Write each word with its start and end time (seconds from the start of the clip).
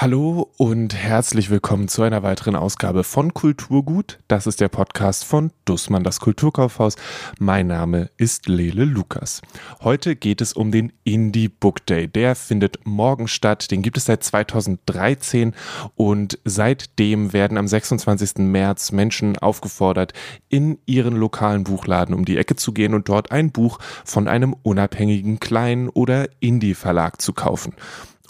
Hallo 0.00 0.50
und 0.56 0.94
herzlich 0.94 1.50
willkommen 1.50 1.86
zu 1.86 2.00
einer 2.00 2.22
weiteren 2.22 2.56
Ausgabe 2.56 3.04
von 3.04 3.34
Kulturgut. 3.34 4.18
Das 4.28 4.46
ist 4.46 4.62
der 4.62 4.70
Podcast 4.70 5.26
von 5.26 5.52
Dussmann, 5.66 6.04
das 6.04 6.20
Kulturkaufhaus. 6.20 6.96
Mein 7.38 7.66
Name 7.66 8.08
ist 8.16 8.48
Lele 8.48 8.86
Lukas. 8.86 9.42
Heute 9.82 10.16
geht 10.16 10.40
es 10.40 10.54
um 10.54 10.72
den 10.72 10.94
Indie 11.04 11.48
Book 11.48 11.84
Day. 11.84 12.08
Der 12.08 12.34
findet 12.34 12.78
morgen 12.86 13.28
statt. 13.28 13.70
Den 13.70 13.82
gibt 13.82 13.98
es 13.98 14.06
seit 14.06 14.24
2013 14.24 15.54
und 15.96 16.38
seitdem 16.46 17.34
werden 17.34 17.58
am 17.58 17.68
26. 17.68 18.38
März 18.38 18.92
Menschen 18.92 19.36
aufgefordert, 19.36 20.14
in 20.48 20.78
ihren 20.86 21.14
lokalen 21.14 21.64
Buchladen 21.64 22.14
um 22.14 22.24
die 22.24 22.38
Ecke 22.38 22.56
zu 22.56 22.72
gehen 22.72 22.94
und 22.94 23.10
dort 23.10 23.32
ein 23.32 23.52
Buch 23.52 23.78
von 24.06 24.28
einem 24.28 24.56
unabhängigen 24.62 25.40
kleinen 25.40 25.90
oder 25.90 26.26
Indie 26.40 26.72
Verlag 26.72 27.20
zu 27.20 27.34
kaufen. 27.34 27.74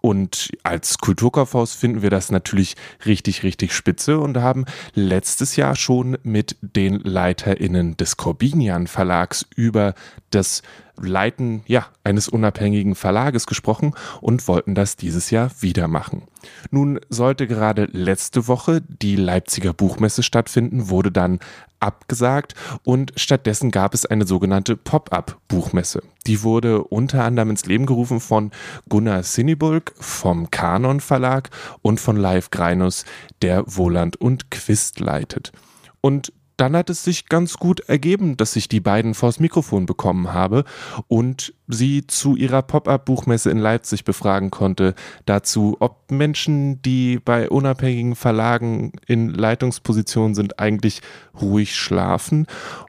Und 0.01 0.51
als 0.63 0.99
Kulturkaufhaus 0.99 1.75
finden 1.75 2.03
wir 2.03 2.11
das 2.11 2.31
natürlich 2.31 2.77
richtig, 3.05 3.43
richtig 3.43 3.73
spitze 3.73 4.19
und 4.19 4.39
haben 4.39 4.65
letztes 4.95 5.57
Jahr 5.57 5.77
schon 5.77 6.17
mit 6.23 6.57
den 6.61 7.01
LeiterInnen 7.01 7.97
des 7.97 8.17
Corbinian 8.17 8.87
Verlags 8.87 9.47
über 9.57 9.95
das 10.31 10.63
Leiten 11.03 11.63
ja, 11.67 11.87
eines 12.05 12.29
unabhängigen 12.29 12.95
Verlages 12.95 13.47
gesprochen 13.47 13.95
und 14.21 14.47
wollten 14.49 14.75
das 14.75 14.97
dieses 14.97 15.31
Jahr 15.31 15.51
wieder 15.61 15.89
machen. 15.89 16.23
Nun 16.71 17.01
sollte 17.09 17.47
gerade 17.47 17.87
letzte 17.87 18.49
Woche 18.49 18.83
die 18.83 19.17
Leipziger 19.17 19.73
Buchmesse 19.73 20.23
stattfinden, 20.23 20.89
wurde 20.89 21.11
dann 21.11 21.41
abgesagt 21.81 22.55
und 22.85 23.13
stattdessen 23.17 23.71
gab 23.71 23.95
es 23.95 24.07
eine 24.07 24.27
sogenannte 24.27 24.77
Pop-up-Buchmesse. 24.77 26.03
Die 26.27 26.43
wurde 26.43 26.85
unter 26.85 27.25
anderem 27.25 27.51
ins 27.51 27.67
Leben 27.67 27.87
gerufen 27.87 28.21
von 28.21 28.51
Gunnar 28.89 29.23
Sinnibulk 29.23 29.95
vom 29.99 30.51
Kanon 30.51 31.01
Verlag 31.01 31.51
und 31.83 31.99
von 31.99 32.17
Live 32.17 32.51
Greinus, 32.51 33.05
der 33.43 33.65
Wohland 33.67 34.17
und 34.17 34.51
Quist 34.51 35.01
leitet. 35.01 35.53
Und 36.01 36.33
dann 36.61 36.77
hat 36.77 36.91
es 36.91 37.03
sich 37.03 37.27
ganz 37.27 37.57
gut 37.57 37.81
ergeben, 37.81 38.37
dass 38.37 38.55
ich 38.55 38.69
die 38.69 38.81
beiden 38.81 39.15
vors 39.15 39.41
Mikrofon 39.41 39.87
bekommen 39.87 40.35
habe 40.35 40.65
und 41.09 41.55
sie 41.69 42.07
zu 42.07 42.37
ihrer 42.37 42.61
Pop-up-Buchmesse 42.61 43.51
in 43.51 43.57
Leipzig 43.57 44.05
befragen 44.05 44.51
konnte, 44.51 44.95
dazu, 45.25 45.79
ob 45.81 46.11
Menschen, 46.11 46.83
die 46.83 47.19
bei 47.19 47.49
unabhängigen 47.49 48.15
Verlagen 48.15 48.93
in 49.07 49.31
Leitungspositionen 49.31 50.35
sind, 50.35 50.59
eigentlich 50.59 51.01
ruhig 51.41 51.75
schlafen 51.75 52.47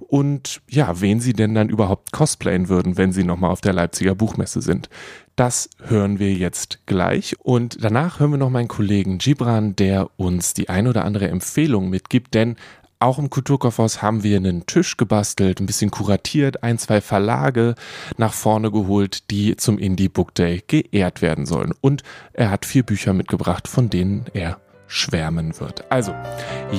und 0.08 0.62
ja, 0.68 1.00
wen 1.00 1.22
sie 1.22 1.32
denn 1.32 1.56
dann 1.56 1.70
überhaupt 1.70 2.12
cosplayen 2.12 2.68
würden, 2.68 2.98
wenn 2.98 3.14
sie 3.14 3.24
nochmal 3.24 3.52
auf 3.52 3.62
der 3.62 3.74
Leipziger 3.74 4.16
Buchmesse 4.16 4.62
sind. 4.62 4.90
Das 5.38 5.70
hören 5.86 6.20
wir 6.20 6.34
jetzt 6.34 6.86
gleich 6.86 7.36
und 7.40 7.82
danach 7.82 8.20
hören 8.20 8.32
wir 8.32 8.38
noch 8.38 8.50
meinen 8.50 8.68
Kollegen 8.68 9.18
Gibran, 9.18 9.78
der 9.78 10.10
uns 10.18 10.54
die 10.54 10.68
ein 10.68 10.88
oder 10.88 11.06
andere 11.06 11.30
Empfehlung 11.30 11.90
mitgibt, 11.90 12.34
denn 12.34 12.58
auch 13.02 13.18
im 13.18 13.30
Kulturkaufhaus 13.30 14.02
haben 14.02 14.24
wir 14.24 14.38
einen 14.38 14.66
Tisch 14.66 14.98
gebastelt, 14.98 15.60
ein 15.60 15.66
bisschen 15.66 15.92
kuratiert, 15.92 16.64
ein, 16.64 16.78
zwei 16.78 17.02
Verlage 17.02 17.76
nach 18.18 18.34
vorne 18.34 18.72
geholt, 18.72 19.30
die 19.32 19.56
zum 19.56 19.78
Indie 19.78 20.10
Book 20.10 20.36
Day 20.36 20.64
geehrt 20.68 21.22
werden 21.22 21.46
sollen. 21.46 21.74
Und 21.82 22.04
er 22.34 22.52
hat 22.52 22.66
vier 22.66 22.84
Bücher 22.84 23.14
mitgebracht, 23.14 23.68
von 23.68 23.90
denen 23.90 24.26
er 24.34 24.60
schwärmen 24.88 25.60
wird. 25.60 25.90
Also, 25.90 26.14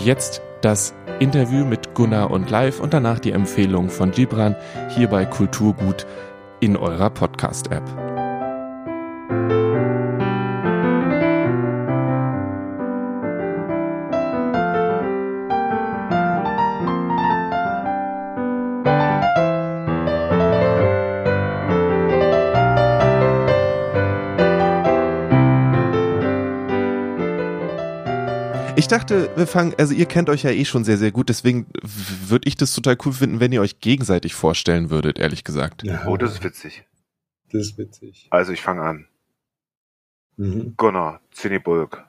jetzt 0.04 0.42
das 0.60 0.94
Interview 1.18 1.64
mit 1.64 1.94
Gunnar 1.94 2.30
und 2.30 2.50
Live 2.50 2.80
und 2.80 2.94
danach 2.94 3.18
die 3.18 3.32
Empfehlung 3.32 3.90
von 3.90 4.10
Gibran 4.12 4.54
hier 4.94 5.08
bei 5.08 5.24
Kulturgut 5.24 6.06
in 6.60 6.76
eurer 6.76 7.10
Podcast-App. 7.10 7.82
Ich 28.82 28.88
dachte, 28.88 29.30
wir 29.36 29.46
fangen, 29.46 29.76
also 29.78 29.94
ihr 29.94 30.06
kennt 30.06 30.28
euch 30.28 30.42
ja 30.42 30.50
eh 30.50 30.64
schon 30.64 30.82
sehr, 30.82 30.98
sehr 30.98 31.12
gut, 31.12 31.28
deswegen 31.28 31.68
würde 31.82 32.48
ich 32.48 32.56
das 32.56 32.74
total 32.74 32.96
cool 33.06 33.12
finden, 33.12 33.38
wenn 33.38 33.52
ihr 33.52 33.60
euch 33.60 33.78
gegenseitig 33.78 34.34
vorstellen 34.34 34.90
würdet, 34.90 35.20
ehrlich 35.20 35.44
gesagt. 35.44 35.84
Ja. 35.84 36.04
Oh, 36.08 36.16
das 36.16 36.32
ist 36.32 36.42
witzig. 36.42 36.84
Das 37.52 37.62
ist 37.62 37.78
witzig. 37.78 38.26
Also 38.30 38.50
ich 38.50 38.60
fange 38.60 38.82
an. 38.82 39.06
Mhm. 40.36 40.74
Gunnar, 40.76 41.20
Zinibulk. 41.30 42.04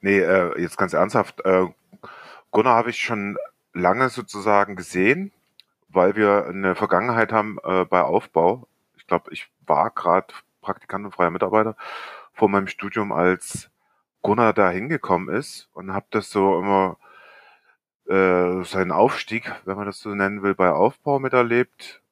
Nee, 0.00 0.20
äh, 0.20 0.58
jetzt 0.58 0.78
ganz 0.78 0.94
ernsthaft. 0.94 1.44
Äh, 1.44 1.66
Gunnar 2.50 2.76
habe 2.76 2.88
ich 2.88 2.98
schon 2.98 3.36
lange 3.74 4.08
sozusagen 4.08 4.74
gesehen, 4.74 5.32
weil 5.90 6.16
wir 6.16 6.46
eine 6.46 6.76
Vergangenheit 6.76 7.30
haben 7.30 7.58
äh, 7.62 7.84
bei 7.84 8.00
Aufbau. 8.00 8.66
Ich 8.96 9.06
glaube, 9.06 9.34
ich 9.34 9.50
war 9.66 9.90
gerade 9.90 10.32
Praktikant 10.62 11.04
und 11.04 11.12
freier 11.12 11.30
Mitarbeiter 11.30 11.76
vor 12.32 12.48
meinem 12.48 12.68
Studium 12.68 13.12
als 13.12 13.68
Gunnar 14.22 14.52
da 14.52 14.70
hingekommen 14.70 15.34
ist 15.34 15.68
und 15.72 15.92
habe 15.92 16.06
das 16.10 16.30
so 16.30 16.58
immer 16.58 16.98
äh, 18.08 18.64
seinen 18.64 18.92
Aufstieg, 18.92 19.52
wenn 19.64 19.76
man 19.76 19.86
das 19.86 20.00
so 20.00 20.14
nennen 20.14 20.42
will, 20.42 20.54
bei 20.54 20.70
Aufbau 20.70 21.18
miterlebt, 21.18 22.02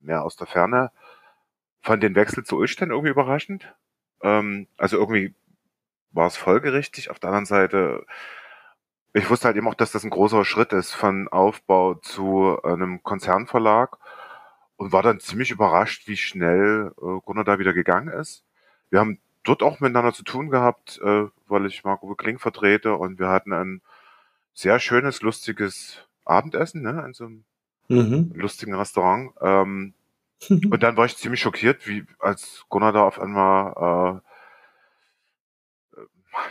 mehr 0.00 0.22
aus 0.24 0.36
der 0.36 0.46
Ferne. 0.46 0.90
Fand 1.82 2.02
den 2.02 2.14
Wechsel 2.14 2.44
zu 2.44 2.56
Ulstein 2.56 2.90
irgendwie 2.90 3.10
überraschend. 3.10 3.74
Ähm, 4.22 4.68
also 4.78 4.98
irgendwie 4.98 5.34
war 6.12 6.26
es 6.26 6.36
folgerichtig. 6.36 7.10
Auf 7.10 7.18
der 7.18 7.30
anderen 7.30 7.46
Seite, 7.46 8.06
ich 9.12 9.28
wusste 9.28 9.46
halt 9.46 9.56
eben 9.56 9.68
auch, 9.68 9.74
dass 9.74 9.92
das 9.92 10.04
ein 10.04 10.10
großer 10.10 10.44
Schritt 10.44 10.72
ist 10.72 10.92
von 10.92 11.28
Aufbau 11.28 11.94
zu 11.94 12.62
einem 12.62 13.02
Konzernverlag 13.02 13.98
und 14.76 14.92
war 14.92 15.02
dann 15.02 15.20
ziemlich 15.20 15.50
überrascht, 15.50 16.08
wie 16.08 16.16
schnell 16.16 16.92
äh, 16.96 17.20
Gunnar 17.24 17.44
da 17.44 17.58
wieder 17.58 17.74
gegangen 17.74 18.08
ist. 18.08 18.44
Wir 18.90 19.00
haben 19.00 19.20
dort 19.44 19.62
auch 19.62 19.80
miteinander 19.80 20.12
zu 20.12 20.24
tun 20.24 20.50
gehabt, 20.50 21.00
äh, 21.02 21.26
weil 21.46 21.66
ich 21.66 21.84
Marco 21.84 22.12
Kling 22.14 22.38
vertrete 22.38 22.94
und 22.94 23.18
wir 23.18 23.28
hatten 23.28 23.52
ein 23.52 23.82
sehr 24.54 24.78
schönes, 24.80 25.22
lustiges 25.22 26.06
Abendessen, 26.24 26.82
ne, 26.82 27.04
in 27.06 27.12
so 27.12 27.24
einem 27.24 27.44
mhm. 27.88 28.32
lustigen 28.34 28.74
Restaurant. 28.74 29.32
Ähm, 29.40 29.94
und 30.48 30.82
dann 30.82 30.96
war 30.96 31.06
ich 31.06 31.16
ziemlich 31.16 31.40
schockiert, 31.40 31.86
wie 31.86 32.04
als 32.18 32.64
Gunnar 32.68 32.92
da 32.92 33.04
auf 33.04 33.20
einmal 33.20 34.20
äh, 35.94 35.98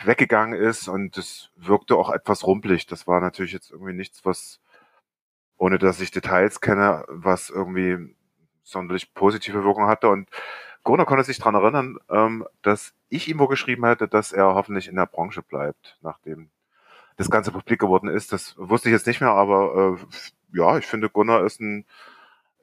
weggegangen 0.06 0.60
ist 0.60 0.88
und 0.88 1.18
es 1.18 1.50
wirkte 1.56 1.96
auch 1.96 2.10
etwas 2.10 2.46
rumpelig. 2.46 2.86
Das 2.88 3.08
war 3.08 3.20
natürlich 3.20 3.52
jetzt 3.52 3.72
irgendwie 3.72 3.94
nichts, 3.94 4.26
was, 4.26 4.60
ohne 5.58 5.78
dass 5.78 6.00
ich 6.00 6.12
Details 6.12 6.62
kenne, 6.62 7.06
was 7.08 7.50
irgendwie 7.50 8.16
sonderlich 8.64 9.14
positive 9.14 9.64
Wirkung 9.64 9.88
hatte. 9.88 10.10
Und 10.10 10.30
Gunnar 10.84 11.06
konnte 11.06 11.24
sich 11.24 11.38
daran 11.38 11.56
erinnern, 11.56 11.98
ähm, 12.10 12.46
dass 12.62 12.94
ich 13.10 13.30
ihm 13.30 13.40
wo 13.40 13.48
geschrieben 13.48 13.86
hatte, 13.86 14.08
dass 14.08 14.32
er 14.32 14.54
hoffentlich 14.54 14.88
in 14.88 14.96
der 14.96 15.06
Branche 15.06 15.42
bleibt, 15.42 15.98
nachdem 16.02 16.50
das 17.16 17.30
Ganze 17.30 17.52
publik 17.52 17.80
geworden 17.80 18.10
ist. 18.10 18.34
Das 18.34 18.56
wusste 18.58 18.90
ich 18.90 18.94
jetzt 18.94 19.08
nicht 19.08 19.22
mehr, 19.22 19.32
aber 19.32 19.98
äh, 19.98 20.58
ja, 20.58 20.78
ich 20.78 20.86
finde, 20.86 21.10
Gunnar 21.10 21.46
ist 21.46 21.62
ein, 21.62 21.86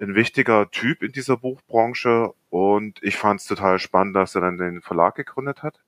ein 0.00 0.14
wichtiger 0.14 0.70
Typ 0.70 1.02
in 1.02 1.12
dieser 1.12 1.36
Buchbranche 1.36 2.32
und 2.50 3.02
ich 3.02 3.16
fand 3.16 3.40
es 3.40 3.46
total 3.46 3.78
spannend, 3.78 4.16
dass 4.16 4.34
er 4.34 4.42
dann 4.42 4.58
den 4.58 4.82
Verlag 4.82 5.14
gegründet 5.14 5.62
hat. 5.62 5.80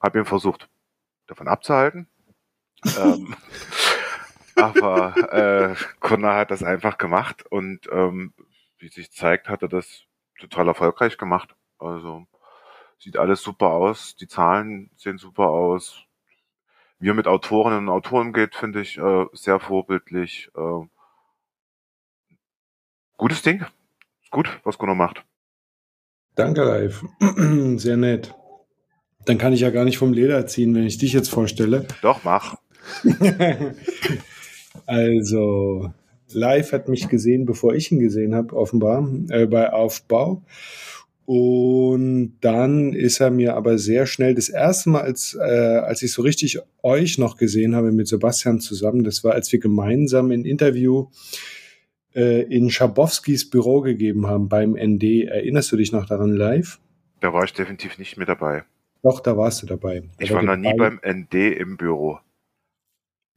Hab 0.00 0.14
ihn 0.14 0.24
versucht, 0.24 0.68
davon 1.26 1.48
abzuhalten. 1.48 2.08
ähm, 2.98 3.34
aber 4.56 5.16
äh, 5.32 5.74
Gunnar 6.00 6.36
hat 6.36 6.50
das 6.50 6.62
einfach 6.62 6.98
gemacht 6.98 7.44
und 7.46 7.88
ähm, 7.90 8.32
wie 8.78 8.88
sich 8.88 9.10
zeigt, 9.10 9.48
hat 9.48 9.62
er 9.62 9.68
das 9.68 10.02
total 10.38 10.68
erfolgreich 10.68 11.16
gemacht. 11.16 11.54
Also 11.84 12.26
sieht 12.98 13.16
alles 13.16 13.42
super 13.42 13.68
aus, 13.68 14.16
die 14.16 14.28
Zahlen 14.28 14.90
sehen 14.96 15.18
super 15.18 15.48
aus. 15.48 16.00
Wie 16.98 17.10
er 17.10 17.14
mit 17.14 17.26
Autorinnen 17.26 17.80
und 17.80 17.88
Autoren 17.90 18.32
geht, 18.32 18.54
finde 18.54 18.80
ich 18.80 18.96
äh, 18.98 19.26
sehr 19.32 19.60
vorbildlich. 19.60 20.50
Äh, 20.56 20.86
gutes 23.18 23.42
Ding. 23.42 23.64
Ist 24.22 24.30
gut, 24.30 24.60
was 24.64 24.78
Gunnar 24.78 24.94
macht. 24.94 25.24
Danke, 26.34 26.66
Ralf. 26.66 27.04
Sehr 27.76 27.96
nett. 27.96 28.34
Dann 29.24 29.38
kann 29.38 29.52
ich 29.52 29.60
ja 29.60 29.70
gar 29.70 29.84
nicht 29.84 29.98
vom 29.98 30.12
Leder 30.12 30.46
ziehen, 30.46 30.74
wenn 30.74 30.84
ich 30.84 30.98
dich 30.98 31.12
jetzt 31.12 31.30
vorstelle. 31.30 31.86
Doch, 32.02 32.24
mach. 32.24 32.56
also, 34.86 35.92
live 36.32 36.72
hat 36.72 36.88
mich 36.88 37.08
gesehen, 37.08 37.46
bevor 37.46 37.74
ich 37.74 37.92
ihn 37.92 38.00
gesehen 38.00 38.34
habe, 38.34 38.56
offenbar, 38.56 39.08
äh, 39.30 39.46
bei 39.46 39.72
Aufbau. 39.72 40.42
Und 41.26 42.36
dann 42.42 42.92
ist 42.92 43.20
er 43.20 43.30
mir 43.30 43.56
aber 43.56 43.78
sehr 43.78 44.06
schnell, 44.06 44.34
das 44.34 44.50
erste 44.50 44.90
Mal, 44.90 45.02
als, 45.02 45.34
äh, 45.34 45.42
als 45.42 46.02
ich 46.02 46.12
so 46.12 46.20
richtig 46.20 46.58
euch 46.82 47.16
noch 47.16 47.38
gesehen 47.38 47.74
habe 47.74 47.92
mit 47.92 48.08
Sebastian 48.08 48.60
zusammen, 48.60 49.04
das 49.04 49.24
war, 49.24 49.32
als 49.32 49.50
wir 49.50 49.58
gemeinsam 49.58 50.30
ein 50.30 50.44
Interview 50.44 51.06
äh, 52.14 52.42
in 52.42 52.70
Schabowskis 52.70 53.48
Büro 53.48 53.80
gegeben 53.80 54.26
haben 54.26 54.48
beim 54.48 54.72
ND. 54.72 55.24
Erinnerst 55.24 55.72
du 55.72 55.76
dich 55.76 55.92
noch 55.92 56.04
daran 56.04 56.32
live? 56.32 56.78
Da 57.20 57.32
war 57.32 57.44
ich 57.44 57.54
definitiv 57.54 57.98
nicht 57.98 58.18
mit 58.18 58.28
dabei. 58.28 58.64
Doch, 59.02 59.20
da 59.20 59.36
warst 59.36 59.62
du 59.62 59.66
dabei. 59.66 60.00
Da 60.00 60.24
ich 60.24 60.32
war 60.32 60.42
noch 60.42 60.56
nie 60.56 60.74
beim 60.74 61.00
ND 61.02 61.34
im 61.34 61.78
Büro. 61.78 62.18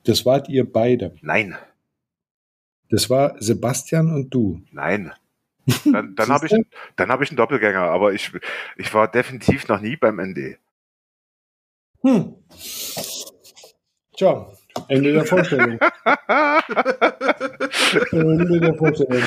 Das 0.04 0.26
wart 0.26 0.50
ihr 0.50 0.70
beide. 0.70 1.16
Nein. 1.22 1.56
Das 2.90 3.10
war 3.10 3.36
Sebastian 3.40 4.14
und 4.14 4.34
du. 4.34 4.62
Nein. 4.72 5.12
Dann, 5.84 6.16
dann 6.16 6.30
habe 6.30 6.46
ich, 6.46 6.54
dann 6.96 7.10
hab 7.10 7.22
ich 7.22 7.30
einen 7.30 7.36
Doppelgänger, 7.36 7.82
aber 7.82 8.14
ich, 8.14 8.32
ich 8.78 8.94
war 8.94 9.10
definitiv 9.10 9.68
noch 9.68 9.82
nie 9.82 9.98
beim 9.98 10.18
ND. 10.18 10.58
Hm. 12.04 12.36
Tja, 14.16 14.48
Ende 14.88 15.14
der 15.14 15.26
Vorstellung. 15.26 15.80
Ende 18.12 18.60
der 18.60 18.76
Vorstellung. 18.76 19.24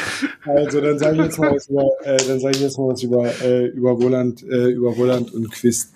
Also 0.47 0.81
dann 0.81 0.99
sage 0.99 1.17
ich 1.17 1.25
jetzt 1.25 1.39
mal 1.39 1.55
was 1.55 1.69
über, 1.69 1.89
äh, 2.05 2.17
dann 2.27 2.41
sage 2.41 2.57
ich 2.57 2.63
jetzt 2.63 2.79
mal 2.79 2.89
was 2.89 3.03
über, 3.03 3.27
äh, 3.43 3.67
über 3.67 4.01
Woland, 4.01 4.43
äh, 4.43 4.69
über 4.69 4.97
Woland 4.97 5.33
und 5.33 5.51
Quist. 5.51 5.93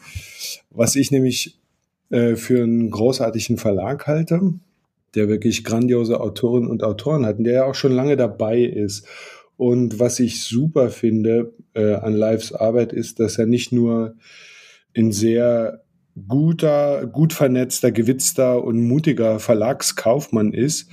Was 0.70 0.96
ich 0.96 1.10
nämlich 1.10 1.58
äh, 2.10 2.36
für 2.36 2.62
einen 2.62 2.90
großartigen 2.90 3.56
Verlag 3.56 4.06
halte, 4.06 4.54
der 5.14 5.28
wirklich 5.28 5.64
grandiose 5.64 6.20
Autorinnen 6.20 6.68
und 6.68 6.82
Autoren 6.82 7.26
hat, 7.26 7.38
und 7.38 7.44
der 7.44 7.54
ja 7.54 7.64
auch 7.64 7.74
schon 7.74 7.92
lange 7.92 8.16
dabei 8.16 8.60
ist. 8.60 9.06
Und 9.56 9.98
was 9.98 10.18
ich 10.20 10.42
super 10.42 10.90
finde 10.90 11.54
äh, 11.74 11.94
an 11.94 12.14
Lives 12.14 12.52
Arbeit 12.52 12.92
ist, 12.92 13.20
dass 13.20 13.38
er 13.38 13.46
nicht 13.46 13.72
nur 13.72 14.16
in 14.92 15.12
sehr 15.12 15.84
guter, 16.28 17.06
gut 17.06 17.32
vernetzter, 17.32 17.92
gewitzter 17.92 18.62
und 18.62 18.82
mutiger 18.82 19.40
Verlagskaufmann 19.40 20.52
ist. 20.52 20.88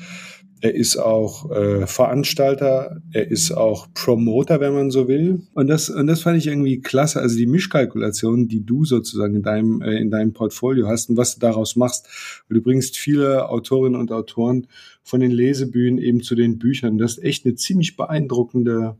Er 0.63 0.75
ist 0.75 0.95
auch 0.97 1.49
äh, 1.49 1.87
Veranstalter, 1.87 3.01
er 3.11 3.29
ist 3.29 3.51
auch 3.51 3.87
Promoter, 3.95 4.59
wenn 4.59 4.73
man 4.73 4.91
so 4.91 5.07
will. 5.07 5.41
Und 5.55 5.67
das, 5.67 5.89
und 5.89 6.05
das 6.05 6.21
fand 6.21 6.37
ich 6.37 6.45
irgendwie 6.45 6.81
klasse. 6.81 7.19
Also 7.19 7.35
die 7.35 7.47
Mischkalkulation, 7.47 8.47
die 8.47 8.63
du 8.63 8.85
sozusagen 8.85 9.35
in 9.35 9.41
deinem, 9.41 9.81
äh, 9.81 9.97
in 9.97 10.11
deinem 10.11 10.33
Portfolio 10.33 10.87
hast 10.87 11.09
und 11.09 11.17
was 11.17 11.33
du 11.33 11.39
daraus 11.39 11.75
machst. 11.75 12.07
Du 12.47 12.61
bringst 12.61 12.97
viele 12.97 13.49
Autorinnen 13.49 13.99
und 13.99 14.11
Autoren 14.11 14.67
von 15.01 15.19
den 15.19 15.31
Lesebühnen 15.31 15.97
eben 15.97 16.21
zu 16.21 16.35
den 16.35 16.59
Büchern. 16.59 16.99
Das 16.99 17.17
ist 17.17 17.23
echt 17.23 17.45
eine 17.45 17.55
ziemlich 17.55 17.97
beeindruckende 17.97 18.97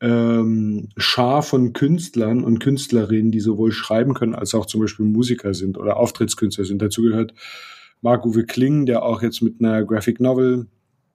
ähm, 0.00 0.88
Schar 0.96 1.42
von 1.42 1.72
Künstlern 1.74 2.44
und 2.44 2.58
Künstlerinnen, 2.58 3.30
die 3.30 3.40
sowohl 3.40 3.72
schreiben 3.72 4.14
können 4.14 4.34
als 4.34 4.54
auch 4.54 4.66
zum 4.66 4.80
Beispiel 4.80 5.06
Musiker 5.06 5.54
sind 5.54 5.78
oder 5.78 5.96
Auftrittskünstler 5.96 6.64
sind. 6.64 6.82
Dazu 6.82 7.02
gehört 7.02 7.34
Marc-Uwe 8.02 8.44
Kling, 8.44 8.86
der 8.86 9.02
auch 9.02 9.22
jetzt 9.22 9.42
mit 9.42 9.60
einer 9.60 9.84
Graphic 9.84 10.20
Novel 10.20 10.66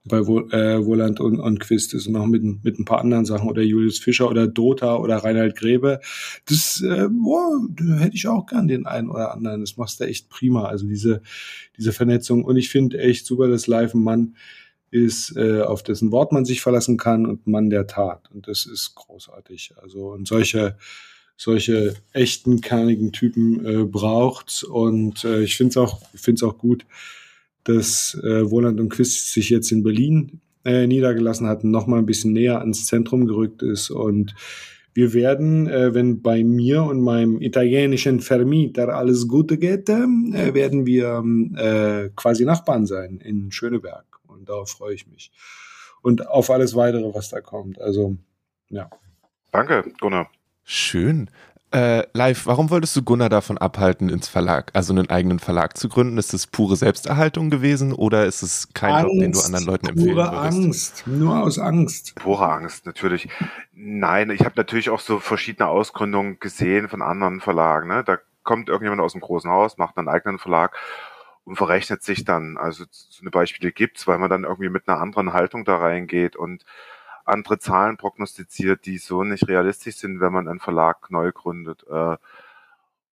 bei 0.04 0.26
Wo 0.26 0.40
äh, 0.50 0.84
Woland 0.84 1.20
und, 1.20 1.40
und 1.40 1.60
Quist 1.60 1.94
ist 1.94 2.08
und 2.08 2.14
noch 2.14 2.26
mit, 2.26 2.44
mit 2.64 2.80
ein 2.80 2.86
paar 2.86 3.02
anderen 3.02 3.26
Sachen 3.26 3.50
oder 3.50 3.62
Julius 3.62 4.00
Fischer 4.00 4.30
oder 4.30 4.48
Dota 4.48 4.96
oder 4.98 5.18
Reinhard 5.18 5.56
Grebe. 5.56 6.00
Das, 6.48 6.82
äh, 6.82 7.08
boah, 7.10 7.60
hätte 8.00 8.16
ich 8.16 8.28
auch 8.28 8.48
gern 8.48 8.68
den 8.68 8.88
einen 8.88 9.10
oder 9.10 9.32
anderen. 9.34 9.62
Das 9.62 9.78
machst 9.78 10.00
du 10.00 10.06
echt 10.06 10.30
prima. 10.30 10.66
Also 10.66 10.88
diese, 10.88 11.22
diese 11.78 11.94
Vernetzung. 11.94 12.44
Und 12.44 12.58
ich 12.58 12.70
finde 12.70 13.00
echt 13.00 13.28
super, 13.28 13.48
dass 13.48 13.68
Live 13.68 13.94
ein 13.94 14.02
Mann 14.02 14.36
ist, 14.90 15.38
äh, 15.38 15.62
auf 15.62 15.84
dessen 15.84 16.12
Wort 16.12 16.32
man 16.32 16.46
sich 16.46 16.62
verlassen 16.62 16.98
kann 16.98 17.26
und 17.28 17.46
Mann 17.46 17.70
der 17.70 17.86
Tat. 17.86 18.30
Und 18.32 18.48
das 18.48 18.66
ist 18.66 18.96
großartig. 18.96 19.76
Also 19.82 20.12
und 20.12 20.28
solche 20.28 20.78
solche 21.42 21.96
echten 22.14 22.62
kernigen 22.62 23.12
Typen 23.12 23.66
äh, 23.66 23.84
braucht 23.84 24.64
und 24.64 25.24
äh, 25.24 25.42
ich 25.42 25.58
finde 25.58 25.72
es 25.72 25.78
auch 25.78 26.00
ich 26.14 26.22
finde 26.22 26.38
es 26.38 26.44
auch 26.44 26.60
gut, 26.60 26.86
dass 27.64 28.14
äh, 28.24 28.50
Woland 28.52 28.80
und 28.80 28.90
Quist 28.90 29.34
sich 29.34 29.50
jetzt 29.50 29.72
in 29.72 29.82
Berlin 29.82 30.40
äh, 30.66 30.86
niedergelassen 30.86 31.48
hatten, 31.48 31.72
noch 31.72 31.88
mal 31.88 31.98
ein 31.98 32.06
bisschen 32.06 32.34
näher 32.34 32.60
ans 32.60 32.86
Zentrum 32.86 33.26
gerückt 33.26 33.64
ist 33.64 33.90
und 33.90 34.36
wir 34.94 35.14
werden, 35.14 35.68
äh, 35.68 35.96
wenn 35.96 36.22
bei 36.22 36.44
mir 36.44 36.84
und 36.84 37.02
meinem 37.02 37.42
italienischen 37.42 38.20
Vermieter 38.20 38.90
alles 38.90 39.28
Gute 39.28 39.58
geht, 39.58 39.90
äh, 39.90 40.54
werden 40.54 40.86
wir 40.86 41.24
äh, 41.56 42.10
quasi 42.16 42.46
Nachbarn 42.46 42.86
sein 42.86 43.18
in 43.18 43.52
Schöneberg 43.52 44.06
und 44.28 44.48
darauf 44.48 44.70
freue 44.70 44.94
ich 44.94 45.08
mich. 45.08 45.32
Und 46.04 46.28
auf 46.28 46.52
alles 46.52 46.76
weitere, 46.76 47.16
was 47.16 47.30
da 47.30 47.42
kommt. 47.42 47.80
Also, 47.82 48.18
ja. 48.70 48.90
Danke, 49.52 49.92
Gunnar. 50.00 50.30
Schön. 50.64 51.30
Äh, 51.74 52.04
live, 52.12 52.48
warum 52.48 52.70
wolltest 52.70 52.98
du 52.98 53.02
Gunnar 53.02 53.30
davon 53.30 53.58
abhalten, 53.58 54.10
ins 54.10 54.28
Verlag, 54.28 54.72
also 54.74 54.92
einen 54.92 55.10
eigenen 55.10 55.40
Verlag 55.40 55.78
zu 55.78 55.88
gründen? 55.88 56.18
Ist 56.18 56.34
es 56.34 56.46
pure 56.46 56.76
Selbsterhaltung 56.76 57.50
gewesen 57.50 57.94
oder 57.94 58.26
ist 58.26 58.42
es 58.42 58.74
kein 58.74 58.94
Angst, 58.94 59.08
Job, 59.08 59.20
den 59.22 59.32
du 59.32 59.40
anderen 59.40 59.66
Leuten 59.66 59.88
empfehlen 59.88 60.16
pure 60.16 60.32
würdest? 60.34 60.54
Angst, 60.54 61.08
nur 61.08 61.42
aus 61.42 61.60
Angst. 61.60 62.16
Pure 62.16 62.52
Angst, 62.52 62.86
natürlich. 62.86 63.30
Nein, 63.72 64.32
ich 64.32 64.42
habe 64.42 64.56
natürlich 64.58 64.90
auch 64.90 65.00
so 65.00 65.20
verschiedene 65.20 65.70
Ausgründungen 65.70 66.42
gesehen 66.42 66.90
von 66.90 67.02
anderen 67.02 67.40
Verlagen. 67.40 67.88
Ne? 67.88 68.04
Da 68.04 68.18
kommt 68.44 68.68
irgendjemand 68.68 69.02
aus 69.02 69.14
dem 69.14 69.22
großen 69.22 69.50
Haus, 69.50 69.78
macht 69.78 69.98
einen 69.98 70.10
eigenen 70.10 70.40
Verlag 70.40 70.76
und 71.46 71.56
verrechnet 71.56 72.04
sich 72.04 72.26
dann. 72.26 72.58
Also 72.58 72.84
so 72.90 73.22
eine 73.22 73.32
Beispiele 73.32 73.72
gibt's, 73.72 74.08
weil 74.08 74.18
man 74.18 74.30
dann 74.30 74.44
irgendwie 74.44 74.70
mit 74.70 74.90
einer 74.90 75.00
anderen 75.00 75.32
Haltung 75.32 75.64
da 75.64 75.78
reingeht 75.78 76.36
und 76.36 76.66
andere 77.26 77.60
Zahlen 77.60 77.98
prognostiziert, 77.98 78.86
die 78.86 78.98
so 78.98 79.24
nicht 79.24 79.48
realistisch 79.48 79.98
sind, 79.98 80.20
wenn 80.20 80.34
man 80.34 80.48
einen 80.48 80.60
Verlag 80.60 81.12
neu 81.12 81.32
gründet. 81.32 81.86
Äh, 81.90 82.18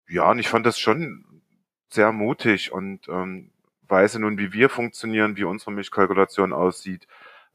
ja, 0.09 0.31
und 0.31 0.39
ich 0.39 0.49
fand 0.49 0.67
das 0.67 0.79
schon 0.79 1.43
sehr 1.91 2.13
mutig 2.13 2.73
und 2.73 3.09
ähm, 3.09 3.51
weiß 3.89 4.19
nun, 4.19 4.39
wie 4.39 4.53
wir 4.53 4.69
funktionieren, 4.71 5.37
wie 5.37 5.45
unsere 5.45 5.73
Milchkalkulation 5.73 6.53
aussieht, 6.53 7.07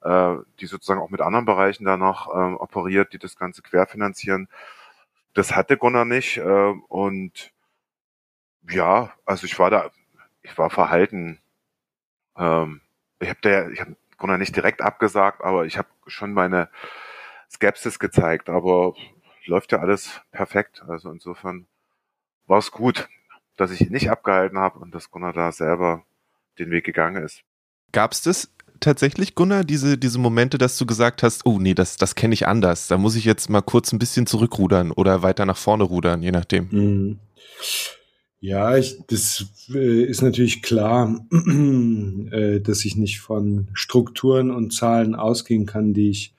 äh, 0.02 0.36
die 0.60 0.66
sozusagen 0.66 1.02
auch 1.02 1.10
mit 1.10 1.22
anderen 1.22 1.46
Bereichen 1.46 1.86
da 1.86 1.98
noch 1.98 2.28
äh, 2.28 2.54
operiert, 2.56 3.14
die 3.14 3.20
das 3.20 3.38
Ganze 3.38 3.62
querfinanzieren. 3.62 4.50
Das 5.34 5.56
hatte 5.56 5.78
Gunnar 5.78 6.06
nicht 6.06 6.38
äh, 6.38 6.74
und 6.90 7.52
ja, 8.70 9.12
also 9.26 9.46
ich 9.46 9.60
war 9.60 9.70
da 9.70 9.92
ich 10.44 10.58
war 10.58 10.70
verhalten. 10.70 11.40
Ähm, 12.38 12.82
ich 13.20 13.30
habe 13.30 13.42
der, 13.42 13.70
ich 13.72 13.82
habe 13.82 13.96
Gunnar 14.18 14.38
nicht 14.38 14.56
direkt 14.56 14.82
abgesagt, 14.82 15.44
aber 15.44 15.66
ich 15.66 15.78
habe 15.78 15.88
schon 16.08 16.34
meine 16.34 16.70
Skepsis 17.50 18.00
gezeigt. 18.00 18.50
Aber 18.50 18.94
läuft 19.46 19.72
ja 19.72 19.80
alles 19.80 20.22
perfekt. 20.32 20.84
Also 20.88 21.12
insofern 21.12 21.68
war 22.48 22.60
es 22.60 22.72
gut, 22.72 23.08
dass 23.58 23.72
ich 23.72 23.82
ihn 23.82 23.92
nicht 23.92 24.10
abgehalten 24.10 24.58
habe 24.58 24.80
und 24.80 24.94
dass 24.94 25.12
Gunnar 25.12 25.34
da 25.34 25.52
selber 25.52 26.04
den 26.60 26.72
Weg 26.72 26.86
gegangen 26.86 27.24
ist. 27.24 27.44
Gab 27.92 28.12
es 28.12 28.22
das 28.22 28.50
tatsächlich, 28.80 29.36
Gunnar, 29.36 29.64
diese, 29.64 29.98
diese 29.98 30.20
Momente, 30.20 30.58
dass 30.58 30.78
du 30.78 30.86
gesagt 30.86 31.24
hast, 31.24 31.46
oh 31.46 31.60
nee, 31.60 31.74
das, 31.74 31.98
das 31.98 32.16
kenne 32.16 32.34
ich 32.34 32.48
anders. 32.48 32.88
Da 32.88 32.98
muss 32.98 33.16
ich 33.16 33.26
jetzt 33.26 33.50
mal 33.50 33.62
kurz 33.62 33.92
ein 33.92 34.00
bisschen 34.00 34.28
zurückrudern 34.28 34.92
oder 34.92 35.24
weiter 35.24 35.46
nach 35.46 35.58
vorne 35.58 35.84
rudern, 35.84 36.22
je 36.22 36.32
nachdem. 36.32 36.68
Mhm. 36.72 37.20
Ja, 38.46 38.76
ich, 38.76 38.98
das 39.08 39.46
äh, 39.74 40.04
ist 40.04 40.22
natürlich 40.22 40.62
klar, 40.62 41.26
äh, 42.32 42.60
dass 42.60 42.84
ich 42.84 42.98
nicht 42.98 43.22
von 43.22 43.70
Strukturen 43.72 44.52
und 44.52 44.74
Zahlen 44.74 45.16
ausgehen 45.16 45.66
kann, 45.66 45.94
die 45.94 46.10
ich, 46.10 46.34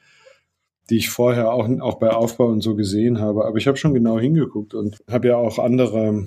die 0.90 0.98
ich 0.98 1.08
vorher 1.08 1.50
auch, 1.50 1.66
auch 1.80 1.98
bei 1.98 2.10
Aufbau 2.10 2.48
und 2.48 2.60
so 2.60 2.74
gesehen 2.74 3.20
habe. 3.20 3.46
Aber 3.46 3.56
ich 3.56 3.66
habe 3.66 3.78
schon 3.78 3.94
genau 3.94 4.20
hingeguckt 4.20 4.74
und 4.74 4.98
habe 5.10 5.28
ja 5.28 5.36
auch 5.36 5.58
andere 5.58 6.26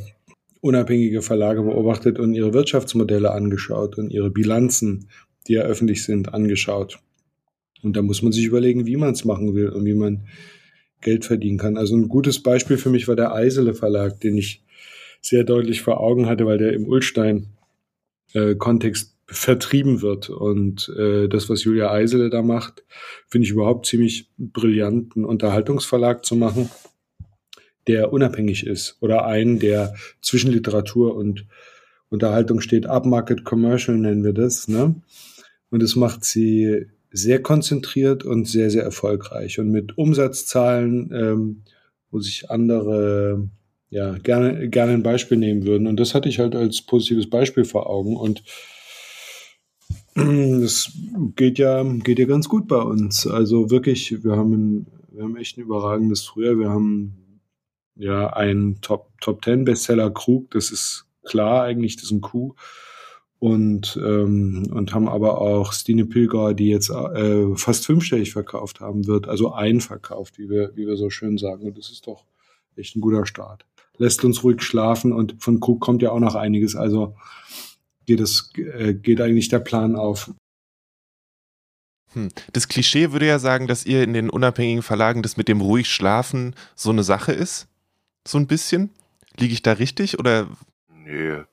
unabhängige 0.61 1.21
Verlage 1.21 1.61
beobachtet 1.61 2.17
und 2.17 2.33
ihre 2.33 2.55
Wirtschaftsmodelle 2.55 3.31
angeschaut 3.31 3.99
und 3.99 4.09
ihre 4.09 4.31
Bilanzen, 4.31 5.09
die 5.47 5.53
ja 5.53 5.61
öffentlich 5.61 6.03
sind, 6.03 6.33
angeschaut. 6.33 6.97
Und 7.83 7.95
da 7.95 8.01
muss 8.01 8.23
man 8.23 8.31
sich 8.31 8.45
überlegen, 8.45 8.87
wie 8.87 8.97
man 8.97 9.11
es 9.11 9.25
machen 9.25 9.53
will 9.53 9.69
und 9.69 9.85
wie 9.85 9.93
man 9.93 10.25
Geld 11.01 11.23
verdienen 11.23 11.59
kann. 11.59 11.77
Also 11.77 11.95
ein 11.95 12.09
gutes 12.09 12.41
Beispiel 12.41 12.77
für 12.77 12.89
mich 12.89 13.07
war 13.07 13.15
der 13.15 13.35
Eisele 13.35 13.75
Verlag, 13.75 14.19
den 14.21 14.37
ich 14.37 14.63
sehr 15.21 15.43
deutlich 15.43 15.81
vor 15.81 15.99
Augen 15.99 16.27
hatte, 16.27 16.45
weil 16.45 16.57
der 16.57 16.73
im 16.73 16.87
Ulstein-Kontext 16.87 19.07
äh, 19.07 19.11
vertrieben 19.27 20.01
wird. 20.01 20.29
Und 20.29 20.89
äh, 20.97 21.27
das, 21.27 21.49
was 21.49 21.63
Julia 21.63 21.91
Eisele 21.91 22.29
da 22.29 22.41
macht, 22.41 22.83
finde 23.27 23.45
ich 23.45 23.51
überhaupt 23.51 23.85
ziemlich 23.85 24.29
brillant, 24.37 25.15
einen 25.15 25.25
Unterhaltungsverlag 25.25 26.25
zu 26.25 26.35
machen, 26.35 26.69
der 27.87 28.13
unabhängig 28.13 28.65
ist 28.65 28.97
oder 29.01 29.25
einen, 29.25 29.59
der 29.59 29.95
zwischen 30.21 30.51
Literatur 30.51 31.15
und 31.15 31.45
Unterhaltung 32.09 32.61
steht. 32.61 32.85
Upmarket 32.85 33.43
Commercial 33.43 33.97
nennen 33.97 34.23
wir 34.23 34.33
das. 34.33 34.67
Ne? 34.67 34.95
Und 35.69 35.83
das 35.83 35.95
macht 35.95 36.23
sie 36.23 36.87
sehr 37.11 37.41
konzentriert 37.41 38.23
und 38.23 38.47
sehr, 38.47 38.69
sehr 38.69 38.83
erfolgreich. 38.83 39.59
Und 39.59 39.71
mit 39.71 39.97
Umsatzzahlen, 39.97 41.11
ähm, 41.13 41.63
wo 42.11 42.19
sich 42.19 42.49
andere 42.49 43.49
ja, 43.89 44.17
gerne, 44.17 44.69
gerne 44.69 44.93
ein 44.93 45.03
Beispiel 45.03 45.37
nehmen 45.37 45.65
würden. 45.65 45.87
Und 45.87 45.97
das 45.97 46.13
hatte 46.13 46.29
ich 46.29 46.39
halt 46.39 46.55
als 46.55 46.81
positives 46.81 47.29
Beispiel 47.29 47.65
vor 47.65 47.89
Augen. 47.89 48.17
Und 48.17 48.43
das 50.15 50.91
geht 51.35 51.57
ja, 51.57 51.83
geht 51.83 52.19
ja 52.19 52.25
ganz 52.25 52.49
gut 52.49 52.67
bei 52.67 52.81
uns. 52.81 53.25
Also 53.27 53.69
wirklich, 53.69 54.23
wir 54.23 54.35
haben, 54.35 54.53
ein, 54.53 54.87
wir 55.11 55.23
haben 55.23 55.37
echt 55.37 55.57
ein 55.57 55.61
überragendes 55.61 56.23
Frühjahr. 56.25 56.59
Wir 56.59 56.69
haben 56.69 57.41
ja 57.95 58.33
einen 58.33 58.81
Top, 58.81 59.09
Top 59.21 59.43
10 59.43 59.63
Bestseller 59.63 60.11
Krug. 60.11 60.51
Das 60.51 60.71
ist 60.71 61.05
klar 61.23 61.63
eigentlich, 61.63 61.95
das 61.95 62.05
ist 62.05 62.11
ein 62.11 62.21
Coup. 62.21 62.55
Und, 63.39 63.99
ähm, 64.03 64.67
und 64.73 64.95
haben 64.95 65.07
aber 65.07 65.39
auch 65.39 65.71
Stine 65.71 66.05
Pilger, 66.05 66.55
die 66.55 66.69
jetzt 66.69 66.89
äh, 66.89 67.55
fast 67.55 67.85
fünfstellig 67.85 68.31
verkauft 68.33 68.79
haben 68.79 69.05
wird, 69.05 69.27
also 69.27 69.53
ein 69.53 69.79
verkauft, 69.79 70.39
wie 70.39 70.49
wir, 70.49 70.71
wie 70.75 70.87
wir 70.87 70.97
so 70.97 71.11
schön 71.11 71.37
sagen. 71.37 71.67
Und 71.67 71.77
das 71.77 71.91
ist 71.91 72.07
doch 72.07 72.25
echt 72.75 72.95
ein 72.95 73.01
guter 73.01 73.27
Start. 73.27 73.63
Lässt 73.97 74.23
uns 74.23 74.43
ruhig 74.43 74.61
schlafen 74.61 75.13
und 75.13 75.35
von 75.39 75.59
Krug 75.59 75.81
kommt 75.81 76.01
ja 76.01 76.11
auch 76.11 76.19
noch 76.19 76.35
einiges. 76.35 76.75
Also 76.75 77.15
geht 78.05 78.19
es, 78.19 78.51
äh, 78.55 78.93
geht 78.93 79.21
eigentlich 79.21 79.49
der 79.49 79.59
Plan 79.59 79.95
auf. 79.95 80.31
Hm. 82.13 82.29
Das 82.53 82.67
Klischee 82.67 83.11
würde 83.11 83.27
ja 83.27 83.39
sagen, 83.39 83.67
dass 83.67 83.85
ihr 83.85 84.03
in 84.03 84.13
den 84.13 84.29
unabhängigen 84.29 84.83
Verlagen 84.83 85.21
das 85.21 85.37
mit 85.37 85.47
dem 85.47 85.61
ruhig 85.61 85.89
schlafen 85.89 86.55
so 86.75 86.89
eine 86.89 87.03
Sache 87.03 87.33
ist. 87.33 87.67
So 88.25 88.37
ein 88.37 88.47
bisschen. 88.47 88.91
Liege 89.37 89.53
ich 89.53 89.61
da 89.61 89.73
richtig 89.73 90.19
oder? 90.19 90.47
Nee, 90.89 91.43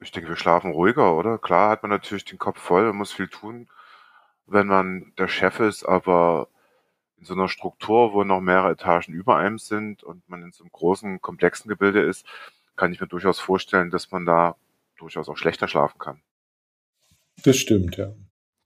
ich 0.00 0.12
denke, 0.12 0.28
wir 0.28 0.36
schlafen 0.36 0.70
ruhiger, 0.70 1.16
oder? 1.16 1.38
Klar 1.38 1.70
hat 1.70 1.82
man 1.82 1.90
natürlich 1.90 2.24
den 2.24 2.38
Kopf 2.38 2.58
voll 2.58 2.88
und 2.88 2.96
muss 2.96 3.12
viel 3.12 3.28
tun, 3.28 3.68
wenn 4.46 4.66
man 4.66 5.12
der 5.18 5.28
Chef 5.28 5.60
ist, 5.60 5.84
aber 5.84 6.48
in 7.18 7.24
so 7.24 7.34
einer 7.34 7.48
Struktur, 7.48 8.12
wo 8.12 8.24
noch 8.24 8.40
mehrere 8.40 8.72
Etagen 8.72 9.12
über 9.12 9.36
einem 9.36 9.58
sind 9.58 10.02
und 10.02 10.28
man 10.28 10.42
in 10.42 10.52
so 10.52 10.64
einem 10.64 10.72
großen, 10.72 11.20
komplexen 11.20 11.68
Gebilde 11.68 12.02
ist, 12.02 12.26
kann 12.76 12.92
ich 12.92 13.00
mir 13.00 13.06
durchaus 13.06 13.40
vorstellen, 13.40 13.90
dass 13.90 14.10
man 14.10 14.26
da 14.26 14.56
durchaus 14.98 15.28
auch 15.28 15.36
schlechter 15.36 15.68
schlafen 15.68 15.98
kann. 15.98 16.20
Das 17.42 17.56
stimmt, 17.56 17.96
ja. 17.96 18.12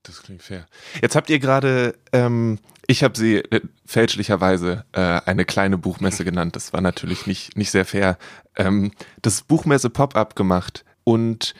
Das 0.02 0.22
klingt 0.22 0.42
fair. 0.42 0.66
Jetzt 1.02 1.14
habt 1.14 1.28
ihr 1.28 1.38
gerade, 1.38 1.94
ähm, 2.12 2.58
ich 2.86 3.04
habe 3.04 3.18
sie 3.18 3.36
äh, 3.36 3.60
fälschlicherweise 3.84 4.86
äh, 4.92 5.00
eine 5.00 5.44
kleine 5.44 5.76
Buchmesse 5.76 6.24
genannt. 6.24 6.56
Das 6.56 6.72
war 6.72 6.80
natürlich 6.80 7.26
nicht, 7.26 7.56
nicht 7.56 7.70
sehr 7.70 7.84
fair. 7.84 8.16
Ähm, 8.56 8.92
das 9.20 9.42
Buchmesse 9.42 9.90
Pop-up 9.90 10.36
gemacht 10.36 10.84
und 11.04 11.54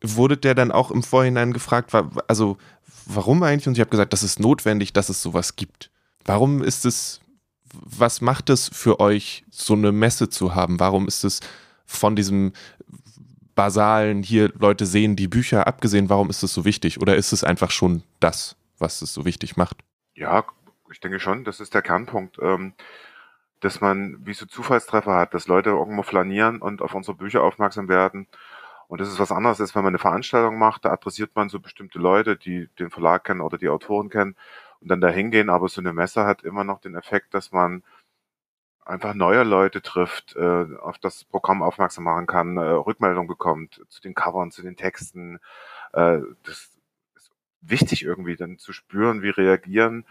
wurde 0.00 0.38
der 0.38 0.54
dann 0.54 0.72
auch 0.72 0.90
im 0.90 1.02
Vorhinein 1.02 1.52
gefragt, 1.52 1.92
also 2.28 2.56
warum 3.06 3.42
eigentlich? 3.42 3.68
Und 3.68 3.74
ich 3.74 3.80
habe 3.80 3.90
gesagt, 3.90 4.12
das 4.12 4.22
ist 4.22 4.40
notwendig, 4.40 4.92
dass 4.92 5.10
es 5.10 5.22
sowas 5.22 5.56
gibt. 5.56 5.91
Warum 6.24 6.62
ist 6.62 6.84
es, 6.84 7.20
was 7.72 8.20
macht 8.20 8.50
es 8.50 8.68
für 8.68 9.00
euch, 9.00 9.44
so 9.50 9.74
eine 9.74 9.92
Messe 9.92 10.28
zu 10.28 10.54
haben? 10.54 10.80
Warum 10.80 11.08
ist 11.08 11.24
es 11.24 11.40
von 11.86 12.16
diesem 12.16 12.52
basalen, 13.54 14.22
hier 14.22 14.50
Leute 14.58 14.86
sehen 14.86 15.16
die 15.16 15.28
Bücher 15.28 15.66
abgesehen, 15.66 16.08
warum 16.08 16.30
ist 16.30 16.42
es 16.42 16.54
so 16.54 16.64
wichtig? 16.64 17.00
Oder 17.00 17.16
ist 17.16 17.32
es 17.32 17.44
einfach 17.44 17.70
schon 17.70 18.02
das, 18.20 18.56
was 18.78 19.02
es 19.02 19.12
so 19.12 19.24
wichtig 19.24 19.56
macht? 19.56 19.78
Ja, 20.14 20.44
ich 20.90 21.00
denke 21.00 21.20
schon, 21.20 21.44
das 21.44 21.60
ist 21.60 21.74
der 21.74 21.82
Kernpunkt. 21.82 22.38
Ähm, 22.40 22.74
dass 23.60 23.80
man 23.80 24.16
wie 24.26 24.34
so 24.34 24.44
Zufallstreffer 24.44 25.14
hat, 25.14 25.34
dass 25.34 25.46
Leute 25.46 25.70
irgendwo 25.70 26.02
flanieren 26.02 26.60
und 26.60 26.82
auf 26.82 26.94
unsere 26.94 27.16
Bücher 27.16 27.44
aufmerksam 27.44 27.88
werden. 27.88 28.26
Und 28.88 29.00
das 29.00 29.08
ist 29.08 29.20
was 29.20 29.30
anderes, 29.30 29.60
als 29.60 29.74
wenn 29.74 29.84
man 29.84 29.92
eine 29.92 30.00
Veranstaltung 30.00 30.58
macht, 30.58 30.84
da 30.84 30.90
adressiert 30.90 31.30
man 31.36 31.48
so 31.48 31.60
bestimmte 31.60 32.00
Leute, 32.00 32.36
die 32.36 32.68
den 32.80 32.90
Verlag 32.90 33.24
kennen 33.24 33.40
oder 33.40 33.58
die 33.58 33.68
Autoren 33.68 34.10
kennen 34.10 34.34
und 34.82 34.88
dann 34.88 35.00
da 35.00 35.08
hingehen. 35.08 35.50
Aber 35.50 35.68
so 35.68 35.80
eine 35.80 35.92
Messe 35.92 36.24
hat 36.24 36.42
immer 36.42 36.64
noch 36.64 36.80
den 36.80 36.94
Effekt, 36.96 37.34
dass 37.34 37.52
man 37.52 37.82
einfach 38.84 39.14
neue 39.14 39.44
Leute 39.44 39.82
trifft, 39.82 40.36
äh, 40.36 40.66
auf 40.80 40.98
das 40.98 41.24
Programm 41.24 41.62
aufmerksam 41.62 42.04
machen 42.04 42.26
kann, 42.26 42.56
äh, 42.56 42.62
Rückmeldung 42.62 43.28
bekommt 43.28 43.80
zu 43.88 44.00
den 44.02 44.14
Covern, 44.14 44.50
zu 44.50 44.62
den 44.62 44.76
Texten. 44.76 45.38
Äh, 45.92 46.20
das 46.42 46.70
ist 47.14 47.30
wichtig 47.60 48.02
irgendwie 48.04 48.36
dann 48.36 48.58
zu 48.58 48.72
spüren, 48.72 49.22
wie 49.22 49.30
reagieren 49.30 50.04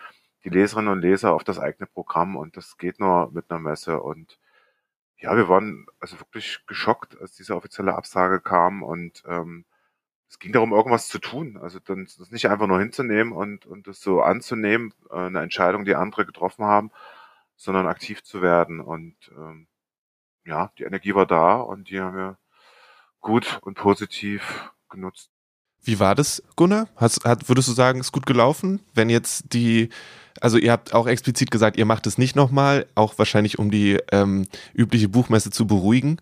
die 0.43 0.49
Leserinnen 0.49 0.91
und 0.91 1.01
Leser 1.01 1.33
auf 1.33 1.43
das 1.43 1.59
eigene 1.59 1.87
Programm 1.87 2.35
und 2.35 2.57
das 2.57 2.77
geht 2.77 2.99
nur 2.99 3.31
mit 3.31 3.49
einer 3.49 3.59
Messe 3.59 4.01
und 4.01 4.39
ja, 5.17 5.35
wir 5.37 5.47
waren 5.49 5.85
also 5.99 6.19
wirklich 6.19 6.65
geschockt, 6.65 7.19
als 7.21 7.35
diese 7.35 7.55
offizielle 7.55 7.93
Absage 7.95 8.39
kam 8.41 8.81
und 8.81 9.23
ähm, 9.27 9.65
es 10.31 10.39
ging 10.39 10.53
darum, 10.53 10.71
irgendwas 10.71 11.09
zu 11.09 11.19
tun. 11.19 11.57
Also 11.61 11.79
dann 11.79 12.07
das 12.17 12.31
nicht 12.31 12.49
einfach 12.49 12.65
nur 12.65 12.79
hinzunehmen 12.79 13.33
und, 13.33 13.65
und 13.65 13.87
das 13.87 13.99
so 13.99 14.21
anzunehmen, 14.21 14.93
äh, 15.09 15.15
eine 15.15 15.41
Entscheidung, 15.41 15.83
die 15.83 15.95
andere 15.95 16.25
getroffen 16.25 16.63
haben, 16.63 16.89
sondern 17.57 17.85
aktiv 17.85 18.23
zu 18.23 18.41
werden. 18.41 18.79
Und 18.79 19.15
ähm, 19.35 19.67
ja, 20.45 20.71
die 20.79 20.83
Energie 20.83 21.13
war 21.13 21.25
da 21.25 21.57
und 21.57 21.89
die 21.89 21.99
haben 21.99 22.15
wir 22.15 22.37
gut 23.19 23.59
und 23.61 23.75
positiv 23.75 24.71
genutzt. 24.89 25.29
Wie 25.83 25.99
war 25.99 26.15
das, 26.15 26.41
Gunnar? 26.55 26.87
Hast, 26.95 27.25
hat, 27.25 27.49
würdest 27.49 27.67
du 27.67 27.73
sagen, 27.73 27.99
ist 27.99 28.13
gut 28.13 28.25
gelaufen? 28.25 28.79
Wenn 28.93 29.09
jetzt 29.09 29.53
die, 29.53 29.89
also 30.39 30.57
ihr 30.57 30.71
habt 30.71 30.93
auch 30.93 31.07
explizit 31.07 31.51
gesagt, 31.51 31.75
ihr 31.75 31.85
macht 31.85 32.07
es 32.07 32.17
nicht 32.17 32.37
nochmal, 32.37 32.85
auch 32.95 33.17
wahrscheinlich 33.17 33.59
um 33.59 33.69
die 33.69 33.99
ähm, 34.13 34.47
übliche 34.73 35.09
Buchmesse 35.09 35.51
zu 35.51 35.67
beruhigen. 35.67 36.21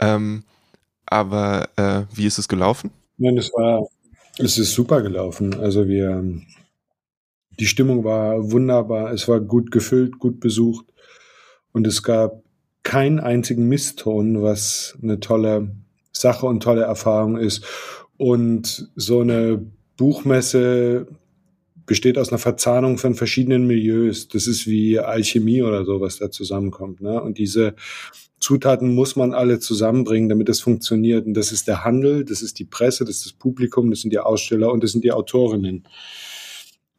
Ähm, 0.00 0.42
aber 1.06 1.68
äh, 1.76 2.02
wie 2.12 2.26
ist 2.26 2.38
es 2.38 2.48
gelaufen? 2.48 2.90
Nein, 3.16 3.38
es 3.38 3.52
war, 3.52 3.86
es 4.38 4.58
ist 4.58 4.72
super 4.72 5.02
gelaufen. 5.02 5.54
Also 5.54 5.86
wir, 5.88 6.24
die 7.58 7.66
Stimmung 7.66 8.04
war 8.04 8.50
wunderbar, 8.50 9.12
es 9.12 9.28
war 9.28 9.40
gut 9.40 9.70
gefüllt, 9.70 10.18
gut 10.18 10.40
besucht 10.40 10.86
und 11.72 11.86
es 11.86 12.02
gab 12.02 12.42
keinen 12.82 13.20
einzigen 13.20 13.68
Misston, 13.68 14.42
was 14.42 14.98
eine 15.02 15.20
tolle 15.20 15.74
Sache 16.12 16.46
und 16.46 16.62
tolle 16.62 16.82
Erfahrung 16.82 17.36
ist. 17.36 17.64
Und 18.16 18.90
so 18.94 19.20
eine 19.20 19.64
Buchmesse 19.96 21.06
besteht 21.86 22.18
aus 22.18 22.30
einer 22.30 22.38
Verzahnung 22.38 22.98
von 22.98 23.14
verschiedenen 23.14 23.66
Milieus. 23.66 24.28
Das 24.28 24.46
ist 24.46 24.66
wie 24.66 24.98
Alchemie 24.98 25.62
oder 25.62 25.84
so, 25.84 26.00
was 26.00 26.18
da 26.18 26.30
zusammenkommt. 26.30 27.00
Ne? 27.00 27.20
Und 27.20 27.38
diese 27.38 27.74
Zutaten 28.44 28.94
muss 28.94 29.16
man 29.16 29.32
alle 29.32 29.58
zusammenbringen, 29.58 30.28
damit 30.28 30.50
es 30.50 30.60
funktioniert. 30.60 31.24
Und 31.24 31.32
das 31.32 31.50
ist 31.50 31.66
der 31.66 31.82
Handel, 31.82 32.26
das 32.26 32.42
ist 32.42 32.58
die 32.58 32.66
Presse, 32.66 33.06
das 33.06 33.16
ist 33.16 33.24
das 33.24 33.32
Publikum, 33.32 33.88
das 33.88 34.02
sind 34.02 34.12
die 34.12 34.18
Aussteller 34.18 34.70
und 34.70 34.84
das 34.84 34.92
sind 34.92 35.02
die 35.02 35.12
Autorinnen. 35.12 35.84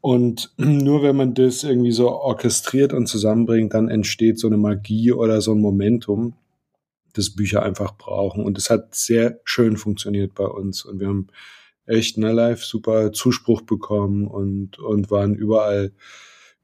Und 0.01 0.51
nur 0.57 1.03
wenn 1.03 1.15
man 1.15 1.35
das 1.35 1.63
irgendwie 1.63 1.91
so 1.91 2.09
orchestriert 2.09 2.93
und 2.93 3.05
zusammenbringt, 3.05 3.75
dann 3.75 3.89
entsteht 3.89 4.39
so 4.39 4.47
eine 4.47 4.57
Magie 4.57 5.11
oder 5.11 5.39
so 5.39 5.51
ein 5.51 5.61
Momentum, 5.61 6.33
das 7.13 7.29
Bücher 7.29 7.61
einfach 7.61 7.95
brauchen. 7.95 8.43
Und 8.43 8.57
es 8.57 8.71
hat 8.71 8.95
sehr 8.95 9.39
schön 9.43 9.77
funktioniert 9.77 10.33
bei 10.33 10.45
uns. 10.45 10.83
Und 10.83 10.99
wir 10.99 11.09
haben 11.09 11.27
echt 11.85 12.17
ne, 12.17 12.31
live 12.31 12.65
super 12.65 13.13
Zuspruch 13.13 13.61
bekommen 13.61 14.25
und, 14.25 14.79
und 14.79 15.11
waren 15.11 15.35
überall, 15.35 15.91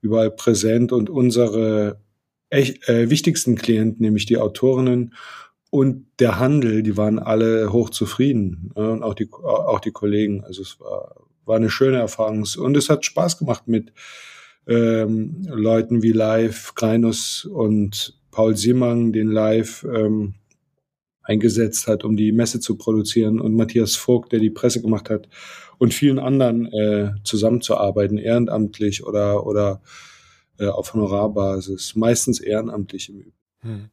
überall 0.01 0.31
präsent. 0.31 0.91
Und 0.91 1.11
unsere 1.11 1.99
echt, 2.51 2.87
äh, 2.87 3.09
wichtigsten 3.09 3.55
Klienten, 3.55 4.03
nämlich 4.03 4.27
die 4.27 4.37
Autorinnen 4.37 5.15
und 5.71 6.05
der 6.19 6.37
Handel, 6.37 6.83
die 6.83 6.97
waren 6.97 7.17
alle 7.17 7.71
hochzufrieden. 7.71 8.71
Ne? 8.75 8.91
Und 8.91 9.03
auch 9.03 9.13
die, 9.13 9.31
auch 9.31 9.79
die 9.79 9.91
Kollegen. 9.91 10.43
Also 10.43 10.61
es 10.61 10.79
war, 10.79 11.15
war 11.45 11.55
eine 11.55 11.69
schöne 11.69 11.97
Erfahrung. 11.97 12.45
Und 12.57 12.77
es 12.77 12.89
hat 12.89 13.05
Spaß 13.05 13.39
gemacht 13.39 13.67
mit 13.67 13.93
ähm, 14.67 15.43
Leuten 15.47 16.03
wie 16.03 16.11
Live, 16.11 16.75
Kreinus 16.75 17.45
und 17.45 18.19
Paul 18.31 18.57
Simmang, 18.57 19.13
den 19.13 19.31
Live 19.31 19.85
ähm, 19.85 20.35
eingesetzt 21.23 21.87
hat, 21.87 22.03
um 22.03 22.17
die 22.17 22.33
Messe 22.33 22.59
zu 22.59 22.77
produzieren 22.77 23.39
und 23.39 23.55
Matthias 23.55 23.95
Vogt, 23.95 24.33
der 24.33 24.39
die 24.39 24.49
Presse 24.49 24.81
gemacht 24.81 25.09
hat 25.09 25.29
und 25.77 25.93
vielen 25.93 26.19
anderen 26.19 26.71
äh, 26.73 27.11
zusammenzuarbeiten, 27.23 28.17
ehrenamtlich 28.17 29.05
oder, 29.05 29.45
oder 29.45 29.81
äh, 30.61 30.67
auf 30.67 30.93
Honorarbasis, 30.93 31.95
meistens 31.95 32.39
ehrenamtlich 32.39 33.09
im 33.09 33.15
Übrigen. 33.15 33.37
Hm. 33.61 33.89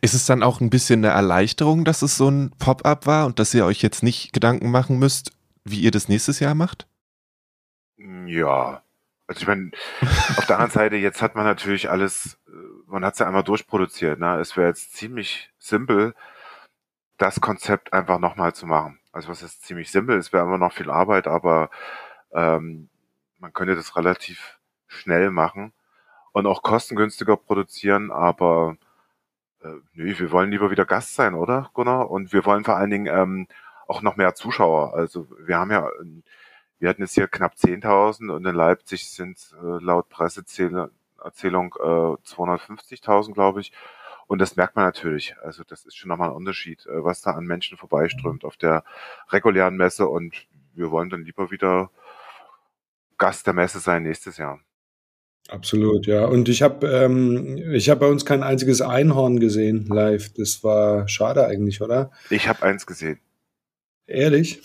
Ist 0.00 0.14
es 0.14 0.26
dann 0.26 0.42
auch 0.42 0.60
ein 0.60 0.70
bisschen 0.70 1.04
eine 1.04 1.14
Erleichterung, 1.14 1.84
dass 1.84 2.02
es 2.02 2.16
so 2.16 2.28
ein 2.28 2.52
Pop-up 2.58 3.06
war 3.06 3.26
und 3.26 3.38
dass 3.38 3.54
ihr 3.54 3.64
euch 3.64 3.82
jetzt 3.82 4.02
nicht 4.02 4.32
Gedanken 4.32 4.70
machen 4.70 4.98
müsst, 4.98 5.32
wie 5.64 5.80
ihr 5.80 5.90
das 5.90 6.08
nächstes 6.08 6.40
Jahr 6.40 6.54
macht? 6.54 6.86
Ja, 8.26 8.82
also 9.26 9.40
ich 9.40 9.46
meine, 9.46 9.70
auf 10.36 10.46
der 10.46 10.56
anderen 10.56 10.72
Seite, 10.72 10.96
jetzt 10.96 11.22
hat 11.22 11.34
man 11.34 11.44
natürlich 11.44 11.90
alles, 11.90 12.38
äh, 12.46 12.50
man 12.86 13.04
hat 13.04 13.14
es 13.14 13.20
ja 13.20 13.26
einmal 13.26 13.44
durchproduziert. 13.44 14.18
Ne? 14.18 14.38
Es 14.40 14.56
wäre 14.56 14.68
jetzt 14.68 14.94
ziemlich 14.94 15.50
simpel, 15.58 16.14
das 17.18 17.40
Konzept 17.40 17.92
einfach 17.92 18.18
nochmal 18.18 18.54
zu 18.54 18.66
machen. 18.66 18.98
Also 19.12 19.28
was 19.28 19.42
ist 19.42 19.62
ziemlich 19.62 19.90
simpel, 19.90 20.18
es 20.18 20.32
wäre 20.32 20.44
immer 20.44 20.58
noch 20.58 20.72
viel 20.72 20.90
Arbeit, 20.90 21.28
aber 21.28 21.70
ähm, 22.32 22.88
man 23.38 23.52
könnte 23.52 23.76
das 23.76 23.96
relativ 23.96 24.58
schnell 24.94 25.30
machen 25.30 25.72
und 26.32 26.46
auch 26.46 26.62
kostengünstiger 26.62 27.36
produzieren, 27.36 28.10
aber 28.10 28.76
äh, 29.62 29.68
nö, 29.94 30.18
wir 30.18 30.30
wollen 30.32 30.50
lieber 30.50 30.70
wieder 30.70 30.84
Gast 30.84 31.14
sein, 31.14 31.34
oder 31.34 31.70
Gunnar? 31.74 32.10
Und 32.10 32.32
wir 32.32 32.44
wollen 32.44 32.64
vor 32.64 32.76
allen 32.76 32.90
Dingen 32.90 33.06
ähm, 33.06 33.48
auch 33.88 34.02
noch 34.02 34.16
mehr 34.16 34.34
Zuschauer. 34.34 34.94
Also 34.94 35.28
wir 35.38 35.58
haben 35.58 35.70
ja, 35.70 35.88
wir 36.78 36.88
hatten 36.88 37.02
jetzt 37.02 37.14
hier 37.14 37.28
knapp 37.28 37.54
10.000 37.54 38.30
und 38.30 38.44
in 38.44 38.54
Leipzig 38.54 39.10
sind 39.10 39.54
äh, 39.62 39.82
laut 39.82 40.08
Presseerzählung 40.08 40.90
äh, 41.22 42.16
250.000, 42.26 43.32
glaube 43.32 43.60
ich. 43.60 43.72
Und 44.26 44.40
das 44.40 44.56
merkt 44.56 44.76
man 44.76 44.84
natürlich. 44.86 45.36
Also 45.42 45.64
das 45.64 45.84
ist 45.84 45.96
schon 45.96 46.08
nochmal 46.08 46.30
ein 46.30 46.36
Unterschied, 46.36 46.86
äh, 46.86 47.04
was 47.04 47.22
da 47.22 47.32
an 47.32 47.44
Menschen 47.44 47.78
vorbeiströmt 47.78 48.44
auf 48.44 48.56
der 48.56 48.84
regulären 49.28 49.76
Messe. 49.76 50.08
Und 50.08 50.46
wir 50.74 50.90
wollen 50.90 51.10
dann 51.10 51.24
lieber 51.24 51.50
wieder 51.50 51.90
Gast 53.18 53.46
der 53.46 53.54
Messe 53.54 53.78
sein 53.80 54.02
nächstes 54.02 54.38
Jahr. 54.38 54.60
Absolut, 55.48 56.06
ja. 56.06 56.24
Und 56.24 56.48
ich 56.48 56.62
habe 56.62 56.86
ähm, 56.86 57.58
ich 57.72 57.90
habe 57.90 58.00
bei 58.00 58.06
uns 58.06 58.24
kein 58.24 58.42
einziges 58.42 58.80
Einhorn 58.80 59.40
gesehen 59.40 59.86
live. 59.86 60.32
Das 60.32 60.64
war 60.64 61.06
schade 61.08 61.46
eigentlich, 61.46 61.82
oder? 61.82 62.10
Ich 62.30 62.48
habe 62.48 62.62
eins 62.62 62.86
gesehen. 62.86 63.18
Ehrlich? 64.06 64.62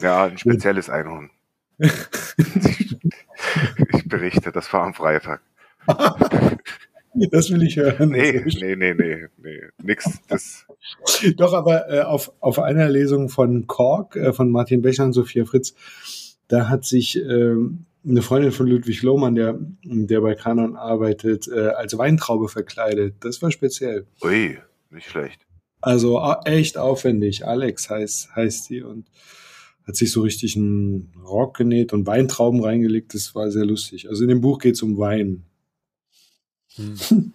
Ja, 0.00 0.24
ein 0.24 0.38
spezielles 0.38 0.90
Einhorn. 0.90 1.30
ich 1.78 1.88
berichte, 4.06 4.52
das 4.52 4.72
war 4.72 4.82
am 4.84 4.94
Freitag. 4.94 5.42
Das 7.12 7.50
will 7.50 7.64
ich 7.64 7.76
hören. 7.76 8.10
Nee, 8.10 8.44
nee, 8.44 8.76
nee, 8.76 8.94
nee, 8.94 9.26
nee, 9.36 9.60
nix. 9.82 10.20
Das. 10.28 10.66
Doch, 11.36 11.54
aber 11.54 11.90
äh, 11.90 12.02
auf, 12.02 12.32
auf 12.38 12.60
einer 12.60 12.88
Lesung 12.88 13.28
von 13.28 13.66
Kork, 13.66 14.14
äh, 14.14 14.32
von 14.32 14.50
Martin 14.50 14.80
Becher 14.80 15.04
und 15.04 15.12
Sophia 15.12 15.44
Fritz, 15.44 15.74
da 16.46 16.68
hat 16.68 16.84
sich 16.84 17.16
äh, 17.16 17.56
eine 18.04 18.22
Freundin 18.22 18.52
von 18.52 18.66
Ludwig 18.66 19.02
Lohmann, 19.02 19.34
der, 19.34 19.58
der 19.82 20.20
bei 20.20 20.34
Kanon 20.34 20.76
arbeitet, 20.76 21.48
äh, 21.48 21.68
als 21.68 21.96
Weintraube 21.98 22.48
verkleidet. 22.48 23.16
Das 23.20 23.42
war 23.42 23.50
speziell. 23.50 24.06
Ui, 24.22 24.58
nicht 24.90 25.08
schlecht. 25.10 25.46
Also 25.80 26.20
echt 26.44 26.78
aufwendig. 26.78 27.46
Alex 27.46 27.88
heißt, 27.90 28.34
heißt 28.34 28.64
sie 28.64 28.82
und 28.82 29.06
hat 29.86 29.96
sich 29.96 30.12
so 30.12 30.22
richtig 30.22 30.56
einen 30.56 31.12
Rock 31.24 31.56
genäht 31.56 31.92
und 31.92 32.06
Weintrauben 32.06 32.62
reingelegt. 32.62 33.14
Das 33.14 33.34
war 33.34 33.50
sehr 33.50 33.64
lustig. 33.64 34.08
Also 34.08 34.22
in 34.22 34.28
dem 34.28 34.40
Buch 34.40 34.58
geht 34.58 34.74
es 34.74 34.82
um 34.82 34.98
Wein. 34.98 35.44
Hm. 36.76 37.32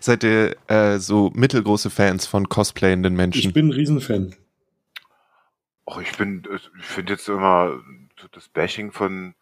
Seid 0.00 0.22
ihr 0.22 0.56
äh, 0.68 0.98
so 0.98 1.30
mittelgroße 1.34 1.90
Fans 1.90 2.26
von 2.26 2.48
cosplayenden 2.48 3.14
Menschen? 3.14 3.48
Ich 3.48 3.52
bin 3.52 3.66
ein 3.68 3.72
Riesenfan. 3.72 4.34
Och, 5.86 6.00
ich 6.00 6.16
bin, 6.16 6.42
ich 6.78 6.86
finde 6.86 7.14
jetzt 7.14 7.28
immer 7.28 7.80
das 8.32 8.48
Bashing 8.48 8.92
von 8.92 9.34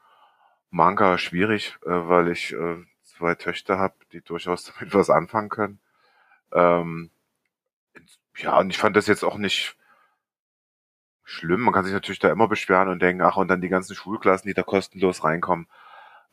Manga 0.71 1.19
schwierig, 1.19 1.77
äh, 1.85 1.91
weil 1.91 2.29
ich 2.29 2.53
äh, 2.53 2.77
zwei 3.05 3.35
Töchter 3.35 3.79
habe, 3.79 3.95
die 4.13 4.21
durchaus 4.21 4.65
damit 4.79 4.95
was 4.95 5.11
anfangen 5.11 5.49
können. 5.49 5.79
Ähm, 6.53 7.11
ja, 8.37 8.59
und 8.59 8.71
ich 8.71 8.79
fand 8.79 8.97
das 8.97 9.07
jetzt 9.07 9.25
auch 9.25 9.39
nicht 9.39 9.77
schlimm. 11.25 11.63
Man 11.63 11.75
kann 11.75 11.85
sich 11.85 11.95
natürlich 11.95 12.19
da 12.19 12.31
immer 12.31 12.49
beschweren 12.49 12.89
und 12.89 13.01
denken, 13.01 13.23
ach, 13.23 13.37
und 13.37 13.49
dann 13.49 13.61
die 13.61 13.69
ganzen 13.69 13.97
Schulklassen, 13.97 14.49
die 14.49 14.55
da 14.55 14.63
kostenlos 14.63 15.25
reinkommen. 15.25 15.67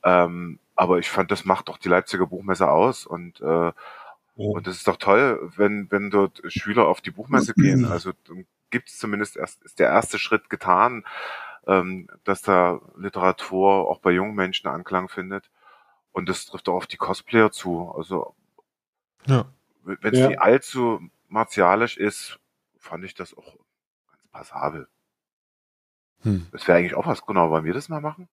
Ähm, 0.04 0.60
aber 0.76 1.00
ich 1.00 1.10
fand, 1.10 1.32
das 1.32 1.46
macht 1.46 1.70
doch 1.70 1.78
die 1.78 1.90
Leipziger 1.90 2.28
Buchmesse 2.28 2.70
aus 2.70 3.06
und 3.06 3.40
äh, 3.42 3.72
Oh. 4.36 4.54
Und 4.54 4.68
das 4.68 4.78
ist 4.78 4.88
doch 4.88 4.98
toll, 4.98 5.52
wenn, 5.58 5.92
wenn 5.92 6.10
dort 6.10 6.42
Schüler 6.48 6.88
auf 6.88 7.02
die 7.02 7.12
Buchmesse 7.12 7.54
gehen. 7.54 7.86
Also 7.94 8.14
gibt 8.72 8.90
es 8.90 8.98
zumindest 8.98 9.38
erst, 9.38 9.64
ist 9.64 9.78
der 9.78 9.90
erste 9.90 10.18
Schritt 10.18 10.50
getan, 10.50 11.06
ähm, 11.68 12.08
dass 12.24 12.42
da 12.42 12.80
Literatur 12.96 13.90
auch 13.90 14.00
bei 14.00 14.12
jungen 14.12 14.36
Menschen 14.36 14.68
Anklang 14.68 15.10
findet. 15.10 15.50
Und 16.12 16.30
das 16.30 16.46
trifft 16.46 16.70
auch 16.70 16.76
auf 16.76 16.88
die 16.88 16.98
Cosplayer 16.98 17.52
zu. 17.52 17.92
Also 17.96 18.36
ja. 19.26 19.46
wenn 19.84 20.14
es 20.14 20.20
ja. 20.20 20.28
nicht 20.30 20.42
allzu 20.42 21.02
martialisch 21.28 21.98
ist, 21.98 22.40
fand 22.78 23.04
ich 23.04 23.16
das 23.16 23.36
auch 23.36 23.58
ganz 24.12 24.28
passabel. 24.32 24.88
Hm. 26.22 26.48
Das 26.52 26.68
wäre 26.68 26.78
eigentlich 26.78 26.96
auch 26.96 27.08
was, 27.08 27.26
genau, 27.26 27.50
wollen 27.50 27.66
wir 27.66 27.74
das 27.74 27.90
mal 27.90 28.02
machen? 28.02 28.30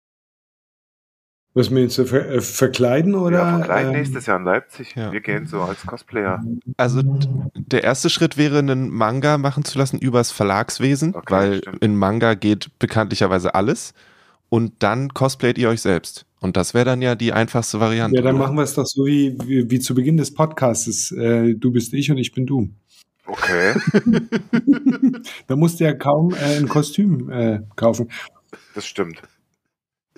Was 1.55 1.71
meinst 1.71 1.97
du, 1.97 2.05
ver 2.05 2.29
äh, 2.29 2.41
verkleiden 2.41 3.15
oder? 3.15 3.39
Ja, 3.39 3.57
verkleiden 3.57 3.91
ähm, 3.91 3.97
nächstes 3.97 4.27
Jahr 4.27 4.37
in 4.37 4.45
Leipzig. 4.45 4.95
Ja. 4.95 5.11
Wir 5.11 5.19
gehen 5.21 5.47
so 5.47 5.61
als 5.61 5.85
Cosplayer. 5.85 6.43
Also 6.77 7.01
der 7.55 7.83
erste 7.83 8.09
Schritt 8.09 8.37
wäre, 8.37 8.59
einen 8.59 8.89
Manga 8.89 9.37
machen 9.37 9.63
zu 9.63 9.79
lassen 9.79 9.97
übers 9.97 10.31
Verlagswesen, 10.31 11.15
okay, 11.15 11.33
weil 11.33 11.57
stimmt. 11.57 11.83
in 11.83 11.95
Manga 11.95 12.35
geht 12.35 12.69
bekanntlicherweise 12.77 13.55
alles. 13.55 13.93
Und 14.49 14.73
dann 14.79 15.13
cosplayt 15.13 15.57
ihr 15.57 15.69
euch 15.69 15.81
selbst. 15.81 16.25
Und 16.39 16.57
das 16.57 16.73
wäre 16.73 16.85
dann 16.85 17.01
ja 17.01 17.15
die 17.15 17.33
einfachste 17.33 17.79
Variante. 17.79 18.15
Ja, 18.15 18.23
dann 18.23 18.37
machen 18.37 18.55
wir 18.55 18.63
es 18.63 18.73
doch 18.73 18.85
so 18.85 19.05
wie, 19.05 19.37
wie, 19.45 19.69
wie 19.69 19.79
zu 19.79 19.93
Beginn 19.93 20.17
des 20.17 20.33
Podcasts. 20.33 21.11
Äh, 21.11 21.55
du 21.55 21.71
bist 21.71 21.93
ich 21.93 22.09
und 22.09 22.17
ich 22.17 22.31
bin 22.31 22.45
du. 22.45 22.69
Okay. 23.25 23.75
da 25.47 25.55
musst 25.55 25.79
du 25.79 25.83
ja 25.83 25.93
kaum 25.93 26.33
äh, 26.33 26.57
ein 26.57 26.67
Kostüm 26.67 27.29
äh, 27.29 27.59
kaufen. 27.75 28.09
Das 28.73 28.87
stimmt. 28.87 29.21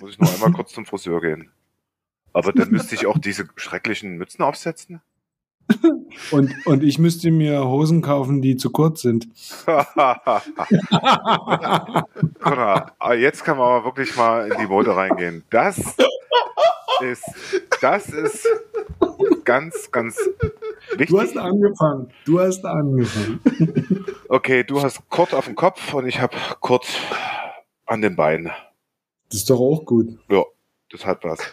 Muss 0.02 0.14
ich 0.14 0.18
noch 0.18 0.34
einmal 0.34 0.50
kurz 0.50 0.72
zum 0.72 0.84
Friseur 0.84 1.20
gehen. 1.20 1.52
Aber 2.32 2.52
dann 2.52 2.72
müsste 2.72 2.96
ich 2.96 3.06
auch 3.06 3.18
diese 3.18 3.46
schrecklichen 3.54 4.16
Mützen 4.16 4.42
aufsetzen. 4.42 5.00
Und, 6.32 6.52
und 6.66 6.82
ich 6.82 6.98
müsste 6.98 7.30
mir 7.30 7.64
Hosen 7.64 8.02
kaufen, 8.02 8.42
die 8.42 8.56
zu 8.56 8.70
kurz 8.70 9.02
sind. 9.02 9.28
Ah, 12.44 13.12
jetzt 13.14 13.44
kann 13.44 13.56
man 13.56 13.68
aber 13.68 13.84
wirklich 13.84 14.16
mal 14.16 14.50
in 14.50 14.58
die 14.58 14.66
Mode 14.66 14.96
reingehen. 14.96 15.44
Das 15.50 15.78
ist, 17.00 17.24
das 17.80 18.08
ist 18.08 18.48
ganz, 19.44 19.88
ganz 19.92 20.16
wichtig. 20.90 21.10
Du 21.10 21.20
hast 21.20 21.36
angefangen. 21.38 22.10
Du 22.24 22.40
hast 22.40 22.64
angefangen. 22.64 23.40
Okay, 24.28 24.64
du 24.64 24.82
hast 24.82 25.08
kurz 25.08 25.32
auf 25.32 25.44
dem 25.44 25.54
Kopf 25.54 25.94
und 25.94 26.08
ich 26.08 26.20
habe 26.20 26.36
kurz 26.58 26.88
an 27.86 28.02
den 28.02 28.16
Beinen. 28.16 28.50
Das 29.32 29.40
ist 29.40 29.48
doch 29.48 29.60
auch 29.60 29.86
gut. 29.86 30.18
Ja, 30.30 30.44
das 30.90 31.06
hat 31.06 31.24
was. 31.24 31.40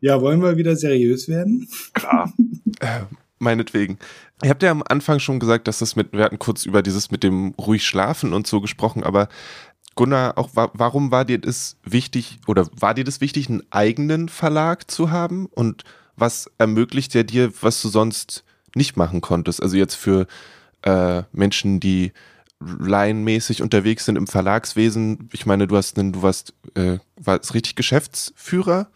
Ja, 0.00 0.20
wollen 0.20 0.40
wir 0.40 0.56
wieder 0.56 0.76
seriös 0.76 1.28
werden? 1.28 1.68
Klar. 1.92 2.32
äh, 2.80 3.00
meinetwegen. 3.40 3.98
Ihr 4.44 4.50
habt 4.50 4.62
ja 4.62 4.70
am 4.70 4.84
Anfang 4.88 5.18
schon 5.18 5.40
gesagt, 5.40 5.66
dass 5.66 5.80
das 5.80 5.96
mit, 5.96 6.12
wir 6.12 6.22
hatten 6.22 6.38
kurz 6.38 6.66
über 6.66 6.82
dieses 6.82 7.10
mit 7.10 7.24
dem 7.24 7.48
ruhig 7.58 7.84
schlafen 7.84 8.32
und 8.32 8.46
so 8.46 8.60
gesprochen, 8.60 9.02
aber 9.02 9.28
Gunnar, 9.96 10.38
auch 10.38 10.50
warum 10.54 11.10
war 11.10 11.24
dir 11.24 11.38
das 11.38 11.78
wichtig 11.82 12.38
oder 12.46 12.68
war 12.78 12.94
dir 12.94 13.02
das 13.02 13.20
wichtig, 13.20 13.48
einen 13.48 13.64
eigenen 13.70 14.28
Verlag 14.28 14.88
zu 14.88 15.10
haben? 15.10 15.46
Und 15.46 15.82
was 16.14 16.48
ermöglicht 16.58 17.12
der 17.14 17.24
dir, 17.24 17.50
was 17.60 17.82
du 17.82 17.88
sonst 17.88 18.44
nicht 18.76 18.96
machen 18.96 19.20
konntest? 19.20 19.60
Also 19.60 19.76
jetzt 19.76 19.96
für 19.96 20.28
äh, 20.82 21.24
Menschen, 21.32 21.80
die 21.80 22.12
laienmäßig 22.60 23.62
unterwegs 23.62 24.04
sind 24.04 24.16
im 24.16 24.26
Verlagswesen. 24.26 25.28
Ich 25.32 25.46
meine, 25.46 25.66
du 25.66 25.76
hast 25.76 25.98
einen, 25.98 26.12
du 26.12 26.22
warst, 26.22 26.54
äh, 26.74 26.98
warst 27.16 27.54
richtig 27.54 27.76
Geschäftsführer 27.76 28.88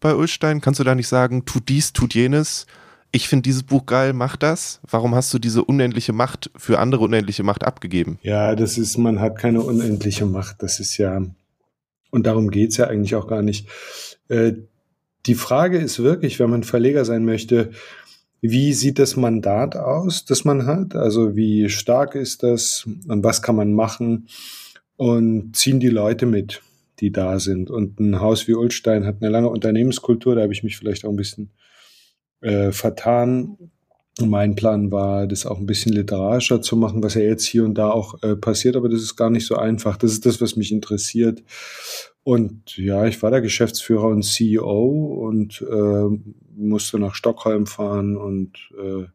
bei 0.00 0.14
Ulstein. 0.14 0.60
Kannst 0.60 0.80
du 0.80 0.84
da 0.84 0.94
nicht 0.94 1.08
sagen, 1.08 1.44
tu 1.46 1.60
dies, 1.60 1.92
tut 1.92 2.14
jenes? 2.14 2.66
Ich 3.10 3.28
finde 3.28 3.42
dieses 3.42 3.62
Buch 3.62 3.86
geil, 3.86 4.12
mach 4.12 4.36
das. 4.36 4.80
Warum 4.90 5.14
hast 5.14 5.32
du 5.32 5.38
diese 5.38 5.64
unendliche 5.64 6.12
Macht 6.12 6.50
für 6.56 6.78
andere 6.78 7.04
unendliche 7.04 7.44
Macht 7.44 7.64
abgegeben? 7.64 8.18
Ja, 8.22 8.54
das 8.56 8.76
ist, 8.76 8.98
man 8.98 9.20
hat 9.20 9.38
keine 9.38 9.62
unendliche 9.62 10.26
Macht. 10.26 10.62
Das 10.62 10.80
ist 10.80 10.98
ja, 10.98 11.22
und 12.10 12.26
darum 12.26 12.50
geht's 12.50 12.76
ja 12.76 12.88
eigentlich 12.88 13.14
auch 13.14 13.28
gar 13.28 13.42
nicht. 13.42 13.68
Äh, 14.28 14.54
die 15.26 15.36
Frage 15.36 15.78
ist 15.78 16.00
wirklich, 16.00 16.38
wenn 16.38 16.50
man 16.50 16.64
Verleger 16.64 17.04
sein 17.04 17.24
möchte, 17.24 17.70
wie 18.46 18.74
sieht 18.74 18.98
das 18.98 19.16
Mandat 19.16 19.74
aus, 19.74 20.26
das 20.26 20.44
man 20.44 20.66
hat? 20.66 20.94
Also 20.94 21.34
wie 21.34 21.70
stark 21.70 22.14
ist 22.14 22.42
das 22.42 22.86
und 23.08 23.24
was 23.24 23.40
kann 23.40 23.56
man 23.56 23.72
machen? 23.72 24.28
Und 24.96 25.56
ziehen 25.56 25.80
die 25.80 25.88
Leute 25.88 26.26
mit, 26.26 26.60
die 27.00 27.10
da 27.10 27.38
sind? 27.38 27.70
Und 27.70 27.98
ein 28.00 28.20
Haus 28.20 28.46
wie 28.46 28.52
Ulstein 28.52 29.06
hat 29.06 29.22
eine 29.22 29.30
lange 29.30 29.48
Unternehmenskultur, 29.48 30.34
da 30.34 30.42
habe 30.42 30.52
ich 30.52 30.62
mich 30.62 30.76
vielleicht 30.76 31.06
auch 31.06 31.08
ein 31.08 31.16
bisschen 31.16 31.52
äh, 32.42 32.70
vertan. 32.70 33.56
Mein 34.20 34.56
Plan 34.56 34.92
war, 34.92 35.26
das 35.26 35.46
auch 35.46 35.58
ein 35.58 35.64
bisschen 35.64 35.94
literarischer 35.94 36.60
zu 36.60 36.76
machen, 36.76 37.02
was 37.02 37.14
ja 37.14 37.22
jetzt 37.22 37.46
hier 37.46 37.64
und 37.64 37.78
da 37.78 37.90
auch 37.90 38.22
äh, 38.22 38.36
passiert, 38.36 38.76
aber 38.76 38.90
das 38.90 39.00
ist 39.00 39.16
gar 39.16 39.30
nicht 39.30 39.46
so 39.46 39.56
einfach. 39.56 39.96
Das 39.96 40.12
ist 40.12 40.26
das, 40.26 40.42
was 40.42 40.54
mich 40.54 40.70
interessiert. 40.70 41.42
Und 42.24 42.78
ja, 42.78 43.06
ich 43.06 43.22
war 43.22 43.30
der 43.30 43.42
Geschäftsführer 43.42 44.08
und 44.08 44.22
CEO 44.22 45.26
und 45.28 45.60
äh, 45.60 46.18
musste 46.56 46.98
nach 46.98 47.14
Stockholm 47.14 47.66
fahren 47.66 48.16
und 48.16 48.70
äh, 48.78 49.06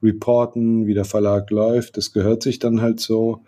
reporten, 0.00 0.86
wie 0.86 0.94
der 0.94 1.04
Verlag 1.04 1.50
läuft. 1.50 1.96
Das 1.96 2.12
gehört 2.12 2.42
sich 2.42 2.60
dann 2.60 2.80
halt 2.80 3.00
so. 3.00 3.44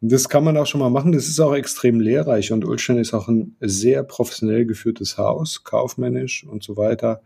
Das 0.00 0.30
kann 0.30 0.44
man 0.44 0.56
auch 0.56 0.66
schon 0.66 0.80
mal 0.80 0.90
machen. 0.90 1.12
Das 1.12 1.28
ist 1.28 1.40
auch 1.40 1.54
extrem 1.54 2.00
lehrreich 2.00 2.52
und 2.52 2.64
Ulstein 2.64 2.98
ist 2.98 3.12
auch 3.12 3.28
ein 3.28 3.54
sehr 3.60 4.02
professionell 4.02 4.64
geführtes 4.64 5.18
Haus, 5.18 5.62
kaufmännisch 5.62 6.44
und 6.44 6.62
so 6.62 6.78
weiter. 6.78 7.22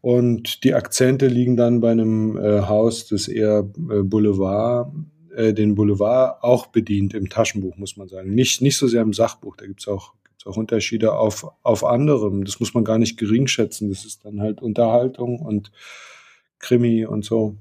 Und 0.00 0.64
die 0.64 0.74
Akzente 0.74 1.28
liegen 1.28 1.56
dann 1.56 1.80
bei 1.80 1.92
einem 1.92 2.36
äh, 2.36 2.62
Haus, 2.62 3.06
das 3.06 3.28
eher 3.28 3.60
äh, 3.90 4.02
Boulevard 4.02 4.92
äh, 5.38 5.54
den 5.54 5.76
Boulevard 5.76 6.42
auch 6.42 6.66
bedient 6.66 7.14
im 7.14 7.28
Taschenbuch, 7.28 7.76
muss 7.76 7.96
man 7.96 8.08
sagen. 8.08 8.34
Nicht, 8.34 8.60
nicht 8.60 8.76
so 8.76 8.88
sehr 8.88 9.02
im 9.02 9.12
Sachbuch, 9.12 9.56
da 9.56 9.66
gibt's 9.66 9.86
auch, 9.86 10.14
gibt's 10.24 10.46
auch 10.46 10.56
Unterschiede 10.56 11.12
auf, 11.14 11.46
auf 11.62 11.84
anderem. 11.84 12.44
Das 12.44 12.58
muss 12.58 12.74
man 12.74 12.82
gar 12.82 12.98
nicht 12.98 13.16
gering 13.16 13.46
schätzen. 13.46 13.88
Das 13.88 14.04
ist 14.04 14.24
dann 14.24 14.40
halt 14.40 14.60
Unterhaltung 14.60 15.38
und 15.38 15.70
Krimi 16.58 17.06
und 17.06 17.24
so. 17.24 17.54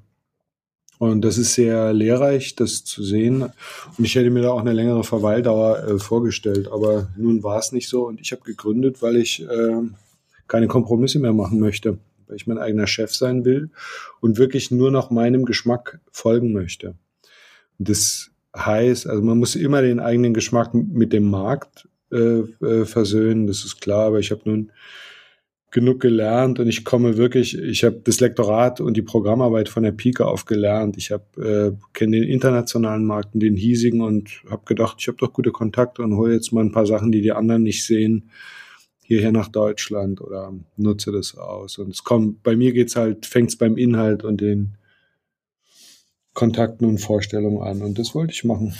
Und 0.97 1.21
das 1.21 1.37
ist 1.37 1.53
sehr 1.53 1.93
lehrreich, 1.93 2.55
das 2.55 2.83
zu 2.83 3.03
sehen. 3.03 3.43
Und 3.43 4.03
ich 4.03 4.15
hätte 4.15 4.31
mir 4.31 4.41
da 4.41 4.49
auch 4.49 4.61
eine 4.61 4.73
längere 4.73 5.03
Verweildauer 5.03 5.83
äh, 5.83 5.99
vorgestellt. 5.99 6.69
Aber 6.71 7.09
nun 7.15 7.43
war 7.43 7.59
es 7.59 7.71
nicht 7.71 7.87
so. 7.87 8.07
Und 8.07 8.19
ich 8.19 8.31
habe 8.31 8.41
gegründet, 8.41 9.03
weil 9.03 9.17
ich 9.17 9.43
äh, 9.47 9.81
keine 10.47 10.67
Kompromisse 10.67 11.19
mehr 11.19 11.33
machen 11.33 11.59
möchte. 11.59 11.99
Weil 12.25 12.37
ich 12.37 12.47
mein 12.47 12.57
eigener 12.57 12.87
Chef 12.87 13.13
sein 13.13 13.45
will 13.45 13.69
und 14.19 14.39
wirklich 14.39 14.71
nur 14.71 14.89
noch 14.89 15.11
meinem 15.11 15.45
Geschmack 15.45 15.99
folgen 16.11 16.51
möchte. 16.53 16.95
Das 17.79 18.31
heißt, 18.55 19.07
also 19.07 19.21
man 19.21 19.37
muss 19.37 19.55
immer 19.55 19.81
den 19.81 19.99
eigenen 19.99 20.33
Geschmack 20.33 20.73
mit 20.73 21.13
dem 21.13 21.29
Markt 21.29 21.87
äh, 22.11 22.39
äh, 22.39 22.85
versöhnen, 22.85 23.47
das 23.47 23.65
ist 23.65 23.81
klar, 23.81 24.07
aber 24.07 24.19
ich 24.19 24.31
habe 24.31 24.41
nun 24.45 24.71
genug 25.69 25.99
gelernt 25.99 26.59
und 26.59 26.67
ich 26.67 26.85
komme 26.85 27.17
wirklich, 27.17 27.57
ich 27.57 27.83
habe 27.83 27.99
das 28.03 28.19
Lektorat 28.19 28.79
und 28.79 28.95
die 28.95 29.01
Programmarbeit 29.01 29.67
von 29.67 29.83
der 29.83 29.91
Pike 29.91 30.25
auf 30.25 30.45
gelernt. 30.45 30.97
Ich 30.97 31.11
habe 31.11 31.75
äh, 31.75 31.77
kenne 31.93 32.19
den 32.19 32.29
internationalen 32.29 33.05
Markt 33.05 33.33
und 33.33 33.41
den 33.41 33.55
hiesigen 33.55 34.01
und 34.01 34.41
habe 34.49 34.63
gedacht, 34.65 34.97
ich 34.99 35.07
habe 35.07 35.17
doch 35.17 35.33
gute 35.33 35.51
Kontakte 35.51 36.01
und 36.01 36.15
hole 36.15 36.33
jetzt 36.33 36.53
mal 36.53 36.63
ein 36.63 36.71
paar 36.71 36.85
Sachen, 36.85 37.11
die 37.11 37.21
die 37.21 37.33
anderen 37.33 37.63
nicht 37.63 37.85
sehen, 37.85 38.29
hierher 39.03 39.31
nach 39.31 39.49
Deutschland 39.49 40.21
oder 40.21 40.53
nutze 40.77 41.11
das 41.11 41.37
aus. 41.37 41.77
Und 41.77 41.89
es 41.89 42.03
kommt, 42.03 42.43
bei 42.43 42.55
mir 42.55 42.71
geht's 42.71 42.95
halt, 42.95 43.25
fängt's 43.25 43.57
beim 43.57 43.77
Inhalt 43.77 44.23
und 44.23 44.39
den 44.39 44.77
Kontakten 46.37 46.87
und 46.87 46.99
Vorstellungen 46.99 47.63
an. 47.63 47.81
Und 47.81 47.97
das 47.97 48.13
wollte 48.13 48.31
ich 48.31 48.43
machen. 48.43 48.75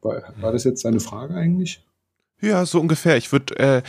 War, 0.00 0.22
war 0.40 0.52
das 0.52 0.64
jetzt 0.64 0.86
deine 0.86 1.00
Frage 1.00 1.34
eigentlich? 1.34 1.84
Ja, 2.40 2.64
so 2.64 2.80
ungefähr. 2.80 3.18
Ich 3.18 3.30
würde, 3.30 3.58
äh, 3.58 3.82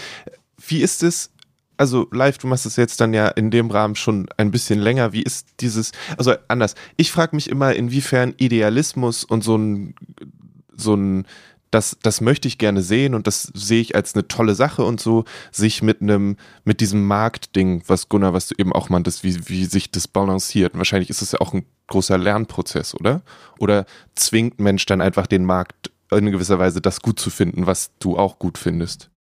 wie 0.68 0.82
ist 0.82 1.02
es, 1.02 1.32
also 1.78 2.10
live, 2.12 2.38
du 2.40 2.48
machst 2.48 2.66
es 2.66 2.76
jetzt 2.76 3.00
dann 3.00 3.14
ja 3.14 3.30
in 3.30 3.52
dem 3.52 3.72
Rahmen 3.72 3.96
schon 3.96 4.28
ein 4.36 4.52
bisschen 4.52 4.80
länger. 4.80 5.14
Wie 5.14 5.24
ist 5.24 5.48
dieses, 5.62 5.94
also 6.18 6.34
anders. 6.50 6.76
Ich 6.98 7.10
frage 7.10 7.38
mich 7.38 7.50
immer, 7.50 7.74
inwiefern 7.74 8.34
Idealismus 8.36 9.24
und 9.24 9.46
so 9.46 9.58
ein, 9.58 9.96
so 10.76 10.94
ein, 10.94 11.26
das, 11.78 11.96
das 12.02 12.22
möchte 12.22 12.48
ich 12.48 12.58
gerne 12.58 12.82
sehen 12.82 13.14
und 13.14 13.28
das 13.28 13.44
sehe 13.54 13.82
ich 13.82 13.96
als 13.96 14.16
eine 14.16 14.28
tolle 14.28 14.56
Sache 14.56 14.84
und 14.84 15.00
so, 15.00 15.26
sich 15.52 15.84
mit 15.84 16.02
einem, 16.02 16.36
mit 16.66 16.82
diesem 16.82 17.06
Marktding, 17.06 17.84
was 17.86 18.10
Gunnar, 18.10 18.34
was 18.34 18.48
du 18.48 18.56
eben 18.58 18.74
auch 18.74 18.90
meintest, 18.90 19.24
wie, 19.24 19.48
wie 19.48 19.66
sich 19.66 19.92
das 19.92 20.08
balanciert. 20.08 20.74
Und 20.74 20.80
wahrscheinlich 20.80 21.12
ist 21.12 21.22
es 21.22 21.34
ja 21.34 21.40
auch 21.40 21.54
ein 21.54 21.68
großer 21.86 22.18
Lernprozess, 22.18 22.96
oder? 22.96 23.22
Oder 23.60 23.86
zwingt 24.16 24.60
Mensch 24.60 24.88
dann 24.88 25.02
einfach 25.02 25.28
den 25.28 25.46
Markt 25.46 25.92
in 26.10 26.32
gewisser 26.32 26.58
Weise 26.58 26.82
das 26.82 27.02
gut 27.02 27.20
zu 27.20 27.30
finden, 27.30 27.68
was 27.68 27.96
du 28.00 28.18
auch 28.18 28.40
gut 28.40 28.58
findest? 28.58 29.12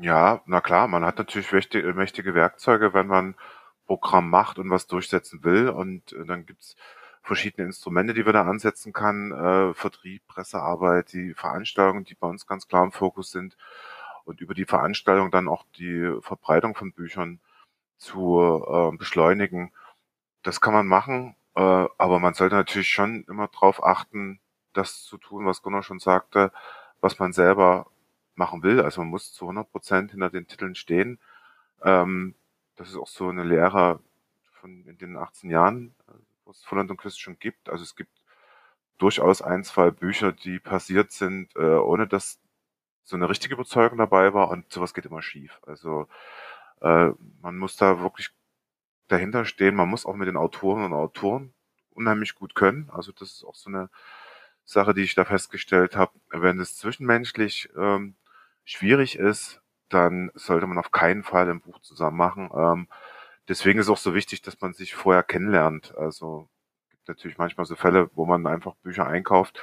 Ja, 0.00 0.42
na 0.46 0.60
klar, 0.60 0.86
man 0.86 1.04
hat 1.04 1.18
natürlich 1.18 1.50
mächtige, 1.50 2.34
Werkzeuge, 2.34 2.94
wenn 2.94 3.08
man 3.08 3.34
Programm 3.86 4.30
macht 4.30 4.60
und 4.60 4.70
was 4.70 4.86
durchsetzen 4.86 5.42
will. 5.42 5.68
Und 5.68 6.12
äh, 6.12 6.24
dann 6.24 6.46
gibt's 6.46 6.76
verschiedene 7.22 7.66
Instrumente, 7.66 8.14
die 8.14 8.22
man 8.24 8.34
da 8.34 8.42
ansetzen 8.42 8.92
kann. 8.92 9.32
Äh, 9.32 9.74
Vertrieb, 9.74 10.26
Pressearbeit, 10.26 11.12
die 11.12 11.34
Veranstaltungen, 11.34 12.04
die 12.04 12.14
bei 12.14 12.26
uns 12.28 12.46
ganz 12.46 12.68
klar 12.68 12.84
im 12.84 12.92
Fokus 12.92 13.30
sind. 13.30 13.56
Und 14.24 14.40
über 14.40 14.54
die 14.54 14.64
Veranstaltung 14.64 15.30
dann 15.30 15.48
auch 15.48 15.64
die 15.76 16.18
Verbreitung 16.20 16.74
von 16.74 16.92
Büchern 16.92 17.40
zu 17.98 18.64
äh, 18.66 18.96
beschleunigen. 18.96 19.72
Das 20.42 20.60
kann 20.60 20.72
man 20.74 20.86
machen, 20.86 21.36
äh, 21.54 21.60
aber 21.60 22.18
man 22.20 22.34
sollte 22.34 22.56
natürlich 22.56 22.88
schon 22.88 23.24
immer 23.24 23.48
darauf 23.48 23.84
achten, 23.84 24.40
das 24.72 25.04
zu 25.04 25.18
tun, 25.18 25.46
was 25.46 25.62
Gunnar 25.62 25.82
schon 25.82 25.98
sagte, 25.98 26.52
was 27.00 27.18
man 27.18 27.32
selber 27.32 27.86
machen 28.34 28.62
will. 28.62 28.80
Also 28.80 29.02
man 29.02 29.10
muss 29.10 29.32
zu 29.32 29.44
100 29.44 29.70
Prozent 29.70 30.10
hinter 30.12 30.30
den 30.30 30.46
Titeln 30.46 30.74
stehen. 30.74 31.18
Ähm, 31.82 32.34
das 32.76 32.88
ist 32.90 32.96
auch 32.96 33.06
so 33.08 33.28
eine 33.28 33.44
Lehre 33.44 34.00
von 34.60 34.84
in 34.86 34.98
den 34.98 35.16
18 35.16 35.50
Jahren, 35.50 35.94
Volland 36.64 36.90
und 36.90 36.96
Küst 36.96 37.20
schon 37.20 37.38
gibt. 37.38 37.68
Also 37.68 37.84
es 37.84 37.96
gibt 37.96 38.12
durchaus 38.98 39.42
ein, 39.42 39.64
zwei 39.64 39.90
Bücher, 39.90 40.32
die 40.32 40.58
passiert 40.58 41.12
sind, 41.12 41.54
äh, 41.56 41.60
ohne 41.60 42.06
dass 42.06 42.38
so 43.04 43.16
eine 43.16 43.28
richtige 43.28 43.54
Überzeugung 43.54 43.98
dabei 43.98 44.34
war 44.34 44.50
und 44.50 44.70
sowas 44.72 44.94
geht 44.94 45.06
immer 45.06 45.22
schief. 45.22 45.60
Also 45.66 46.06
äh, 46.80 47.10
man 47.40 47.58
muss 47.58 47.76
da 47.76 48.00
wirklich 48.00 48.30
dahinter 49.08 49.44
stehen. 49.44 49.74
Man 49.74 49.88
muss 49.88 50.06
auch 50.06 50.14
mit 50.14 50.28
den 50.28 50.36
Autoren 50.36 50.84
und 50.84 50.92
Autoren 50.92 51.52
unheimlich 51.90 52.34
gut 52.34 52.54
können. 52.54 52.88
Also 52.90 53.12
das 53.12 53.32
ist 53.32 53.44
auch 53.44 53.54
so 53.54 53.68
eine 53.70 53.90
Sache, 54.64 54.94
die 54.94 55.02
ich 55.02 55.14
da 55.14 55.24
festgestellt 55.24 55.96
habe. 55.96 56.12
Wenn 56.30 56.60
es 56.60 56.76
zwischenmenschlich 56.76 57.70
ähm, 57.76 58.14
schwierig 58.64 59.18
ist, 59.18 59.60
dann 59.88 60.30
sollte 60.34 60.66
man 60.66 60.78
auf 60.78 60.92
keinen 60.92 61.24
Fall 61.24 61.50
ein 61.50 61.60
Buch 61.60 61.80
zusammen 61.80 62.16
machen. 62.16 62.50
Ähm, 62.54 62.88
deswegen 63.50 63.80
ist 63.80 63.88
auch 63.88 63.98
so 63.98 64.14
wichtig, 64.14 64.40
dass 64.42 64.60
man 64.60 64.72
sich 64.72 64.94
vorher 64.94 65.24
kennenlernt. 65.24 65.94
Also 65.96 66.48
gibt 66.90 67.08
natürlich 67.08 67.36
manchmal 67.36 67.66
so 67.66 67.74
Fälle, 67.74 68.08
wo 68.14 68.24
man 68.24 68.46
einfach 68.46 68.74
Bücher 68.76 69.06
einkauft 69.06 69.62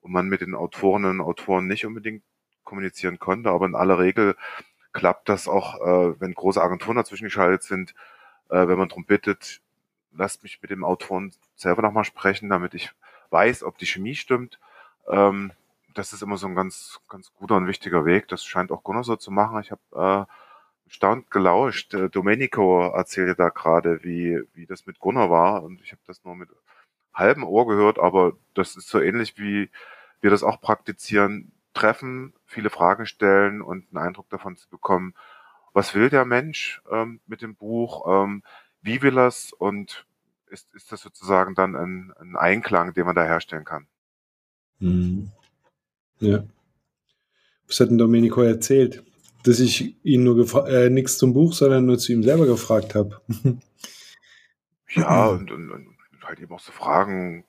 und 0.00 0.10
man 0.10 0.26
mit 0.26 0.40
den 0.40 0.54
Autorinnen 0.54 1.20
und 1.20 1.26
Autoren 1.26 1.66
nicht 1.66 1.86
unbedingt 1.86 2.24
kommunizieren 2.64 3.18
konnte, 3.18 3.50
aber 3.50 3.66
in 3.66 3.76
aller 3.76 3.98
Regel 3.98 4.36
klappt 4.92 5.28
das 5.28 5.46
auch, 5.46 5.74
äh, 5.80 6.20
wenn 6.20 6.34
große 6.34 6.60
Agenturen 6.60 6.96
dazwischen 6.96 7.24
geschaltet 7.24 7.62
sind, 7.62 7.94
äh, 8.48 8.66
wenn 8.66 8.78
man 8.78 8.88
darum 8.88 9.04
bittet, 9.04 9.60
lasst 10.12 10.42
mich 10.42 10.60
mit 10.62 10.70
dem 10.70 10.84
Autoren 10.84 11.32
selber 11.54 11.82
nochmal 11.82 12.04
sprechen, 12.04 12.48
damit 12.48 12.72
ich 12.74 12.90
weiß, 13.30 13.62
ob 13.62 13.76
die 13.76 13.86
Chemie 13.86 14.14
stimmt. 14.14 14.58
Ähm, 15.08 15.52
das 15.94 16.12
ist 16.12 16.22
immer 16.22 16.38
so 16.38 16.46
ein 16.46 16.54
ganz, 16.54 17.00
ganz 17.08 17.32
guter 17.34 17.56
und 17.56 17.66
wichtiger 17.66 18.06
Weg. 18.06 18.28
Das 18.28 18.44
scheint 18.44 18.72
auch 18.72 18.82
Gunnar 18.82 19.04
so 19.04 19.16
zu 19.16 19.30
machen. 19.30 19.60
Ich 19.60 19.70
habe 19.70 20.26
äh, 20.28 20.32
staunt 20.86 21.30
gelauscht. 21.30 21.94
Äh, 21.94 22.08
Domenico 22.10 22.88
erzählte 22.88 23.34
da 23.34 23.48
gerade, 23.48 24.02
wie, 24.02 24.40
wie 24.54 24.66
das 24.66 24.86
mit 24.86 24.98
Gunnar 24.98 25.30
war. 25.30 25.62
Und 25.62 25.80
ich 25.82 25.92
habe 25.92 26.02
das 26.06 26.24
nur 26.24 26.34
mit 26.34 26.48
halbem 27.12 27.44
Ohr 27.44 27.66
gehört, 27.66 27.98
aber 27.98 28.36
das 28.54 28.76
ist 28.76 28.88
so 28.88 29.00
ähnlich 29.00 29.38
wie 29.38 29.70
wir 30.20 30.30
das 30.30 30.42
auch 30.42 30.60
praktizieren. 30.60 31.52
Treffen, 31.74 32.32
viele 32.46 32.70
Fragen 32.70 33.06
stellen 33.06 33.60
und 33.60 33.86
einen 33.90 34.06
Eindruck 34.06 34.30
davon 34.30 34.56
zu 34.56 34.68
bekommen, 34.68 35.14
was 35.74 35.94
will 35.94 36.08
der 36.08 36.24
Mensch 36.24 36.80
ähm, 36.90 37.20
mit 37.26 37.42
dem 37.42 37.54
Buch, 37.54 38.06
ähm, 38.08 38.42
wie 38.80 39.02
will 39.02 39.18
er 39.18 39.26
es 39.26 39.52
und 39.52 40.06
ist, 40.48 40.72
ist 40.74 40.90
das 40.90 41.02
sozusagen 41.02 41.54
dann 41.54 41.76
ein, 41.76 42.14
ein 42.18 42.36
Einklang, 42.36 42.94
den 42.94 43.04
man 43.04 43.14
da 43.14 43.24
herstellen 43.24 43.64
kann. 43.64 43.86
Mhm. 44.78 45.30
Ja. 46.18 46.44
Was 47.66 47.80
hat 47.80 47.90
denn 47.90 47.98
Domenico 47.98 48.40
erzählt? 48.42 49.04
Dass 49.46 49.60
ich 49.60 49.94
ihn 50.04 50.24
nur 50.24 50.68
äh, 50.68 50.90
nichts 50.90 51.18
zum 51.18 51.32
Buch, 51.32 51.52
sondern 51.52 51.86
nur 51.86 51.98
zu 51.98 52.12
ihm 52.12 52.24
selber 52.24 52.46
gefragt 52.46 52.96
habe. 52.96 53.20
ja, 54.90 55.26
und, 55.26 55.52
und, 55.52 55.70
und, 55.70 55.96
halt 56.24 56.40
eben 56.40 56.52
auch 56.52 56.60
so 56.60 56.72
Fragen. 56.72 57.44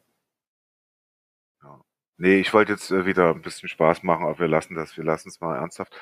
Ja. 1.64 1.82
Nee, 2.18 2.40
ich 2.40 2.54
wollte 2.54 2.74
jetzt 2.74 2.92
äh, 2.92 3.06
wieder 3.08 3.32
ein 3.34 3.42
bisschen 3.42 3.68
Spaß 3.68 4.04
machen, 4.04 4.26
aber 4.26 4.38
wir 4.38 4.48
lassen 4.48 4.76
das, 4.76 4.96
wir 4.96 5.04
lassen 5.04 5.30
es 5.30 5.42
mal 5.42 5.58
ernsthaft. 5.58 5.96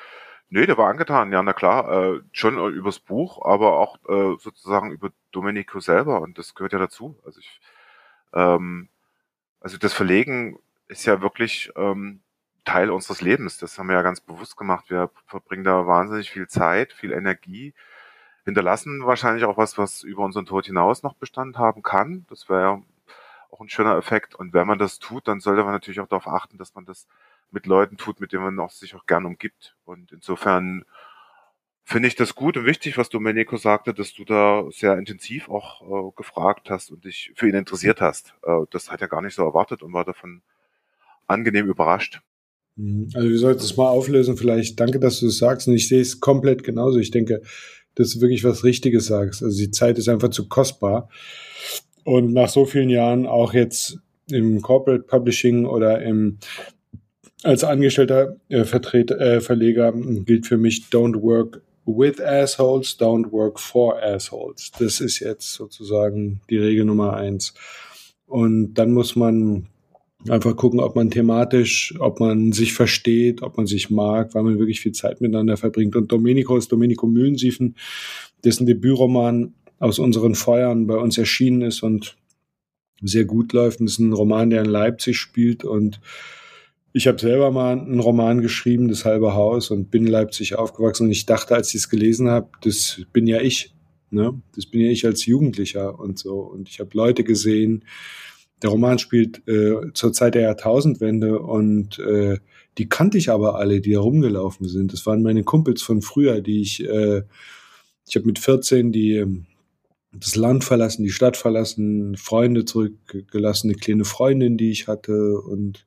Nee, 0.48 0.66
der 0.66 0.78
war 0.78 0.88
angetan, 0.88 1.32
ja, 1.32 1.42
na 1.42 1.52
klar, 1.52 1.90
äh, 1.90 2.20
schon 2.32 2.58
äh, 2.58 2.68
übers 2.68 3.00
Buch, 3.00 3.44
aber 3.44 3.78
auch 3.78 3.96
äh, 4.08 4.36
sozusagen 4.38 4.92
über 4.92 5.10
Domenico 5.32 5.80
selber 5.80 6.20
und 6.20 6.38
das 6.38 6.54
gehört 6.54 6.72
ja 6.72 6.78
dazu. 6.78 7.18
Also 7.24 7.40
ich, 7.40 7.60
ähm, 8.34 8.88
also 9.60 9.78
das 9.78 9.92
Verlegen 9.92 10.58
ist 10.88 11.04
ja 11.06 11.20
wirklich 11.20 11.72
ähm, 11.76 12.20
Teil 12.66 12.90
unseres 12.90 13.22
Lebens. 13.22 13.58
Das 13.58 13.78
haben 13.78 13.88
wir 13.88 13.94
ja 13.94 14.02
ganz 14.02 14.20
bewusst 14.20 14.56
gemacht. 14.58 14.90
Wir 14.90 15.10
verbringen 15.26 15.64
da 15.64 15.86
wahnsinnig 15.86 16.30
viel 16.30 16.48
Zeit, 16.48 16.92
viel 16.92 17.12
Energie, 17.12 17.72
hinterlassen 18.44 19.06
wahrscheinlich 19.06 19.44
auch 19.44 19.56
was, 19.56 19.78
was 19.78 20.02
über 20.02 20.24
unseren 20.24 20.46
Tod 20.46 20.66
hinaus 20.66 21.02
noch 21.02 21.14
Bestand 21.14 21.58
haben 21.58 21.82
kann. 21.82 22.26
Das 22.28 22.48
wäre 22.48 22.60
ja 22.60 22.82
auch 23.50 23.60
ein 23.60 23.68
schöner 23.68 23.96
Effekt. 23.96 24.34
Und 24.34 24.52
wenn 24.52 24.66
man 24.66 24.78
das 24.78 24.98
tut, 24.98 25.26
dann 25.28 25.40
sollte 25.40 25.64
man 25.64 25.72
natürlich 25.72 26.00
auch 26.00 26.08
darauf 26.08 26.28
achten, 26.28 26.58
dass 26.58 26.74
man 26.74 26.84
das 26.84 27.06
mit 27.50 27.66
Leuten 27.66 27.96
tut, 27.96 28.20
mit 28.20 28.32
denen 28.32 28.44
man 28.44 28.60
auch 28.60 28.70
sich 28.70 28.94
auch 28.94 29.06
gern 29.06 29.24
umgibt. 29.24 29.76
Und 29.84 30.12
insofern 30.12 30.84
finde 31.84 32.08
ich 32.08 32.16
das 32.16 32.34
gut 32.34 32.56
und 32.56 32.66
wichtig, 32.66 32.98
was 32.98 33.08
Domenico 33.08 33.56
sagte, 33.56 33.94
dass 33.94 34.12
du 34.12 34.24
da 34.24 34.64
sehr 34.70 34.98
intensiv 34.98 35.48
auch 35.48 35.82
äh, 35.82 36.12
gefragt 36.16 36.68
hast 36.68 36.90
und 36.90 37.04
dich 37.04 37.32
für 37.36 37.48
ihn 37.48 37.54
interessiert 37.54 38.00
hast. 38.00 38.34
Äh, 38.42 38.66
das 38.70 38.90
hat 38.90 39.00
er 39.02 39.08
gar 39.08 39.22
nicht 39.22 39.34
so 39.34 39.44
erwartet 39.44 39.82
und 39.84 39.92
war 39.92 40.04
davon 40.04 40.42
angenehm 41.28 41.68
überrascht. 41.68 42.20
Mhm. 42.76 43.08
Also 43.14 43.28
wir 43.28 43.38
sollten 43.38 43.62
es 43.62 43.76
mal 43.76 43.88
auflösen. 43.88 44.36
Vielleicht 44.36 44.78
danke, 44.78 45.00
dass 45.00 45.20
du 45.20 45.26
es 45.26 45.38
sagst. 45.38 45.68
Und 45.68 45.74
ich 45.74 45.88
sehe 45.88 46.00
es 46.00 46.20
komplett 46.20 46.62
genauso. 46.62 46.98
Ich 46.98 47.10
denke, 47.10 47.42
dass 47.94 48.12
du 48.12 48.20
wirklich 48.20 48.44
was 48.44 48.64
Richtiges 48.64 49.06
sagst. 49.06 49.42
Also 49.42 49.58
die 49.58 49.70
Zeit 49.70 49.98
ist 49.98 50.08
einfach 50.08 50.30
zu 50.30 50.48
kostbar. 50.48 51.08
Und 52.04 52.32
nach 52.32 52.48
so 52.48 52.66
vielen 52.66 52.90
Jahren 52.90 53.26
auch 53.26 53.52
jetzt 53.52 53.98
im 54.30 54.62
Corporate 54.62 55.04
Publishing 55.04 55.66
oder 55.66 56.02
im 56.02 56.38
als 57.42 57.62
angestellter 57.64 58.36
äh, 58.48 58.64
Vertreter, 58.64 59.20
äh, 59.20 59.40
Verleger 59.40 59.92
gilt 59.92 60.46
für 60.46 60.56
mich 60.56 60.86
Don't 60.90 61.20
work 61.22 61.62
with 61.84 62.20
assholes, 62.20 62.98
don't 62.98 63.30
work 63.30 63.60
for 63.60 64.02
assholes. 64.02 64.72
Das 64.78 65.00
ist 65.00 65.20
jetzt 65.20 65.52
sozusagen 65.52 66.40
die 66.50 66.58
Regel 66.58 66.84
Nummer 66.84 67.14
eins. 67.14 67.54
Und 68.26 68.74
dann 68.74 68.92
muss 68.92 69.14
man 69.14 69.68
Einfach 70.28 70.56
gucken, 70.56 70.80
ob 70.80 70.96
man 70.96 71.10
thematisch, 71.10 71.94
ob 71.98 72.20
man 72.20 72.52
sich 72.52 72.72
versteht, 72.72 73.42
ob 73.42 73.56
man 73.56 73.66
sich 73.66 73.90
mag, 73.90 74.34
weil 74.34 74.42
man 74.42 74.58
wirklich 74.58 74.80
viel 74.80 74.92
Zeit 74.92 75.20
miteinander 75.20 75.56
verbringt. 75.56 75.96
Und 75.96 76.10
Domenico 76.10 76.56
ist 76.56 76.72
Domenico 76.72 77.06
Mühlensiefen, 77.06 77.76
dessen 78.44 78.66
Debütroman 78.66 79.54
aus 79.78 79.98
unseren 79.98 80.34
Feuern 80.34 80.86
bei 80.86 80.96
uns 80.96 81.18
erschienen 81.18 81.62
ist 81.62 81.82
und 81.82 82.16
sehr 83.02 83.24
gut 83.24 83.52
läuft. 83.52 83.80
Das 83.80 83.92
ist 83.92 83.98
ein 83.98 84.12
Roman, 84.12 84.50
der 84.50 84.62
in 84.62 84.70
Leipzig 84.70 85.18
spielt. 85.18 85.64
Und 85.64 86.00
ich 86.92 87.06
habe 87.06 87.18
selber 87.18 87.50
mal 87.50 87.78
einen 87.78 88.00
Roman 88.00 88.40
geschrieben, 88.40 88.88
Das 88.88 89.04
halbe 89.04 89.34
Haus, 89.34 89.70
und 89.70 89.90
bin 89.90 90.06
in 90.06 90.12
Leipzig 90.12 90.56
aufgewachsen. 90.56 91.04
Und 91.04 91.12
ich 91.12 91.26
dachte, 91.26 91.54
als 91.54 91.68
ich 91.68 91.76
es 91.76 91.88
gelesen 91.88 92.28
habe, 92.30 92.48
das 92.62 93.02
bin 93.12 93.26
ja 93.26 93.40
ich. 93.40 93.74
Ne? 94.10 94.40
Das 94.54 94.66
bin 94.66 94.80
ja 94.80 94.90
ich 94.90 95.04
als 95.04 95.26
Jugendlicher 95.26 95.98
und 95.98 96.18
so. 96.18 96.38
Und 96.38 96.68
ich 96.68 96.80
habe 96.80 96.90
Leute 96.94 97.22
gesehen, 97.22 97.84
der 98.62 98.70
Roman 98.70 98.98
spielt 98.98 99.46
äh, 99.46 99.92
zur 99.92 100.12
Zeit 100.12 100.34
der 100.34 100.42
Jahrtausendwende 100.42 101.38
und 101.38 101.98
äh, 101.98 102.38
die 102.78 102.88
kannte 102.88 103.18
ich 103.18 103.30
aber 103.30 103.56
alle, 103.56 103.80
die 103.80 103.92
herumgelaufen 103.92 104.68
sind. 104.68 104.92
Das 104.92 105.06
waren 105.06 105.22
meine 105.22 105.44
Kumpels 105.44 105.82
von 105.82 106.02
früher, 106.02 106.40
die 106.40 106.60
ich, 106.60 106.84
äh, 106.84 107.22
ich 108.08 108.16
habe 108.16 108.26
mit 108.26 108.38
14 108.38 108.92
die 108.92 109.16
ähm, 109.16 109.46
das 110.20 110.36
Land 110.36 110.64
verlassen, 110.64 111.02
die 111.02 111.10
Stadt 111.10 111.36
verlassen, 111.36 112.16
Freunde 112.16 112.64
zurückgelassen, 112.64 113.68
eine 113.68 113.78
kleine 113.78 114.04
Freundin, 114.04 114.56
die 114.56 114.70
ich 114.70 114.88
hatte 114.88 115.40
und 115.40 115.86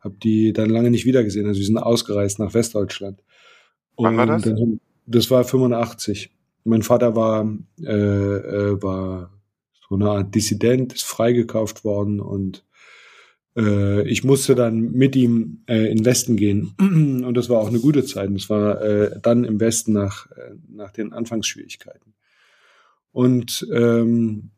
habe 0.00 0.16
die 0.22 0.52
dann 0.52 0.70
lange 0.70 0.90
nicht 0.90 1.04
wiedergesehen. 1.04 1.46
Also 1.46 1.58
wir 1.58 1.66
sind 1.66 1.78
ausgereist 1.78 2.38
nach 2.38 2.54
Westdeutschland. 2.54 3.22
Wann 3.96 4.16
war 4.16 4.26
das? 4.26 4.42
Dann, 4.42 4.80
das 5.06 5.30
war 5.30 5.44
85. 5.44 6.30
Mein 6.64 6.82
Vater 6.82 7.16
war, 7.16 7.52
äh, 7.82 7.92
äh, 7.92 8.82
war 8.82 9.30
so 9.88 9.94
eine 9.94 10.10
Art 10.10 10.34
Dissident, 10.34 10.92
ist 10.92 11.04
freigekauft 11.04 11.84
worden 11.84 12.20
und 12.20 12.64
äh, 13.56 14.08
ich 14.08 14.24
musste 14.24 14.54
dann 14.54 14.92
mit 14.92 15.16
ihm 15.16 15.62
äh, 15.66 15.90
in 15.90 16.04
Westen 16.04 16.36
gehen. 16.36 16.74
Und 16.78 17.34
das 17.34 17.48
war 17.48 17.58
auch 17.58 17.68
eine 17.68 17.80
gute 17.80 18.04
Zeit. 18.04 18.30
Das 18.32 18.48
war 18.48 18.80
äh, 18.80 19.18
dann 19.20 19.44
im 19.44 19.60
Westen 19.60 19.92
nach, 19.92 20.30
äh, 20.30 20.54
nach 20.68 20.92
den 20.92 21.12
Anfangsschwierigkeiten. 21.12 22.14
Und 23.10 23.66
ähm, 23.72 24.50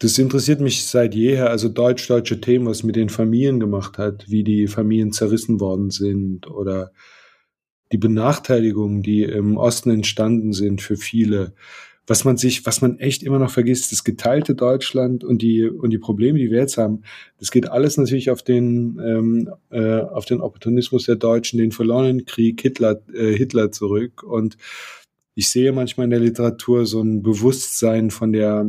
das 0.00 0.18
interessiert 0.18 0.60
mich 0.60 0.86
seit 0.86 1.14
jeher, 1.14 1.50
also 1.50 1.68
deutsch-deutsche 1.68 2.40
Themen, 2.40 2.66
was 2.66 2.82
mit 2.82 2.96
den 2.96 3.10
Familien 3.10 3.60
gemacht 3.60 3.98
hat, 3.98 4.30
wie 4.30 4.44
die 4.44 4.66
Familien 4.66 5.12
zerrissen 5.12 5.60
worden 5.60 5.90
sind 5.90 6.50
oder 6.50 6.92
die 7.92 7.98
Benachteiligungen, 7.98 9.02
die 9.02 9.24
im 9.24 9.56
Osten 9.56 9.90
entstanden 9.90 10.52
sind 10.52 10.80
für 10.80 10.96
viele. 10.96 11.54
Was 12.10 12.24
man 12.24 12.36
sich, 12.36 12.66
was 12.66 12.80
man 12.80 12.98
echt 12.98 13.22
immer 13.22 13.38
noch 13.38 13.52
vergisst, 13.52 13.92
das 13.92 14.02
geteilte 14.02 14.56
Deutschland 14.56 15.22
und 15.22 15.42
die 15.42 15.68
und 15.68 15.90
die 15.90 15.98
Probleme, 15.98 16.40
die 16.40 16.50
wir 16.50 16.58
jetzt 16.58 16.76
haben, 16.76 17.02
das 17.38 17.52
geht 17.52 17.68
alles 17.68 17.96
natürlich 17.96 18.30
auf 18.30 18.42
den 18.42 18.98
ähm, 18.98 19.50
äh, 19.70 20.00
auf 20.00 20.24
den 20.24 20.40
Opportunismus 20.40 21.04
der 21.04 21.14
Deutschen, 21.14 21.58
den 21.58 21.70
verlorenen 21.70 22.24
Krieg, 22.24 22.60
Hitler 22.60 23.00
äh, 23.14 23.32
Hitler 23.32 23.70
zurück. 23.70 24.24
Und 24.24 24.56
ich 25.36 25.48
sehe 25.50 25.70
manchmal 25.70 26.04
in 26.04 26.10
der 26.10 26.18
Literatur 26.18 26.84
so 26.84 27.00
ein 27.00 27.22
Bewusstsein 27.22 28.10
von 28.10 28.32
der 28.32 28.66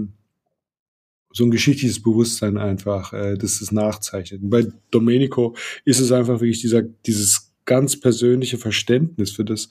so 1.33 1.43
ein 1.43 1.51
geschichtliches 1.51 2.01
Bewusstsein 2.03 2.57
einfach, 2.57 3.13
äh, 3.13 3.37
das 3.37 3.61
es 3.61 3.71
nachzeichnet. 3.71 4.43
Und 4.43 4.49
bei 4.49 4.67
Domenico 4.91 5.55
ist 5.85 5.99
es 5.99 6.11
einfach 6.11 6.41
wirklich 6.41 6.61
dieser, 6.61 6.81
dieses 6.81 7.53
ganz 7.65 7.99
persönliche 7.99 8.57
Verständnis 8.57 9.31
für 9.31 9.45
das, 9.45 9.69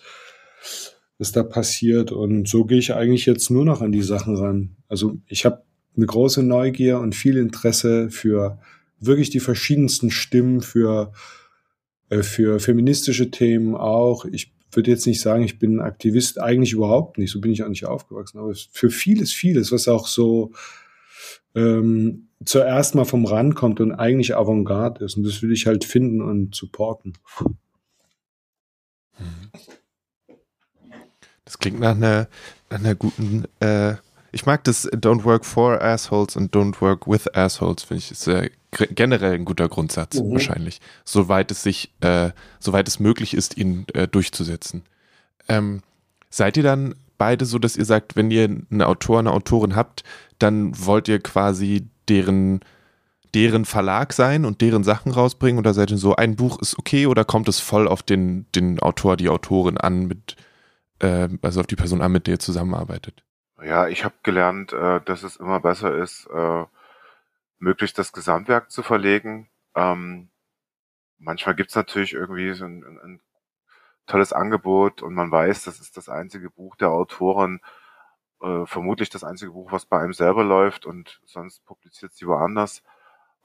was 1.20 1.33
da 1.33 1.42
passiert. 1.42 2.11
Und 2.11 2.48
so 2.48 2.64
gehe 2.64 2.78
ich 2.78 2.94
eigentlich 2.94 3.26
jetzt 3.26 3.50
nur 3.50 3.64
noch 3.64 3.83
an 3.83 3.92
die 3.92 4.02
Sachen 4.02 4.37
ran. 4.37 4.76
Also 4.88 5.18
ich 5.26 5.44
habe 5.44 5.62
eine 5.94 6.06
große 6.06 6.42
Neugier 6.42 6.98
und 6.98 7.14
viel 7.14 7.37
Interesse 7.37 8.11
für 8.11 8.59
wirklich 8.98 9.28
die 9.28 9.40
verschiedensten 9.40 10.11
Stimmen, 10.11 10.62
für, 10.62 11.12
äh, 12.09 12.22
für 12.22 12.59
feministische 12.59 13.30
Themen 13.30 13.74
auch. 13.74 14.24
Ich 14.24 14.52
würde 14.72 14.90
jetzt 14.90 15.06
nicht 15.06 15.20
sagen, 15.20 15.44
ich 15.44 15.59
bin 15.59 15.80
Aktivist, 15.80 16.40
eigentlich 16.40 16.72
überhaupt 16.72 17.18
nicht, 17.18 17.30
so 17.30 17.40
bin 17.40 17.52
ich 17.52 17.62
auch 17.62 17.68
nicht 17.68 17.85
aufgewachsen, 17.85 18.38
aber 18.38 18.54
für 18.72 18.88
vieles, 18.88 19.33
vieles, 19.33 19.72
was 19.72 19.88
auch 19.88 20.06
so 20.06 20.52
ähm, 21.54 22.28
zuerst 22.46 22.94
mal 22.94 23.04
vom 23.04 23.26
Rand 23.26 23.56
kommt 23.56 23.80
und 23.80 23.92
eigentlich 23.92 24.37
Avantgarde 24.37 25.04
ist. 25.04 25.18
Und 25.18 25.24
das 25.24 25.42
will 25.42 25.52
ich 25.52 25.66
halt 25.66 25.85
finden 25.85 26.22
und 26.22 26.54
supporten. 26.54 27.12
Das 31.50 31.58
klingt 31.58 31.80
nach 31.80 31.96
einer, 31.96 32.28
nach 32.70 32.78
einer 32.78 32.94
guten. 32.94 33.44
Äh, 33.58 33.94
ich 34.30 34.46
mag 34.46 34.62
das 34.62 34.88
Don't 34.92 35.24
work 35.24 35.44
for 35.44 35.82
assholes 35.82 36.36
and 36.36 36.54
don't 36.54 36.80
work 36.80 37.08
with 37.08 37.26
assholes, 37.34 37.82
finde 37.82 37.98
ich. 38.04 38.12
Ist 38.12 38.28
äh, 38.28 38.50
generell 38.70 39.34
ein 39.34 39.44
guter 39.44 39.68
Grundsatz, 39.68 40.20
mhm. 40.20 40.30
wahrscheinlich. 40.30 40.80
Soweit 41.04 41.50
es 41.50 41.64
sich, 41.64 41.92
äh, 42.02 42.30
soweit 42.60 42.86
es 42.86 43.00
möglich 43.00 43.34
ist, 43.34 43.56
ihn 43.56 43.84
äh, 43.94 44.06
durchzusetzen. 44.06 44.84
Ähm, 45.48 45.82
seid 46.30 46.56
ihr 46.56 46.62
dann 46.62 46.94
beide 47.18 47.46
so, 47.46 47.58
dass 47.58 47.76
ihr 47.76 47.84
sagt, 47.84 48.14
wenn 48.14 48.30
ihr 48.30 48.44
einen 48.44 48.82
Autor, 48.82 49.18
eine 49.18 49.32
Autorin 49.32 49.74
habt, 49.74 50.04
dann 50.38 50.72
wollt 50.86 51.08
ihr 51.08 51.18
quasi 51.18 51.88
deren, 52.08 52.60
deren 53.34 53.64
Verlag 53.64 54.12
sein 54.12 54.44
und 54.44 54.60
deren 54.60 54.84
Sachen 54.84 55.10
rausbringen? 55.10 55.58
Oder 55.58 55.74
seid 55.74 55.90
ihr 55.90 55.98
so, 55.98 56.14
ein 56.14 56.36
Buch 56.36 56.60
ist 56.60 56.78
okay 56.78 57.06
oder 57.06 57.24
kommt 57.24 57.48
es 57.48 57.58
voll 57.58 57.88
auf 57.88 58.04
den, 58.04 58.46
den 58.54 58.78
Autor, 58.78 59.16
die 59.16 59.28
Autorin 59.28 59.78
an, 59.78 60.06
mit, 60.06 60.36
äh, 61.00 61.28
also 61.42 61.60
auf 61.60 61.66
die 61.66 61.76
Person 61.76 62.00
an, 62.00 62.12
mit 62.12 62.26
der 62.26 62.34
ihr 62.34 62.38
zusammenarbeitet? 62.38 63.24
Ja, 63.62 63.88
ich 63.88 64.04
habe 64.04 64.14
gelernt, 64.22 64.72
äh, 64.72 65.00
dass 65.02 65.22
es 65.22 65.36
immer 65.36 65.60
besser 65.60 65.94
ist, 65.94 66.26
äh, 66.26 66.64
möglichst 67.58 67.98
das 67.98 68.12
Gesamtwerk 68.12 68.70
zu 68.70 68.82
verlegen. 68.82 69.50
Ähm, 69.74 70.30
manchmal 71.18 71.54
gibt's 71.54 71.74
natürlich 71.74 72.14
irgendwie 72.14 72.54
so 72.54 72.64
ein, 72.64 72.82
ein 73.02 73.20
tolles 74.06 74.32
Angebot 74.32 75.02
und 75.02 75.14
man 75.14 75.30
weiß, 75.30 75.64
das 75.64 75.80
ist 75.80 75.96
das 75.96 76.08
einzige 76.08 76.50
Buch 76.50 76.76
der 76.76 76.90
Autorin 76.90 77.60
äh, 78.40 78.66
vermutlich 78.66 79.10
das 79.10 79.24
einzige 79.24 79.52
Buch, 79.52 79.72
was 79.72 79.86
bei 79.86 80.00
einem 80.00 80.12
selber 80.12 80.44
läuft 80.44 80.86
und 80.86 81.20
sonst 81.24 81.64
publiziert 81.64 82.12
sie 82.14 82.26
woanders. 82.26 82.82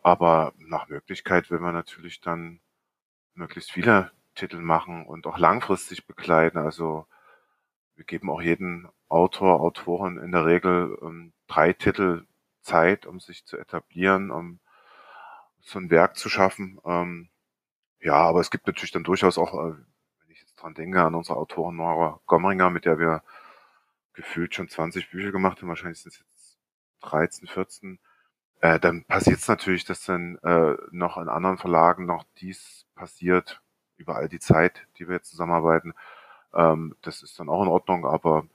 Aber 0.01 0.53
nach 0.57 0.87
Möglichkeit 0.87 1.49
will 1.51 1.59
man 1.59 1.73
natürlich 1.73 2.21
dann 2.21 2.61
möglichst 3.33 3.71
viele 3.71 4.11
Titel 4.35 4.59
machen 4.59 5.05
und 5.05 5.27
auch 5.27 5.37
langfristig 5.37 6.07
begleiten. 6.07 6.57
Also 6.57 7.07
wir 7.95 8.05
geben 8.05 8.29
auch 8.29 8.41
jeden 8.41 8.87
Autor, 9.07 9.61
Autoren 9.61 10.17
in 10.17 10.31
der 10.31 10.45
Regel 10.45 10.97
ähm, 11.01 11.33
drei 11.47 11.73
Titel 11.73 12.25
Zeit, 12.61 13.05
um 13.05 13.19
sich 13.19 13.45
zu 13.45 13.57
etablieren, 13.57 14.31
um 14.31 14.59
so 15.61 15.79
ein 15.79 15.89
Werk 15.89 16.17
zu 16.17 16.29
schaffen. 16.29 16.79
Ähm, 16.85 17.29
ja, 17.99 18.15
aber 18.15 18.41
es 18.41 18.51
gibt 18.51 18.67
natürlich 18.67 18.91
dann 18.91 19.03
durchaus 19.03 19.37
auch, 19.37 19.53
äh, 19.53 19.73
wenn 19.73 20.29
ich 20.29 20.41
jetzt 20.41 20.55
dran 20.55 20.73
denke, 20.73 21.01
an 21.01 21.15
unsere 21.15 21.37
Autorin 21.37 21.77
Nora 21.77 22.19
Gomringer, 22.25 22.69
mit 22.69 22.85
der 22.85 22.99
wir 22.99 23.23
gefühlt 24.13 24.55
schon 24.55 24.69
20 24.69 25.11
Bücher 25.11 25.31
gemacht 25.31 25.61
haben, 25.61 25.69
wahrscheinlich 25.69 26.01
sind 26.01 26.13
es 26.13 26.19
jetzt 26.19 26.59
13, 27.01 27.47
14, 27.47 27.99
äh, 28.61 28.79
dann 28.79 29.03
passiert 29.05 29.39
es 29.39 29.47
natürlich, 29.47 29.85
dass 29.85 30.05
dann 30.05 30.37
äh, 30.43 30.75
noch 30.91 31.17
in 31.17 31.29
anderen 31.29 31.57
Verlagen 31.57 32.05
noch 32.05 32.25
dies 32.37 32.85
passiert, 32.95 33.61
über 33.97 34.15
all 34.15 34.29
die 34.29 34.39
Zeit, 34.39 34.87
die 34.97 35.07
wir 35.07 35.15
jetzt 35.15 35.29
zusammenarbeiten. 35.29 35.93
Ähm, 36.55 36.95
das 37.01 37.23
ist 37.23 37.39
dann 37.39 37.49
auch 37.49 37.61
in 37.63 37.69
Ordnung, 37.69 38.05
aber 38.05 38.47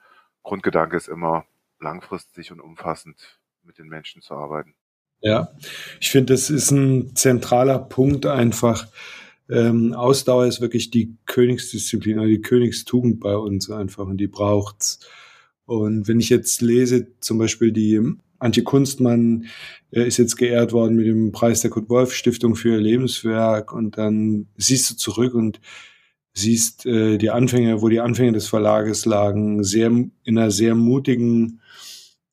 Grundgedanke 0.43 0.97
ist 0.97 1.09
immer 1.09 1.45
langfristig 1.81 2.53
und 2.53 2.61
umfassend 2.61 3.41
mit 3.63 3.79
den 3.79 3.89
Menschen 3.89 4.23
zu 4.23 4.35
arbeiten. 4.35 4.75
Ja, 5.21 5.53
ich 6.01 6.11
finde, 6.11 6.33
das 6.33 6.49
ist 6.49 6.71
ein 6.71 7.15
zentraler 7.15 7.79
Punkt 7.79 8.25
einfach. 8.25 8.89
Ähm, 9.51 9.93
Ausdauer 9.93 10.47
ist 10.47 10.61
wirklich 10.61 10.91
die 10.91 11.17
Königsdisziplin 11.27 12.19
oder 12.19 12.29
die 12.29 12.41
Königstugend 12.41 13.21
bei 13.21 13.37
uns 13.37 13.71
einfach 13.71 14.07
und 14.07 14.17
die 14.17 14.29
braucht's. 14.29 15.01
Und 15.67 16.09
wenn 16.09 16.21
ich 16.21 16.31
jetzt 16.31 16.63
lese, 16.63 17.09
zum 17.21 17.39
Beispiel 17.39 17.73
die 17.73 18.01
Antje 18.39 18.63
Kunstmann 18.63 19.47
äh, 19.91 20.07
ist 20.07 20.17
jetzt 20.17 20.37
geehrt 20.37 20.73
worden 20.73 20.97
mit 20.97 21.07
dem 21.07 21.33
Preis 21.33 21.61
der 21.61 21.71
Kurt-Wolf-Stiftung 21.71 22.55
für 22.55 22.71
ihr 22.71 22.81
Lebenswerk 22.81 23.73
und 23.73 23.99
dann 23.99 24.47
siehst 24.57 24.91
du 24.91 24.97
zurück 24.97 25.35
und 25.35 25.61
siehst 26.41 26.87
äh, 26.87 27.19
die 27.19 27.31
Anfänge, 27.31 27.83
wo 27.83 27.89
die 27.89 28.01
Anfänge 28.01 28.33
des 28.33 28.49
Verlages 28.49 29.05
lagen, 29.05 29.63
sehr 29.65 29.89
in 29.89 30.13
einer 30.25 30.51
sehr 30.51 30.75
mutigen 30.75 31.61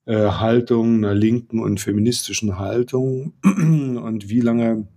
äh, 0.06 0.30
Haltung, 0.30 0.98
einer 0.98 1.14
linken 1.14 1.60
und 1.60 1.80
feministischen 1.80 2.60
Haltung 2.60 3.34
und 3.44 4.30
wie 4.30 4.42
lange 4.42 4.88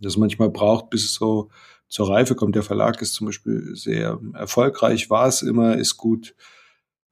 das 0.00 0.16
manchmal 0.16 0.50
braucht, 0.50 0.90
bis 0.90 1.04
es 1.04 1.14
so 1.14 1.50
zur 1.88 2.08
Reife 2.08 2.34
kommt. 2.34 2.56
Der 2.56 2.62
Verlag 2.62 3.00
ist 3.02 3.14
zum 3.14 3.26
Beispiel 3.26 3.74
sehr 3.74 4.18
erfolgreich, 4.34 5.10
war 5.10 5.28
es 5.28 5.42
immer, 5.42 5.76
ist 5.76 5.96
gut 5.96 6.34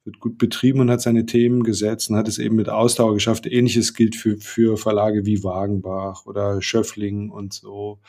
wird 0.04 0.18
gut 0.20 0.38
betrieben 0.38 0.80
und 0.80 0.90
hat 0.90 1.02
seine 1.02 1.26
Themen 1.26 1.62
gesetzt 1.62 2.10
und 2.10 2.16
hat 2.16 2.28
es 2.28 2.38
eben 2.38 2.56
mit 2.56 2.68
Ausdauer 2.68 3.14
geschafft. 3.14 3.46
Ähnliches 3.46 3.94
gilt 3.94 4.16
für, 4.16 4.38
für 4.38 4.76
Verlage 4.76 5.26
wie 5.26 5.44
Wagenbach 5.44 6.26
oder 6.26 6.62
Schöffling 6.62 7.30
und 7.30 7.52
so. 7.52 8.00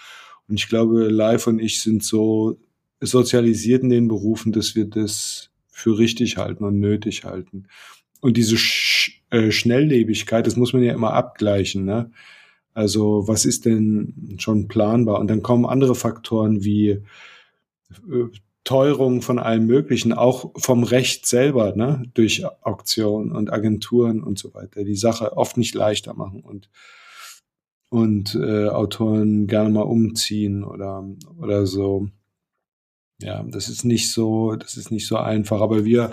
Und 0.48 0.60
ich 0.60 0.70
glaube, 0.70 1.10
Live 1.10 1.48
und 1.48 1.60
ich 1.60 1.82
sind 1.82 2.04
so 2.04 2.58
sozialisiert 3.02 3.84
in 3.84 3.90
den 3.90 4.08
Berufen, 4.08 4.52
dass 4.52 4.76
wir 4.76 4.86
das 4.86 5.50
für 5.68 5.98
richtig 5.98 6.38
halten 6.38 6.64
und 6.64 6.80
nötig 6.80 7.24
halten. 7.24 7.66
Und 8.22 8.38
diese 8.38 8.58
Sch 8.58 9.22
äh, 9.32 9.52
Schnelllebigkeit, 9.52 10.46
das 10.46 10.56
muss 10.56 10.74
man 10.74 10.84
ja 10.84 10.94
immer 10.94 11.14
abgleichen. 11.14 11.86
Ne? 11.86 12.12
Also 12.74 13.28
was 13.28 13.46
ist 13.46 13.66
denn 13.66 14.36
schon 14.38 14.68
planbar? 14.68 15.20
Und 15.20 15.28
dann 15.30 15.42
kommen 15.42 15.66
andere 15.66 15.96
Faktoren 15.96 16.64
wie 16.64 16.90
äh, 16.90 18.28
Teuerung 18.64 19.22
von 19.22 19.40
allem 19.40 19.66
Möglichen, 19.66 20.14
auch 20.14 20.52
vom 20.56 20.84
Recht 20.84 21.26
selber, 21.26 21.76
ne, 21.76 22.04
durch 22.14 22.46
Auktionen 22.62 23.32
und 23.32 23.52
Agenturen 23.52 24.22
und 24.22 24.38
so 24.38 24.54
weiter, 24.54 24.84
die 24.84 24.96
Sache 24.96 25.36
oft 25.36 25.58
nicht 25.58 25.74
leichter 25.74 26.14
machen 26.14 26.42
und 26.42 26.70
und 27.90 28.36
äh, 28.36 28.70
Autoren 28.70 29.48
gerne 29.48 29.70
mal 29.70 29.82
umziehen 29.82 30.64
oder 30.64 31.04
oder 31.40 31.66
so. 31.66 32.08
Ja, 33.22 33.44
das 33.44 33.70
ist 33.70 33.86
nicht 33.86 34.12
so, 34.12 34.56
das 34.56 34.78
ist 34.78 34.92
nicht 34.92 35.08
so 35.08 35.18
einfach, 35.18 35.62
aber 35.62 35.86
wir 35.86 36.12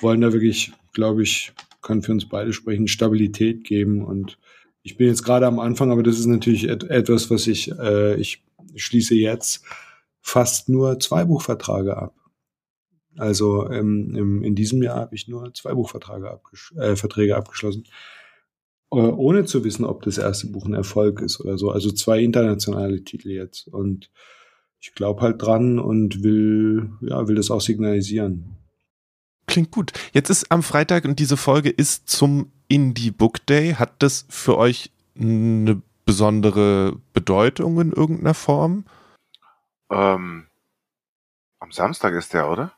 wollen 0.00 0.20
da 0.20 0.32
wirklich, 0.32 0.72
glaube 0.92 1.22
ich, 1.22 1.52
können 1.82 2.02
für 2.02 2.12
uns 2.12 2.28
beide 2.28 2.52
sprechen, 2.52 2.88
Stabilität 2.88 3.64
geben 3.64 4.04
und 4.04 4.38
ich 4.82 4.96
bin 4.96 5.08
jetzt 5.08 5.22
gerade 5.22 5.46
am 5.46 5.58
Anfang, 5.58 5.90
aber 5.90 6.02
das 6.02 6.18
ist 6.18 6.26
natürlich 6.26 6.68
et 6.68 6.84
etwas, 6.84 7.30
was 7.30 7.46
ich, 7.46 7.70
äh, 7.78 8.16
ich 8.16 8.42
schließe 8.74 9.14
jetzt 9.14 9.64
fast 10.20 10.68
nur 10.68 10.98
zwei 10.98 11.24
Buchverträge 11.24 11.96
ab. 11.96 12.14
Also 13.16 13.68
ähm, 13.70 14.14
im, 14.14 14.42
in 14.42 14.54
diesem 14.54 14.82
Jahr 14.82 14.96
habe 14.96 15.14
ich 15.14 15.28
nur 15.28 15.52
zwei 15.54 15.74
Buchverträge 15.74 16.30
abgesch 16.30 16.72
äh, 16.76 16.96
Verträge 16.96 17.36
abgeschlossen, 17.36 17.84
äh, 18.92 18.96
ohne 18.96 19.44
zu 19.44 19.64
wissen, 19.64 19.84
ob 19.84 20.02
das 20.02 20.18
erste 20.18 20.46
Buch 20.48 20.66
ein 20.66 20.74
Erfolg 20.74 21.20
ist 21.20 21.40
oder 21.40 21.58
so. 21.58 21.70
Also 21.70 21.90
zwei 21.90 22.20
internationale 22.20 23.02
Titel 23.04 23.30
jetzt. 23.30 23.68
Und 23.68 24.10
ich 24.80 24.94
glaube 24.94 25.22
halt 25.22 25.42
dran 25.42 25.78
und 25.78 26.22
will, 26.22 26.90
ja, 27.00 27.26
will 27.26 27.34
das 27.34 27.50
auch 27.50 27.60
signalisieren. 27.60 28.56
Klingt 29.46 29.70
gut. 29.70 29.92
Jetzt 30.12 30.30
ist 30.30 30.52
am 30.52 30.62
Freitag 30.62 31.04
und 31.04 31.18
diese 31.18 31.36
Folge 31.36 31.70
ist 31.70 32.08
zum 32.08 32.52
Indie 32.68 33.10
Book 33.10 33.44
Day. 33.46 33.74
Hat 33.74 34.02
das 34.02 34.26
für 34.28 34.58
euch 34.58 34.92
eine 35.18 35.82
besondere 36.04 36.96
Bedeutung 37.12 37.80
in 37.80 37.92
irgendeiner 37.92 38.34
Form? 38.34 38.84
Ähm, 39.90 40.46
am 41.60 41.72
Samstag 41.72 42.14
ist 42.14 42.34
der, 42.34 42.50
oder? 42.50 42.72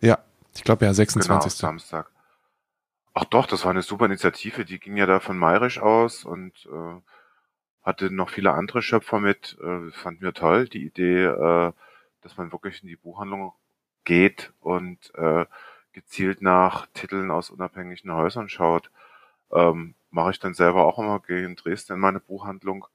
Ja, 0.00 0.18
ich 0.54 0.64
glaube 0.64 0.84
ja, 0.84 0.94
26. 0.94 1.28
Genau, 1.28 1.48
Samstag. 1.48 2.10
Ach 3.14 3.24
doch, 3.24 3.46
das 3.46 3.64
war 3.64 3.70
eine 3.70 3.82
super 3.82 4.04
Initiative. 4.04 4.64
Die 4.64 4.78
ging 4.78 4.96
ja 4.96 5.06
da 5.06 5.18
von 5.18 5.36
Mayrisch 5.36 5.80
aus 5.80 6.24
und 6.24 6.52
äh, 6.66 7.00
hatte 7.88 8.14
noch 8.14 8.28
viele 8.28 8.52
andere 8.52 8.82
Schöpfer 8.82 9.18
mit. 9.18 9.56
Äh, 9.62 9.90
fanden 9.92 10.20
wir 10.20 10.34
toll, 10.34 10.68
die 10.68 10.84
Idee, 10.84 11.24
äh, 11.24 11.72
dass 12.20 12.36
man 12.36 12.52
wirklich 12.52 12.82
in 12.82 12.88
die 12.88 12.96
Buchhandlung 12.96 13.54
geht 14.04 14.52
und 14.60 15.10
äh, 15.14 15.46
gezielt 15.92 16.42
nach 16.42 16.86
Titeln 16.92 17.30
aus 17.30 17.48
unabhängigen 17.48 18.12
Häusern 18.12 18.50
schaut. 18.50 18.90
Ähm, 19.50 19.94
Mache 20.10 20.30
ich 20.32 20.38
dann 20.38 20.54
selber 20.54 20.84
auch 20.86 20.98
immer, 20.98 21.20
gehe 21.20 21.44
in 21.44 21.56
Dresden 21.56 21.94
in 21.94 22.00
meine 22.00 22.20
Buchhandlung. 22.20 22.86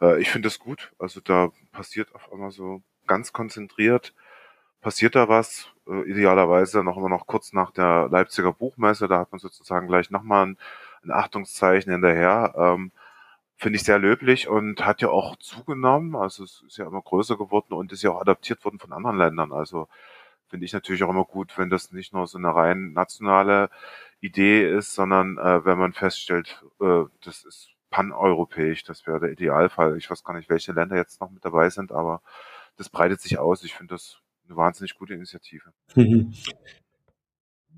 Äh, 0.00 0.20
ich 0.20 0.30
finde 0.30 0.48
das 0.48 0.58
gut. 0.58 0.92
Also 0.98 1.20
da 1.20 1.50
passiert 1.70 2.12
auf 2.14 2.32
einmal 2.32 2.50
so 2.50 2.82
ganz 3.06 3.32
konzentriert, 3.32 4.12
passiert 4.80 5.14
da 5.14 5.28
was. 5.28 5.68
Äh, 5.88 6.02
idealerweise 6.10 6.82
noch 6.82 6.96
immer 6.96 7.08
noch 7.08 7.26
kurz 7.28 7.52
nach 7.52 7.70
der 7.70 8.08
Leipziger 8.10 8.52
Buchmesse. 8.52 9.06
Da 9.08 9.20
hat 9.20 9.30
man 9.32 9.38
sozusagen 9.38 9.86
gleich 9.86 10.10
nochmal 10.10 10.46
ein, 10.46 10.58
ein 11.04 11.12
Achtungszeichen 11.12 11.92
hinterher. 11.92 12.54
Ähm, 12.56 12.92
finde 13.62 13.76
ich 13.76 13.84
sehr 13.84 14.00
löblich 14.00 14.48
und 14.48 14.84
hat 14.84 15.02
ja 15.02 15.08
auch 15.08 15.36
zugenommen. 15.36 16.16
Also 16.16 16.42
es 16.42 16.64
ist 16.66 16.78
ja 16.78 16.86
immer 16.86 17.00
größer 17.00 17.38
geworden 17.38 17.74
und 17.74 17.92
ist 17.92 18.02
ja 18.02 18.10
auch 18.10 18.20
adaptiert 18.20 18.64
worden 18.64 18.80
von 18.80 18.92
anderen 18.92 19.18
Ländern. 19.18 19.52
Also 19.52 19.86
finde 20.48 20.66
ich 20.66 20.72
natürlich 20.72 21.04
auch 21.04 21.10
immer 21.10 21.24
gut, 21.24 21.56
wenn 21.56 21.70
das 21.70 21.92
nicht 21.92 22.12
nur 22.12 22.26
so 22.26 22.38
eine 22.38 22.52
rein 22.52 22.92
nationale 22.92 23.70
Idee 24.20 24.68
ist, 24.68 24.94
sondern 24.94 25.38
äh, 25.38 25.64
wenn 25.64 25.78
man 25.78 25.92
feststellt, 25.92 26.64
äh, 26.80 27.04
das 27.24 27.44
ist 27.44 27.68
paneuropäisch, 27.90 28.82
das 28.82 29.06
wäre 29.06 29.20
der 29.20 29.30
Idealfall. 29.30 29.96
Ich 29.96 30.10
weiß 30.10 30.24
gar 30.24 30.34
nicht, 30.34 30.50
welche 30.50 30.72
Länder 30.72 30.96
jetzt 30.96 31.20
noch 31.20 31.30
mit 31.30 31.44
dabei 31.44 31.70
sind, 31.70 31.92
aber 31.92 32.20
das 32.76 32.88
breitet 32.88 33.20
sich 33.20 33.38
aus. 33.38 33.62
Ich 33.62 33.74
finde 33.74 33.94
das 33.94 34.18
eine 34.48 34.56
wahnsinnig 34.56 34.98
gute 34.98 35.14
Initiative. 35.14 35.72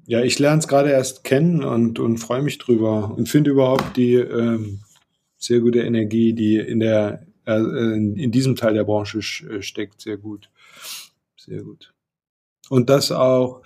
Ja, 0.06 0.20
ich 0.20 0.38
lerne 0.38 0.58
es 0.58 0.68
gerade 0.68 0.90
erst 0.90 1.24
kennen 1.24 1.64
und, 1.64 1.98
und 1.98 2.18
freue 2.18 2.42
mich 2.42 2.58
drüber 2.58 3.14
und 3.16 3.26
finde 3.26 3.52
überhaupt 3.52 3.96
die 3.96 4.16
ähm, 4.16 4.82
sehr 5.44 5.60
gute 5.60 5.80
Energie, 5.80 6.32
die 6.32 6.56
in 6.56 6.80
der 6.80 7.26
äh, 7.46 7.58
in, 7.58 8.30
diesem 8.30 8.56
Teil 8.56 8.74
der 8.74 8.84
Branche 8.84 9.18
äh, 9.18 9.62
steckt, 9.62 10.00
sehr 10.00 10.16
gut. 10.16 10.50
Sehr 11.36 11.62
gut. 11.62 11.92
Und 12.70 12.88
das 12.88 13.12
auch 13.12 13.62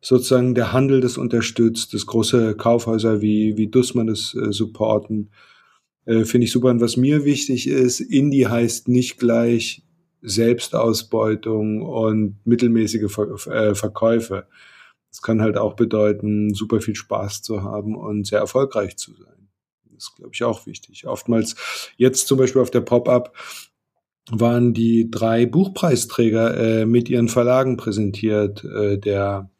sozusagen 0.00 0.54
der 0.54 0.72
Handel 0.72 1.00
das 1.00 1.18
unterstützt, 1.18 1.94
das 1.94 2.06
große 2.06 2.56
Kaufhäuser 2.56 3.20
wie, 3.20 3.56
wie 3.56 3.68
Dussmann 3.68 4.08
das 4.08 4.34
äh, 4.34 4.52
supporten, 4.52 5.30
äh, 6.06 6.24
finde 6.24 6.46
ich 6.46 6.52
super. 6.52 6.68
Und 6.68 6.80
was 6.80 6.96
mir 6.96 7.24
wichtig 7.24 7.68
ist, 7.68 8.00
Indie 8.00 8.46
heißt 8.46 8.88
nicht 8.88 9.18
gleich 9.18 9.82
Selbstausbeutung 10.22 11.82
und 11.82 12.38
mittelmäßige 12.44 13.12
Ver 13.12 13.46
äh, 13.46 13.74
Verkäufe. 13.74 14.46
Es 15.10 15.22
kann 15.22 15.40
halt 15.40 15.56
auch 15.56 15.74
bedeuten, 15.74 16.54
super 16.54 16.80
viel 16.80 16.94
Spaß 16.94 17.42
zu 17.42 17.62
haben 17.62 17.96
und 17.96 18.26
sehr 18.26 18.38
erfolgreich 18.38 18.96
zu 18.96 19.12
sein. 19.14 19.49
Das 20.00 20.08
ist, 20.08 20.16
glaube 20.16 20.30
ich, 20.32 20.42
auch 20.44 20.64
wichtig. 20.64 21.06
Oftmals, 21.06 21.56
jetzt 21.98 22.26
zum 22.26 22.38
Beispiel 22.38 22.62
auf 22.62 22.70
der 22.70 22.80
Pop-Up, 22.80 23.34
waren 24.30 24.72
die 24.72 25.10
drei 25.10 25.44
Buchpreisträger 25.44 26.56
äh, 26.56 26.86
mit 26.86 27.10
ihren 27.10 27.28
Verlagen 27.28 27.76
präsentiert. 27.76 28.64
Äh, 28.64 28.96
der 28.96 29.50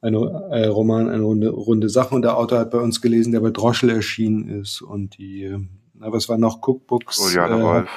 eine, 0.00 0.18
äh, 0.50 0.66
Roman 0.66 1.08
Eine 1.08 1.22
runde, 1.22 1.50
runde 1.50 1.88
Sache 1.88 2.16
und 2.16 2.22
der 2.22 2.36
Autor 2.36 2.58
hat 2.58 2.72
bei 2.72 2.80
uns 2.80 3.00
gelesen, 3.00 3.32
der 3.32 3.40
bei 3.40 3.50
Droschel 3.50 3.90
erschienen 3.90 4.48
ist 4.48 4.82
und 4.82 5.18
die, 5.18 5.56
na, 5.94 6.12
was 6.12 6.28
war 6.28 6.38
noch, 6.38 6.66
Cookbooks 6.66 7.18
Juliana 7.18 7.58
äh, 7.58 7.62
Wolf. 7.62 7.90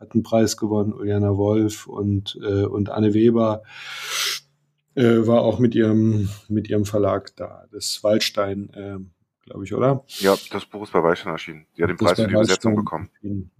hat 0.00 0.12
einen 0.12 0.22
Preis 0.22 0.56
gewonnen, 0.56 0.94
Juliana 0.96 1.36
Wolf 1.36 1.86
und, 1.86 2.38
äh, 2.42 2.64
und 2.64 2.88
Anne 2.88 3.12
Weber 3.12 3.62
äh, 4.94 5.26
war 5.26 5.42
auch 5.42 5.58
mit 5.58 5.74
ihrem, 5.74 6.30
mit 6.48 6.70
ihrem 6.70 6.86
Verlag 6.86 7.36
da, 7.36 7.66
das 7.70 8.02
Waldstein 8.02 8.70
äh, 8.70 8.98
glaube 9.48 9.64
ich, 9.64 9.74
oder? 9.74 10.04
Ja, 10.18 10.36
das 10.50 10.66
Buch 10.66 10.82
ist 10.82 10.92
bei 10.92 11.02
Waldstein 11.02 11.32
erschienen. 11.32 11.66
Die 11.76 11.82
hat 11.82 11.90
den 11.90 11.96
Preis 11.96 12.18
für 12.18 12.26
die 12.26 12.34
Übersetzung 12.34 12.76
bekommen. 12.76 13.10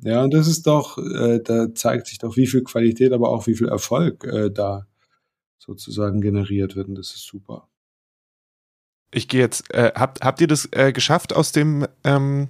Ja, 0.03 0.23
und 0.23 0.33
das 0.33 0.47
ist 0.47 0.67
doch, 0.67 0.99
äh, 0.99 1.41
da 1.43 1.75
zeigt 1.75 2.07
sich 2.07 2.19
doch, 2.19 2.37
wie 2.37 2.47
viel 2.47 2.63
Qualität, 2.63 3.13
aber 3.13 3.31
auch 3.31 3.47
wie 3.47 3.55
viel 3.55 3.69
Erfolg 3.69 4.25
äh, 4.25 4.51
da 4.51 4.87
sozusagen 5.59 6.21
generiert 6.21 6.77
wird. 6.77 6.89
Und 6.89 6.95
das 6.97 7.15
ist 7.15 7.27
super. 7.27 7.69
Ich 9.11 9.29
gehe 9.29 9.41
jetzt, 9.41 9.73
äh, 9.73 9.93
habt, 9.95 10.23
habt 10.23 10.41
ihr 10.41 10.47
das 10.47 10.69
äh, 10.73 10.93
geschafft 10.93 11.35
aus 11.35 11.53
dem 11.53 11.87
ähm, 12.05 12.49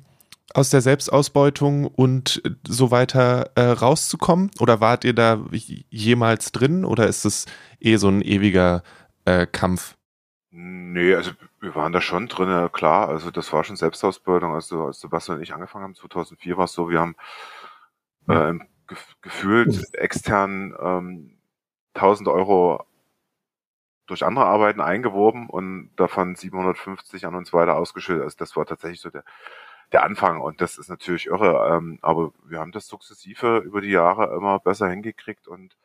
aus 0.54 0.70
der 0.70 0.80
Selbstausbeutung 0.80 1.86
und 1.86 2.42
so 2.66 2.90
weiter 2.90 3.50
äh, 3.54 3.62
rauszukommen? 3.62 4.50
Oder 4.58 4.80
wart 4.80 5.04
ihr 5.04 5.12
da 5.12 5.44
jemals 5.90 6.52
drin 6.52 6.84
oder 6.84 7.06
ist 7.06 7.24
es 7.24 7.46
eh 7.80 7.96
so 7.96 8.08
ein 8.08 8.22
ewiger 8.22 8.82
äh, 9.24 9.46
Kampf? 9.46 9.97
Nee, 10.50 11.14
also 11.14 11.32
wir 11.60 11.74
waren 11.74 11.92
da 11.92 12.00
schon 12.00 12.26
drin, 12.26 12.70
klar. 12.72 13.08
Also 13.08 13.30
das 13.30 13.52
war 13.52 13.64
schon 13.64 13.76
Selbstausbildung. 13.76 14.54
Also 14.54 14.86
als 14.86 15.00
Sebastian 15.00 15.36
und 15.38 15.42
ich 15.42 15.52
angefangen 15.52 15.84
haben, 15.84 15.94
2004 15.94 16.56
war 16.56 16.64
es 16.64 16.72
so, 16.72 16.88
wir 16.88 17.00
haben 17.00 17.16
äh, 18.28 18.54
gef 18.86 19.16
gefühlt 19.22 19.94
extern 19.94 20.74
ähm, 20.80 21.38
1000 21.94 22.28
Euro 22.28 22.84
durch 24.06 24.24
andere 24.24 24.46
Arbeiten 24.46 24.80
eingeworben 24.80 25.48
und 25.50 25.90
davon 25.96 26.34
750 26.34 27.26
an 27.26 27.34
uns 27.34 27.52
weiter 27.52 27.76
ausgeschüttet. 27.76 28.22
Also 28.24 28.36
das 28.38 28.56
war 28.56 28.64
tatsächlich 28.66 29.00
so 29.00 29.10
der, 29.10 29.24
der 29.92 30.04
Anfang 30.04 30.40
und 30.40 30.60
das 30.62 30.78
ist 30.78 30.88
natürlich 30.88 31.26
irre. 31.26 31.76
Ähm, 31.76 31.98
aber 32.02 32.32
wir 32.44 32.60
haben 32.60 32.72
das 32.72 32.88
sukzessive 32.88 33.58
über 33.58 33.80
die 33.82 33.90
Jahre 33.90 34.34
immer 34.36 34.58
besser 34.60 34.88
hingekriegt 34.88 35.48
und 35.48 35.76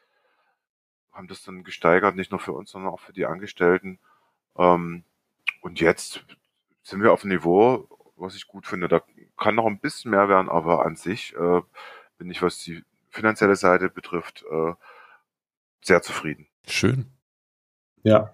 haben 1.11 1.27
das 1.27 1.43
dann 1.43 1.63
gesteigert, 1.63 2.15
nicht 2.15 2.31
nur 2.31 2.39
für 2.39 2.53
uns, 2.53 2.71
sondern 2.71 2.91
auch 2.93 2.99
für 2.99 3.13
die 3.13 3.25
Angestellten. 3.25 3.99
Ähm, 4.57 5.03
und 5.61 5.79
jetzt 5.79 6.23
sind 6.83 7.01
wir 7.01 7.13
auf 7.13 7.23
einem 7.23 7.33
Niveau, 7.33 7.87
was 8.15 8.35
ich 8.35 8.47
gut 8.47 8.67
finde. 8.67 8.87
Da 8.87 9.01
kann 9.37 9.55
noch 9.55 9.65
ein 9.65 9.79
bisschen 9.79 10.11
mehr 10.11 10.29
werden, 10.29 10.49
aber 10.49 10.85
an 10.85 10.95
sich 10.95 11.33
äh, 11.35 11.61
bin 12.17 12.29
ich, 12.29 12.41
was 12.41 12.59
die 12.59 12.83
finanzielle 13.09 13.55
Seite 13.55 13.89
betrifft, 13.89 14.43
äh, 14.51 14.73
sehr 15.81 16.01
zufrieden. 16.01 16.47
Schön. 16.67 17.05
Ja. 18.03 18.33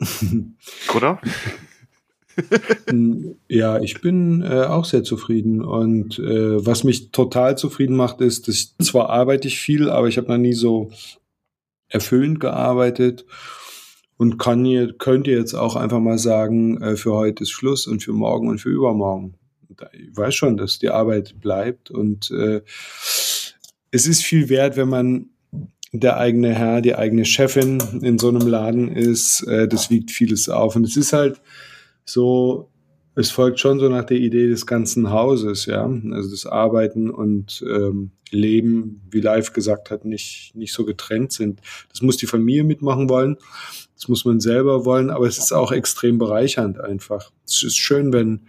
Oder? 0.94 1.20
ja, 3.48 3.78
ich 3.80 4.00
bin 4.00 4.42
äh, 4.42 4.64
auch 4.64 4.84
sehr 4.84 5.04
zufrieden. 5.04 5.64
Und 5.64 6.18
äh, 6.18 6.64
was 6.64 6.84
mich 6.84 7.10
total 7.10 7.56
zufrieden 7.56 7.96
macht, 7.96 8.20
ist, 8.20 8.48
dass 8.48 8.54
ich, 8.54 8.76
zwar 8.78 9.10
arbeite 9.10 9.48
ich 9.48 9.58
viel, 9.58 9.90
aber 9.90 10.08
ich 10.08 10.18
habe 10.18 10.28
noch 10.28 10.38
nie 10.38 10.52
so 10.52 10.90
erfüllend 11.88 12.40
gearbeitet 12.40 13.24
und 14.16 14.38
kann 14.38 14.64
ihr, 14.64 14.92
könnt 14.94 15.26
ihr 15.26 15.38
jetzt 15.38 15.54
auch 15.54 15.76
einfach 15.76 16.00
mal 16.00 16.18
sagen, 16.18 16.80
äh, 16.80 16.96
für 16.96 17.12
heute 17.12 17.42
ist 17.42 17.50
Schluss 17.50 17.86
und 17.86 18.02
für 18.02 18.12
morgen 18.12 18.48
und 18.48 18.58
für 18.58 18.70
übermorgen. 18.70 19.34
Ich 19.92 20.16
weiß 20.16 20.34
schon, 20.34 20.56
dass 20.56 20.78
die 20.78 20.88
Arbeit 20.88 21.40
bleibt 21.40 21.90
und 21.90 22.30
äh, 22.30 22.62
es 23.90 24.06
ist 24.06 24.24
viel 24.24 24.48
wert, 24.48 24.76
wenn 24.76 24.88
man 24.88 25.26
der 25.92 26.16
eigene 26.16 26.54
Herr, 26.54 26.80
die 26.80 26.94
eigene 26.94 27.24
Chefin 27.24 27.82
in 28.02 28.18
so 28.18 28.28
einem 28.28 28.46
Laden 28.46 28.88
ist. 28.88 29.42
Äh, 29.42 29.68
das 29.68 29.90
wiegt 29.90 30.10
vieles 30.10 30.48
auf 30.48 30.76
und 30.76 30.84
es 30.84 30.96
ist 30.96 31.12
halt 31.12 31.40
so, 32.04 32.70
es 33.16 33.30
folgt 33.30 33.60
schon 33.60 33.78
so 33.78 33.88
nach 33.88 34.04
der 34.04 34.18
Idee 34.18 34.48
des 34.48 34.66
ganzen 34.66 35.10
Hauses, 35.10 35.66
ja, 35.66 35.84
also 35.84 36.30
das 36.30 36.46
Arbeiten 36.46 37.10
und 37.10 37.64
ähm, 37.68 38.12
Leben, 38.30 39.02
wie 39.10 39.20
Live 39.20 39.52
gesagt 39.52 39.90
hat, 39.90 40.04
nicht 40.04 40.52
nicht 40.54 40.72
so 40.72 40.84
getrennt 40.84 41.32
sind. 41.32 41.60
Das 41.90 42.02
muss 42.02 42.16
die 42.16 42.26
Familie 42.26 42.64
mitmachen 42.64 43.08
wollen 43.08 43.36
das 43.96 44.08
muss 44.08 44.24
man 44.26 44.40
selber 44.40 44.84
wollen, 44.84 45.10
aber 45.10 45.26
es 45.26 45.38
ist 45.38 45.52
auch 45.52 45.72
extrem 45.72 46.18
bereichernd 46.18 46.78
einfach. 46.78 47.32
Es 47.46 47.62
ist 47.62 47.76
schön, 47.76 48.12
wenn 48.12 48.46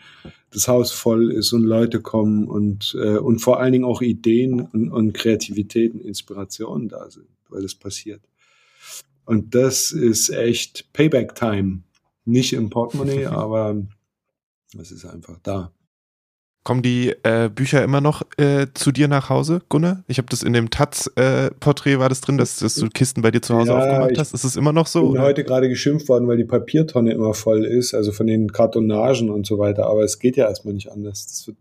das 0.51 0.67
Haus 0.67 0.91
voll 0.91 1.31
ist 1.31 1.53
und 1.53 1.63
Leute 1.63 2.01
kommen 2.01 2.47
und, 2.47 2.95
äh, 3.01 3.17
und 3.17 3.39
vor 3.39 3.59
allen 3.59 3.71
Dingen 3.71 3.85
auch 3.85 4.01
Ideen 4.01 4.61
und, 4.61 4.91
und 4.91 5.13
Kreativität 5.13 5.93
und 5.93 6.01
Inspirationen 6.01 6.89
da 6.89 7.09
sind, 7.09 7.27
weil 7.49 7.61
das 7.61 7.75
passiert. 7.75 8.21
Und 9.25 9.55
das 9.55 9.91
ist 9.91 10.29
echt 10.29 10.91
Payback-Time. 10.93 11.79
Nicht 12.25 12.53
im 12.53 12.69
Portemonnaie, 12.69 13.25
aber 13.27 13.75
es 14.77 14.91
ist 14.91 15.05
einfach 15.05 15.37
da. 15.43 15.71
Kommen 16.67 16.81
die 16.81 17.15
äh, 17.23 17.49
Bücher 17.49 17.81
immer 17.81 18.01
noch 18.01 18.23
äh, 18.35 18.67
zu 18.73 18.91
dir 18.91 19.07
nach 19.07 19.29
Hause, 19.29 19.61
Gunnar? 19.69 20.03
Ich 20.09 20.17
habe 20.17 20.27
das 20.29 20.43
in 20.43 20.51
dem 20.51 20.69
Taz-Porträt 20.69 21.93
äh, 21.93 21.99
war 21.99 22.09
das 22.09 22.19
drin, 22.19 22.37
dass, 22.37 22.57
dass, 22.57 22.75
du 22.75 22.89
Kisten 22.89 23.21
bei 23.21 23.31
dir 23.31 23.41
zu 23.41 23.55
Hause 23.55 23.71
ja, 23.71 23.77
aufgemacht 23.77 24.17
hast. 24.17 24.33
Ist 24.33 24.43
es 24.43 24.57
immer 24.57 24.73
noch 24.73 24.85
so? 24.85 25.05
Ich 25.05 25.13
bin 25.13 25.21
heute 25.21 25.45
gerade 25.45 25.69
geschimpft 25.69 26.09
worden, 26.09 26.27
weil 26.27 26.35
die 26.35 26.43
Papiertonne 26.43 27.13
immer 27.13 27.33
voll 27.33 27.63
ist, 27.63 27.93
also 27.93 28.11
von 28.11 28.27
den 28.27 28.51
Kartonagen 28.51 29.29
und 29.29 29.47
so 29.47 29.59
weiter. 29.59 29.85
Aber 29.85 30.03
es 30.03 30.19
geht 30.19 30.35
ja 30.35 30.49
erstmal 30.49 30.73
nicht 30.73 30.91
anders. 30.91 31.25
Das 31.27 31.47
wird 31.47 31.55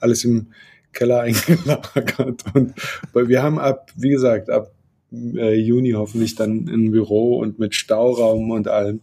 alles 0.00 0.22
im 0.22 0.48
Keller 0.92 1.20
eingelagert. 1.22 2.44
Und 2.52 2.74
wir 3.14 3.42
haben 3.42 3.58
ab, 3.58 3.90
wie 3.96 4.10
gesagt, 4.10 4.50
ab 4.50 4.70
äh, 5.14 5.54
Juni 5.54 5.92
hoffentlich 5.92 6.34
dann 6.34 6.68
ein 6.68 6.90
Büro 6.90 7.38
und 7.38 7.58
mit 7.58 7.74
Stauraum 7.74 8.50
und 8.50 8.68
allem. 8.68 9.00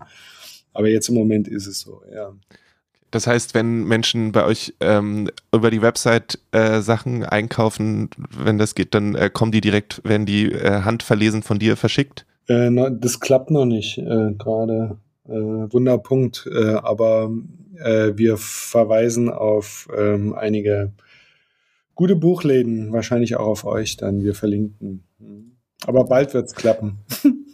Aber 0.73 0.89
jetzt 0.89 1.09
im 1.09 1.15
Moment 1.15 1.47
ist 1.47 1.65
es 1.65 1.79
so, 1.79 2.03
ja. 2.13 2.35
Das 3.11 3.27
heißt, 3.27 3.55
wenn 3.55 3.85
Menschen 3.85 4.31
bei 4.31 4.45
euch 4.45 4.73
ähm, 4.79 5.29
über 5.53 5.71
die 5.71 5.81
Website 5.81 6.39
äh, 6.51 6.81
Sachen 6.81 7.23
einkaufen, 7.23 8.09
wenn 8.37 8.57
das 8.57 8.75
geht, 8.75 8.93
dann 8.93 9.15
äh, 9.15 9.29
kommen 9.31 9.51
die 9.51 9.61
direkt, 9.61 10.01
werden 10.03 10.25
die 10.25 10.51
äh, 10.51 10.81
handverlesen 10.81 11.41
von 11.41 11.59
dir 11.59 11.75
verschickt? 11.75 12.25
Äh, 12.47 12.69
das 12.91 13.19
klappt 13.19 13.51
noch 13.51 13.65
nicht 13.65 13.97
äh, 13.97 14.33
gerade. 14.37 14.97
Äh, 15.27 15.31
Wunderpunkt. 15.31 16.47
Äh, 16.51 16.75
aber 16.75 17.31
äh, 17.77 18.11
wir 18.15 18.37
verweisen 18.37 19.29
auf 19.29 19.87
ähm, 19.95 20.33
einige 20.33 20.91
gute 21.95 22.15
Buchläden, 22.15 22.91
wahrscheinlich 22.91 23.35
auch 23.37 23.47
auf 23.47 23.65
euch 23.65 23.97
dann. 23.97 24.23
Wir 24.23 24.33
verlinken. 24.33 25.03
Aber 25.85 26.05
bald 26.05 26.33
wird's 26.33 26.55
klappen. 26.55 26.99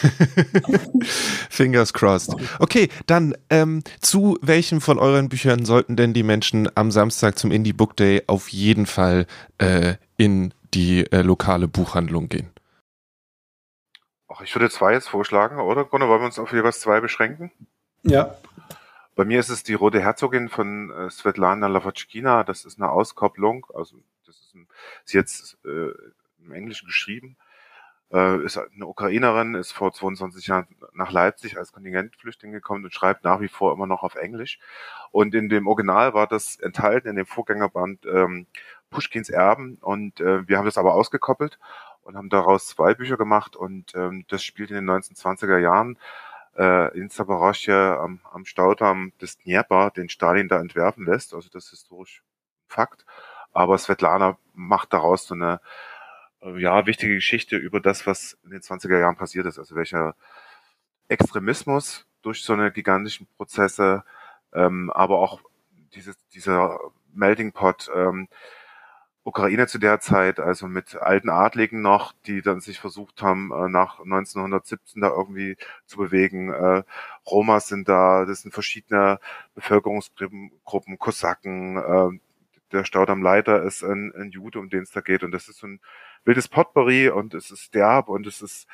Fingers 1.50 1.92
crossed. 1.92 2.34
Okay, 2.58 2.88
dann 3.06 3.34
ähm, 3.50 3.82
zu 4.00 4.38
welchem 4.42 4.80
von 4.80 4.98
euren 4.98 5.28
Büchern 5.28 5.64
sollten 5.64 5.96
denn 5.96 6.12
die 6.12 6.22
Menschen 6.22 6.68
am 6.76 6.90
Samstag 6.90 7.38
zum 7.38 7.50
Indie 7.50 7.72
Book 7.72 7.96
Day 7.96 8.22
auf 8.26 8.48
jeden 8.48 8.86
Fall 8.86 9.26
äh, 9.58 9.94
in 10.16 10.54
die 10.74 11.10
äh, 11.12 11.22
lokale 11.22 11.68
Buchhandlung 11.68 12.28
gehen? 12.28 12.50
Ach, 14.28 14.40
ich 14.42 14.54
würde 14.54 14.70
zwei 14.70 14.92
jetzt 14.92 15.08
vorschlagen, 15.08 15.58
oder? 15.58 15.84
Gunnar, 15.84 16.08
wollen 16.08 16.22
wir 16.22 16.26
uns 16.26 16.38
auf 16.38 16.52
jeweils 16.52 16.80
zwei 16.80 17.00
beschränken? 17.00 17.50
Ja. 18.02 18.36
Bei 19.16 19.24
mir 19.24 19.40
ist 19.40 19.50
es 19.50 19.62
die 19.62 19.74
Rote 19.74 20.00
Herzogin 20.00 20.48
von 20.48 20.90
äh, 20.90 21.10
Svetlana 21.10 21.66
Lavotchkina. 21.66 22.44
Das 22.44 22.64
ist 22.64 22.80
eine 22.80 22.90
Auskopplung. 22.90 23.66
Also, 23.74 23.96
das 24.24 24.36
ist, 24.36 24.54
ein, 24.54 24.68
ist 25.04 25.12
jetzt 25.12 25.58
äh, 25.64 25.90
im 26.44 26.52
Englischen 26.52 26.86
geschrieben 26.86 27.36
äh, 28.12 28.42
ist 28.44 28.58
eine 28.58 28.86
Ukrainerin, 28.86 29.54
ist 29.54 29.72
vor 29.72 29.92
22 29.92 30.46
Jahren 30.46 30.66
nach 30.92 31.12
Leipzig 31.12 31.56
als 31.58 31.72
Kontingentflüchtling 31.72 32.52
gekommen 32.52 32.84
und 32.84 32.94
schreibt 32.94 33.24
nach 33.24 33.40
wie 33.40 33.48
vor 33.48 33.72
immer 33.72 33.86
noch 33.86 34.02
auf 34.02 34.16
Englisch. 34.16 34.58
Und 35.10 35.34
in 35.34 35.48
dem 35.48 35.66
Original 35.66 36.14
war 36.14 36.26
das 36.26 36.56
enthalten 36.56 37.08
in 37.08 37.16
dem 37.16 37.26
Vorgängerband 37.26 38.06
ähm, 38.06 38.46
Pushkins 38.90 39.30
Erben 39.30 39.78
und 39.80 40.20
äh, 40.20 40.48
wir 40.48 40.58
haben 40.58 40.64
das 40.64 40.78
aber 40.78 40.94
ausgekoppelt 40.94 41.58
und 42.02 42.16
haben 42.16 42.28
daraus 42.28 42.66
zwei 42.66 42.94
Bücher 42.94 43.16
gemacht 43.16 43.54
und 43.56 43.94
ähm, 43.94 44.24
das 44.28 44.42
spielt 44.42 44.70
in 44.70 44.76
den 44.76 44.90
1920er 44.90 45.58
Jahren 45.58 45.96
äh, 46.56 46.96
in 46.98 47.10
Zaporozhye 47.10 47.98
am, 47.98 48.20
am 48.32 48.44
Staudamm 48.44 49.12
des 49.20 49.38
Dnieper, 49.38 49.90
den 49.90 50.08
Stalin 50.08 50.48
da 50.48 50.60
entwerfen 50.60 51.06
lässt. 51.06 51.34
Also 51.34 51.48
das 51.50 51.64
ist 51.66 51.70
historisch 51.70 52.22
Fakt. 52.66 53.04
Aber 53.52 53.78
Svetlana 53.78 54.38
macht 54.54 54.92
daraus 54.92 55.26
so 55.26 55.34
eine 55.34 55.60
ja, 56.42 56.86
wichtige 56.86 57.14
Geschichte 57.14 57.56
über 57.56 57.80
das, 57.80 58.06
was 58.06 58.38
in 58.44 58.50
den 58.50 58.60
20er 58.60 58.98
Jahren 58.98 59.16
passiert 59.16 59.46
ist. 59.46 59.58
Also 59.58 59.74
welcher 59.74 60.14
Extremismus 61.08 62.06
durch 62.22 62.42
so 62.42 62.52
eine 62.52 62.70
gigantischen 62.72 63.26
Prozesse, 63.36 64.04
ähm, 64.54 64.90
aber 64.90 65.18
auch 65.18 65.40
dieses, 65.94 66.16
dieser 66.28 66.78
Melting 67.12 67.52
Pot, 67.52 67.90
ähm, 67.94 68.28
Ukraine 69.22 69.66
zu 69.66 69.78
der 69.78 70.00
Zeit, 70.00 70.40
also 70.40 70.66
mit 70.66 70.96
alten 70.96 71.28
Adligen 71.28 71.82
noch, 71.82 72.14
die 72.26 72.40
dann 72.40 72.60
sich 72.60 72.80
versucht 72.80 73.22
haben, 73.22 73.52
äh, 73.52 73.68
nach 73.68 74.00
1917 74.00 75.02
da 75.02 75.08
irgendwie 75.08 75.56
zu 75.86 75.98
bewegen. 75.98 76.50
Äh, 76.52 76.84
Romas 77.26 77.68
sind 77.68 77.88
da, 77.88 78.24
das 78.24 78.42
sind 78.42 78.52
verschiedene 78.52 79.20
Bevölkerungsgruppen, 79.54 80.98
Kosaken, 80.98 81.76
äh, 81.76 82.20
der 82.72 82.84
Staudammleiter 82.84 83.62
ist 83.62 83.82
ein, 83.82 84.12
ein 84.14 84.30
Jude, 84.30 84.58
um 84.58 84.70
den 84.70 84.82
es 84.82 84.90
da 84.90 85.00
geht. 85.00 85.22
Und 85.22 85.32
das 85.32 85.48
ist 85.48 85.58
so 85.58 85.66
ein 85.66 85.80
wildes 86.24 86.48
Potpourri 86.48 87.08
und 87.08 87.34
es 87.34 87.50
ist 87.50 87.74
derb 87.74 88.08
und 88.08 88.26
es 88.26 88.42
ist 88.42 88.66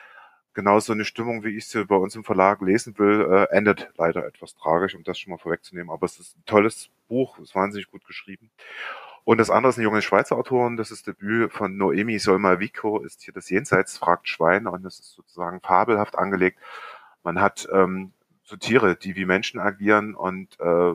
genau 0.55 0.81
so 0.81 0.93
eine 0.93 1.05
Stimmung, 1.05 1.45
wie 1.45 1.57
ich 1.57 1.69
sie 1.69 1.85
bei 1.85 1.97
uns 1.97 2.17
im 2.17 2.25
Verlag 2.25 2.63
lesen 2.63 2.99
will, 2.99 3.21
äh, 3.31 3.55
endet 3.55 3.91
leider 3.97 4.27
etwas 4.27 4.55
tragisch, 4.55 4.95
um 4.95 5.05
das 5.05 5.19
schon 5.19 5.31
mal 5.31 5.39
vorwegzunehmen. 5.39 5.91
Aber 5.91 6.07
es 6.07 6.19
ist 6.19 6.37
ein 6.37 6.45
tolles 6.47 6.89
Buch, 7.09 7.39
ist 7.39 7.55
wahnsinnig 7.55 7.91
gut 7.91 8.05
geschrieben. 8.07 8.51
Und 9.25 9.39
das 9.39 9.51
andere 9.51 9.71
ist 9.71 9.77
eine 9.77 9.85
junge 9.85 10.03
Schweizer 10.03 10.37
Autorin, 10.37 10.77
das 10.77 10.91
ist 10.91 11.07
Debüt 11.07 11.53
von 11.53 11.77
Noemi 11.77 12.19
Solma-Vico, 12.19 13.01
ist 13.01 13.23
hier 13.23 13.35
das 13.35 13.51
Jenseits 13.51 13.99
fragt 13.99 14.29
Schwein 14.29 14.67
und 14.67 14.85
das 14.85 15.01
ist 15.01 15.13
sozusagen 15.15 15.61
fabelhaft 15.61 16.17
angelegt. 16.17 16.59
Man 17.23 17.41
hat 17.41 17.69
ähm, 17.73 18.13
so 18.45 18.57
Tiere, 18.57 18.97
die 18.97 19.17
wie 19.17 19.25
Menschen 19.27 19.59
agieren 19.61 20.15
und 20.15 20.59
äh, 20.61 20.93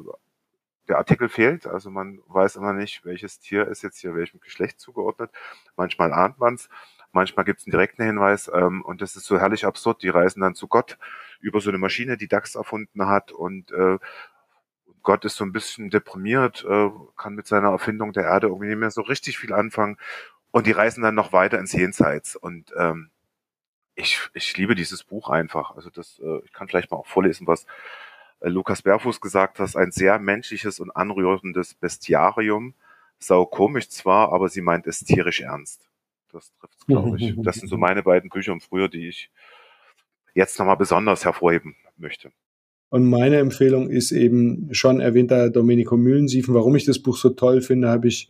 der 0.87 0.97
Artikel 0.97 1.29
fehlt, 1.29 1.67
also 1.67 1.89
man 1.89 2.19
weiß 2.27 2.55
immer 2.55 2.73
nicht, 2.73 3.05
welches 3.05 3.39
Tier 3.39 3.67
ist 3.67 3.81
jetzt 3.81 3.99
hier 3.99 4.15
welchem 4.15 4.39
Geschlecht 4.39 4.79
zugeordnet. 4.79 5.31
Manchmal 5.75 6.11
ahnt 6.13 6.39
man 6.39 6.55
es, 6.55 6.69
manchmal 7.11 7.45
gibt 7.45 7.59
es 7.59 7.67
einen 7.67 7.71
direkten 7.71 8.03
Hinweis 8.03 8.49
ähm, 8.53 8.81
und 8.83 9.01
das 9.01 9.15
ist 9.15 9.25
so 9.25 9.39
herrlich 9.39 9.65
absurd. 9.65 10.03
Die 10.03 10.09
reisen 10.09 10.41
dann 10.41 10.55
zu 10.55 10.67
Gott 10.67 10.97
über 11.39 11.61
so 11.61 11.69
eine 11.69 11.77
Maschine, 11.77 12.17
die 12.17 12.27
DAX 12.27 12.55
erfunden 12.55 13.07
hat 13.07 13.31
und 13.31 13.71
äh, 13.71 13.97
Gott 15.03 15.25
ist 15.25 15.35
so 15.35 15.43
ein 15.43 15.51
bisschen 15.51 15.89
deprimiert, 15.89 16.65
äh, 16.67 16.89
kann 17.17 17.33
mit 17.35 17.47
seiner 17.47 17.69
Erfindung 17.69 18.13
der 18.13 18.25
Erde 18.25 18.47
irgendwie 18.47 18.67
nicht 18.67 18.77
mehr 18.77 18.91
so 18.91 19.01
richtig 19.01 19.37
viel 19.39 19.53
anfangen 19.53 19.97
und 20.51 20.67
die 20.67 20.71
reisen 20.71 21.01
dann 21.03 21.15
noch 21.15 21.33
weiter 21.33 21.59
ins 21.59 21.73
Jenseits 21.73 22.35
und 22.35 22.73
ähm, 22.77 23.11
ich, 23.95 24.19
ich 24.33 24.55
liebe 24.57 24.75
dieses 24.75 25.03
Buch 25.03 25.29
einfach. 25.29 25.75
Also 25.75 25.89
das, 25.89 26.19
äh, 26.19 26.39
ich 26.45 26.53
kann 26.53 26.67
vielleicht 26.67 26.91
mal 26.91 26.97
auch 26.97 27.07
vorlesen, 27.07 27.47
was 27.47 27.65
Lukas 28.41 28.81
Berfuß 28.81 29.21
gesagt 29.21 29.59
hast, 29.59 29.75
ein 29.75 29.91
sehr 29.91 30.19
menschliches 30.19 30.79
und 30.79 30.91
anrührendes 30.91 31.75
Bestiarium. 31.75 32.73
Sau 33.19 33.45
komisch 33.45 33.89
zwar, 33.89 34.33
aber 34.33 34.49
sie 34.49 34.61
meint 34.61 34.87
es 34.87 34.99
tierisch 34.99 35.41
ernst. 35.41 35.87
Das 36.31 36.51
trifft 36.59 36.87
glaube 36.87 37.17
ich. 37.17 37.35
Das 37.43 37.57
sind 37.57 37.67
so 37.67 37.77
meine 37.77 38.03
beiden 38.03 38.29
Bücher 38.29 38.51
im 38.51 38.61
Frühjahr, 38.61 38.89
die 38.89 39.07
ich 39.07 39.29
jetzt 40.33 40.57
nochmal 40.57 40.77
besonders 40.77 41.25
hervorheben 41.25 41.75
möchte. 41.97 42.31
Und 42.89 43.07
meine 43.07 43.37
Empfehlung 43.37 43.89
ist 43.89 44.11
eben 44.11 44.69
schon 44.73 44.99
erwähnter 44.99 45.49
Domenico 45.49 45.95
Mühlensiefen. 45.95 46.53
Warum 46.53 46.75
ich 46.75 46.83
das 46.83 46.99
Buch 46.99 47.15
so 47.15 47.29
toll 47.29 47.61
finde, 47.61 47.89
habe 47.89 48.07
ich, 48.07 48.29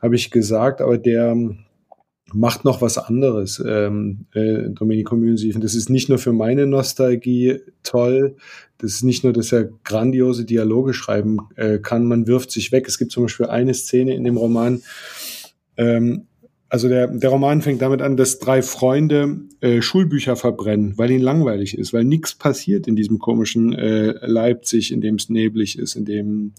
habe 0.00 0.16
ich 0.16 0.30
gesagt, 0.30 0.80
aber 0.80 0.98
der 0.98 1.36
macht 2.34 2.64
noch 2.64 2.80
was 2.80 2.98
anderes, 2.98 3.62
ähm, 3.66 4.26
äh, 4.32 4.70
Domenico 4.70 5.16
Mühlensiefen. 5.16 5.60
Das 5.60 5.74
ist 5.74 5.90
nicht 5.90 6.08
nur 6.08 6.18
für 6.18 6.32
meine 6.32 6.66
Nostalgie 6.66 7.60
toll, 7.82 8.36
das 8.78 8.94
ist 8.94 9.04
nicht 9.04 9.24
nur, 9.24 9.32
dass 9.32 9.52
er 9.52 9.70
grandiose 9.84 10.44
Dialoge 10.44 10.94
schreiben 10.94 11.38
äh, 11.56 11.78
kann, 11.78 12.06
man 12.06 12.26
wirft 12.26 12.50
sich 12.50 12.72
weg. 12.72 12.88
Es 12.88 12.98
gibt 12.98 13.12
zum 13.12 13.24
Beispiel 13.24 13.46
eine 13.46 13.74
Szene 13.74 14.14
in 14.14 14.24
dem 14.24 14.36
Roman, 14.36 14.82
ähm, 15.76 16.26
also 16.68 16.88
der, 16.88 17.06
der 17.08 17.28
Roman 17.28 17.60
fängt 17.60 17.82
damit 17.82 18.00
an, 18.00 18.16
dass 18.16 18.38
drei 18.38 18.62
Freunde 18.62 19.42
äh, 19.60 19.82
Schulbücher 19.82 20.36
verbrennen, 20.36 20.96
weil 20.96 21.10
ihnen 21.10 21.22
langweilig 21.22 21.76
ist, 21.76 21.92
weil 21.92 22.04
nichts 22.04 22.34
passiert 22.34 22.86
in 22.86 22.96
diesem 22.96 23.18
komischen 23.18 23.74
äh, 23.74 24.14
Leipzig, 24.26 24.90
in 24.90 25.02
dem 25.02 25.16
es 25.16 25.28
neblig 25.28 25.78
ist, 25.78 25.96
in 25.96 26.06
dem 26.06 26.54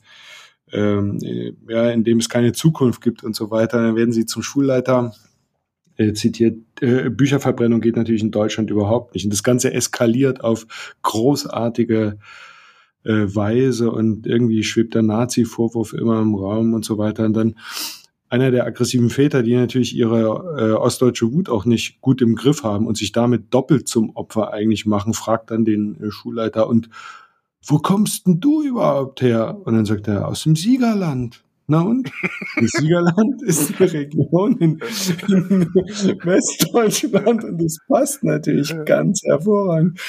ähm, 0.71 1.17
äh, 1.24 1.53
ja, 1.67 1.89
in 1.89 2.03
dem 2.03 2.19
es 2.19 2.30
keine 2.30 2.51
Zukunft 2.51 3.01
gibt 3.01 3.24
und 3.24 3.36
so 3.36 3.49
weiter. 3.49 3.82
Dann 3.82 3.95
werden 3.95 4.11
sie 4.11 4.28
zum 4.28 4.43
Schulleiter 4.43 5.15
äh, 5.98 6.14
zitiert, 6.14 6.58
äh, 6.82 7.10
Bücherverbrennung 7.10 7.82
geht 7.82 7.96
natürlich 7.96 8.24
in 8.24 8.32
Deutschland 8.32 8.70
überhaupt 8.70 9.14
nicht. 9.14 9.26
Und 9.26 9.34
das 9.34 9.44
Ganze 9.44 9.74
eskaliert 9.74 10.44
auf 10.44 10.96
großartige 11.02 12.18
äh, 13.04 13.12
Weise 13.12 13.91
und 13.91 14.26
irgendwie 14.26 14.64
schwebt 14.64 14.96
der 14.96 15.04
Nazi-Vorwurf 15.04 15.94
immer 15.94 16.22
im 16.22 16.36
Raum 16.36 16.74
und 16.74 16.86
so 16.86 16.98
weiter. 16.98 17.26
Und 17.26 17.34
dann 17.34 17.56
einer 18.30 18.50
der 18.50 18.66
aggressiven 18.66 19.12
Väter, 19.12 19.44
die 19.44 19.56
natürlich 19.56 19.96
ihre 19.96 20.56
äh, 20.58 20.72
ostdeutsche 20.72 21.32
Wut 21.32 21.50
auch 21.50 21.66
nicht 21.66 22.02
gut 22.02 22.22
im 22.22 22.36
Griff 22.36 22.64
haben 22.64 22.88
und 22.88 22.98
sich 22.98 23.12
damit 23.12 23.54
doppelt 23.54 23.88
zum 23.88 24.16
Opfer 24.16 24.52
eigentlich 24.52 24.88
machen, 24.88 25.14
fragt 25.14 25.52
dann 25.52 25.66
den 25.66 26.02
äh, 26.02 26.10
Schulleiter 26.10 26.68
und 26.68 26.89
wo 27.66 27.78
kommst 27.78 28.28
denn 28.28 28.39
du 28.39 28.62
überhaupt 28.64 29.22
her? 29.22 29.58
Und 29.64 29.76
dann 29.76 29.86
sagt 29.86 30.08
er, 30.08 30.28
aus 30.28 30.44
dem 30.44 30.56
Siegerland. 30.56 31.44
Na 31.68 31.82
und? 31.82 32.11
Das 32.59 32.72
Siegerland 32.72 33.41
ist 33.43 33.80
eine 33.80 33.93
Region 33.93 34.57
in, 34.57 34.80
in, 35.30 35.70
Westdeutschland 36.24 37.43
und 37.45 37.61
das 37.61 37.78
passt 37.88 38.24
natürlich 38.24 38.76
ganz 38.86 39.22
hervorragend. 39.24 39.99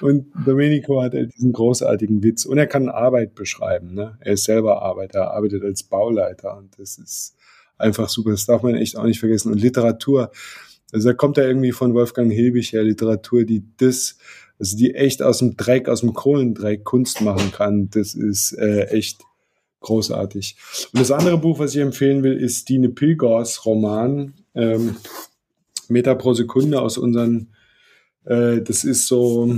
Und 0.00 0.32
Domenico 0.46 1.02
hat 1.02 1.12
halt 1.12 1.34
diesen 1.36 1.52
großartigen 1.52 2.22
Witz 2.22 2.46
und 2.46 2.56
er 2.56 2.66
kann 2.66 2.88
Arbeit 2.88 3.34
beschreiben. 3.34 3.94
Ne? 3.94 4.16
Er 4.20 4.32
ist 4.32 4.44
selber 4.44 4.80
Arbeiter, 4.82 5.20
er 5.20 5.30
arbeitet 5.32 5.62
als 5.64 5.82
Bauleiter 5.82 6.56
und 6.56 6.78
das 6.78 6.96
ist 6.96 7.36
einfach 7.76 8.08
super. 8.08 8.30
Das 8.30 8.46
darf 8.46 8.62
man 8.62 8.74
echt 8.74 8.96
auch 8.96 9.04
nicht 9.04 9.20
vergessen. 9.20 9.52
Und 9.52 9.60
Literatur, 9.60 10.30
also 10.92 11.08
da 11.08 11.14
kommt 11.14 11.36
er 11.36 11.46
irgendwie 11.46 11.72
von 11.72 11.92
Wolfgang 11.92 12.32
Hilbig 12.32 12.72
her, 12.72 12.84
Literatur, 12.84 13.44
die 13.44 13.64
das, 13.76 14.16
also 14.58 14.76
die 14.78 14.94
echt 14.94 15.22
aus 15.22 15.38
dem 15.38 15.56
Dreck, 15.56 15.90
aus 15.90 16.00
dem 16.00 16.14
Kohlendreck 16.14 16.84
Kunst 16.84 17.20
machen 17.20 17.52
kann. 17.52 17.90
Das 17.90 18.14
ist 18.14 18.52
äh, 18.52 18.84
echt 18.86 19.20
großartig. 19.82 20.56
Und 20.92 21.00
das 21.00 21.10
andere 21.10 21.38
Buch, 21.38 21.58
was 21.58 21.74
ich 21.74 21.80
empfehlen 21.80 22.22
will, 22.22 22.36
ist 22.36 22.68
Dine 22.68 22.88
Pilgors 22.88 23.66
Roman 23.66 24.34
ähm, 24.54 24.96
Meter 25.88 26.14
pro 26.14 26.32
Sekunde 26.34 26.80
aus 26.80 26.96
unseren 26.98 27.52
äh, 28.24 28.62
das 28.62 28.84
ist 28.84 29.06
so, 29.06 29.54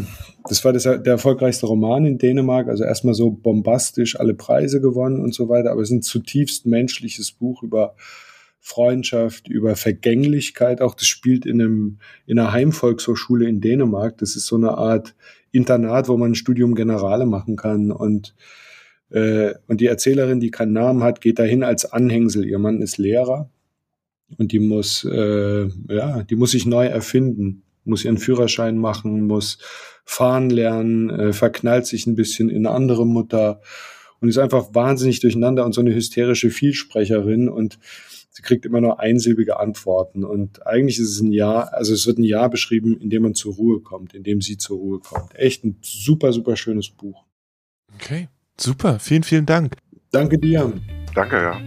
das 0.48 0.64
war 0.64 0.72
das, 0.72 0.84
der 0.84 1.04
erfolgreichste 1.04 1.66
Roman 1.66 2.06
in 2.06 2.18
Dänemark, 2.18 2.68
also 2.68 2.84
erstmal 2.84 3.14
so 3.14 3.30
bombastisch 3.30 4.18
alle 4.18 4.34
Preise 4.34 4.80
gewonnen 4.80 5.20
und 5.20 5.34
so 5.34 5.48
weiter, 5.48 5.70
aber 5.70 5.82
es 5.82 5.90
ist 5.90 5.96
ein 5.96 6.02
zutiefst 6.02 6.66
menschliches 6.66 7.32
Buch 7.32 7.62
über 7.62 7.94
Freundschaft, 8.60 9.48
über 9.48 9.76
Vergänglichkeit. 9.76 10.80
Auch 10.80 10.94
das 10.94 11.06
spielt 11.06 11.44
in, 11.44 11.60
einem, 11.60 11.98
in 12.26 12.38
einer 12.38 12.52
Heimvolkshochschule 12.52 13.46
in 13.46 13.60
Dänemark. 13.60 14.16
Das 14.16 14.36
ist 14.36 14.46
so 14.46 14.56
eine 14.56 14.78
Art 14.78 15.14
Internat, 15.52 16.08
wo 16.08 16.16
man 16.16 16.30
ein 16.30 16.34
Studium 16.34 16.74
Generale 16.74 17.26
machen 17.26 17.56
kann. 17.56 17.92
Und, 17.92 18.34
äh, 19.14 19.54
und 19.68 19.80
die 19.80 19.86
Erzählerin, 19.86 20.40
die 20.40 20.50
keinen 20.50 20.72
Namen 20.72 21.04
hat, 21.04 21.20
geht 21.20 21.38
dahin 21.38 21.62
als 21.62 21.90
Anhängsel. 21.90 22.44
Ihr 22.44 22.58
Mann 22.58 22.82
ist 22.82 22.98
Lehrer 22.98 23.48
und 24.38 24.50
die 24.50 24.58
muss, 24.58 25.04
äh, 25.04 25.68
ja, 25.88 26.24
die 26.24 26.34
muss 26.34 26.50
sich 26.50 26.66
neu 26.66 26.86
erfinden, 26.86 27.62
muss 27.84 28.04
ihren 28.04 28.18
Führerschein 28.18 28.76
machen, 28.76 29.28
muss 29.28 29.58
fahren 30.04 30.50
lernen, 30.50 31.10
äh, 31.10 31.32
verknallt 31.32 31.86
sich 31.86 32.08
ein 32.08 32.16
bisschen 32.16 32.48
in 32.48 32.66
eine 32.66 32.74
andere 32.74 33.06
Mutter 33.06 33.60
und 34.20 34.28
ist 34.28 34.38
einfach 34.38 34.74
wahnsinnig 34.74 35.20
durcheinander 35.20 35.64
und 35.64 35.74
so 35.74 35.80
eine 35.80 35.94
hysterische 35.94 36.50
Vielsprecherin 36.50 37.48
und 37.48 37.78
sie 38.30 38.42
kriegt 38.42 38.66
immer 38.66 38.80
nur 38.80 38.98
einsilbige 38.98 39.60
Antworten. 39.60 40.24
Und 40.24 40.66
eigentlich 40.66 40.98
ist 40.98 41.10
es 41.10 41.20
ein 41.20 41.30
Jahr, 41.30 41.72
also 41.72 41.94
es 41.94 42.04
wird 42.08 42.18
ein 42.18 42.24
Jahr 42.24 42.50
beschrieben, 42.50 42.98
in 43.00 43.10
dem 43.10 43.22
man 43.22 43.34
zur 43.34 43.54
Ruhe 43.54 43.80
kommt, 43.80 44.12
in 44.12 44.24
dem 44.24 44.40
sie 44.40 44.58
zur 44.58 44.78
Ruhe 44.78 44.98
kommt. 44.98 45.36
Echt 45.36 45.62
ein 45.62 45.78
super, 45.82 46.32
super 46.32 46.56
schönes 46.56 46.90
Buch. 46.90 47.24
Okay, 47.94 48.28
super. 48.59 48.98
Vielen, 48.98 49.22
vielen 49.22 49.46
Dank. 49.46 49.76
Danke 50.11 50.38
dir. 50.38 50.72
Danke, 51.14 51.36
ja. 51.36 51.61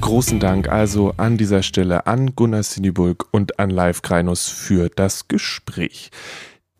Großen 0.00 0.38
Dank 0.38 0.68
also 0.68 1.12
an 1.16 1.38
dieser 1.38 1.62
Stelle 1.62 2.06
an 2.06 2.36
Gunnar 2.36 2.62
Sinibulk 2.62 3.26
und 3.32 3.58
an 3.58 3.70
Live 3.70 4.02
Kreinus 4.02 4.48
für 4.48 4.88
das 4.88 5.26
Gespräch. 5.26 6.10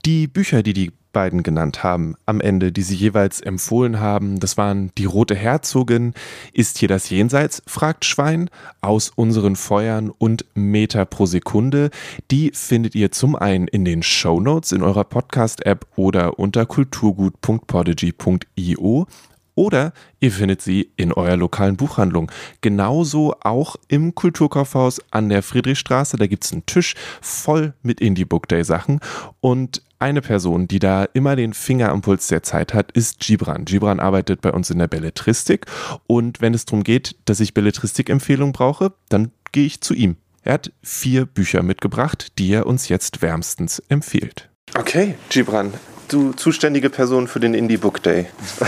Die 0.05 0.29
Bücher, 0.29 0.63
die 0.63 0.73
die 0.73 0.93
beiden 1.15 1.43
genannt 1.43 1.83
haben, 1.83 2.15
am 2.27 2.43
Ende, 2.43 2.73
die 2.73 2.83
sie 2.83 2.95
jeweils 2.95 3.41
empfohlen 3.41 4.01
haben. 4.01 4.39
Das 4.39 4.59
waren 4.59 4.91
Die 4.99 5.07
Rote 5.07 5.35
Herzogin, 5.35 6.13
Ist 6.53 6.77
hier 6.77 6.89
das 6.89 7.09
Jenseits? 7.09 7.63
fragt 7.67 8.05
Schwein, 8.05 8.51
Aus 8.83 9.11
unseren 9.17 9.57
Feuern 9.57 10.11
und 10.11 10.45
Meter 10.55 11.07
pro 11.07 11.25
Sekunde. 11.25 11.89
Die 12.31 12.51
findet 12.53 12.95
ihr 12.95 13.11
zum 13.11 13.35
einen 13.35 13.67
in 13.67 13.87
den 13.87 14.03
Show 14.03 14.41
Notes 14.41 14.73
in 14.73 14.83
eurer 14.83 15.05
Podcast-App 15.05 15.87
oder 15.97 16.39
unter 16.39 16.67
kulturgut.podigy.io 16.67 19.07
oder 19.55 19.93
ihr 20.21 20.33
findet 20.33 20.63
sie 20.63 20.91
in 20.97 21.13
eurer 21.13 21.37
lokalen 21.37 21.77
Buchhandlung. 21.77 22.31
Genauso 22.61 23.35
auch 23.41 23.77
im 23.89 24.15
Kulturkaufhaus 24.15 25.01
an 25.11 25.29
der 25.29 25.43
Friedrichstraße. 25.43 26.17
Da 26.17 26.27
gibt 26.27 26.45
es 26.45 26.53
einen 26.53 26.67
Tisch 26.67 26.95
voll 27.21 27.75
mit 27.83 28.01
Indie 28.01 28.25
Book 28.25 28.49
Day 28.49 28.65
Sachen. 28.65 29.01
Und 29.41 29.83
eine 30.05 30.21
Person, 30.21 30.69
die 30.69 30.81
da 30.81 31.09
immer 31.15 31.35
den 31.35 31.55
Finger 31.55 31.89
am 31.89 32.03
Puls 32.03 32.29
der 32.29 32.43
Zeit 32.43 32.75
hat, 32.75 32.93
ist 32.93 33.21
Gibran. 33.21 33.65
Gibran 33.65 34.01
arbeitet 34.01 34.43
bei 34.43 34.53
uns 34.53 34.69
in 34.69 34.79
der 34.79 34.87
Belletristik. 34.87 35.65
Und 36.07 36.43
wenn 36.43 36.53
es 36.53 36.67
darum 36.67 36.85
geht, 36.85 37.17
dass 37.25 37.41
ich 37.41 37.55
Belletristik-Empfehlungen 37.55 38.53
brauche, 38.53 38.93
dann 39.09 39.31
gehe 39.53 39.65
ich 39.65 39.81
zu 39.81 39.95
ihm. 39.95 40.17
Er 40.43 40.55
hat 40.55 40.73
vier 40.83 41.25
Bücher 41.25 41.63
mitgebracht, 41.63 42.39
die 42.39 42.53
er 42.53 42.67
uns 42.67 42.91
jetzt 42.91 43.23
wärmstens 43.23 43.83
empfiehlt. 43.89 44.51
Okay, 44.77 45.15
Gibran, 45.31 45.73
du 46.09 46.33
zuständige 46.33 46.91
Person 46.91 47.27
für 47.27 47.41
den 47.41 47.55
Indie 47.55 47.79
Book 47.79 48.03
Day. 48.03 48.27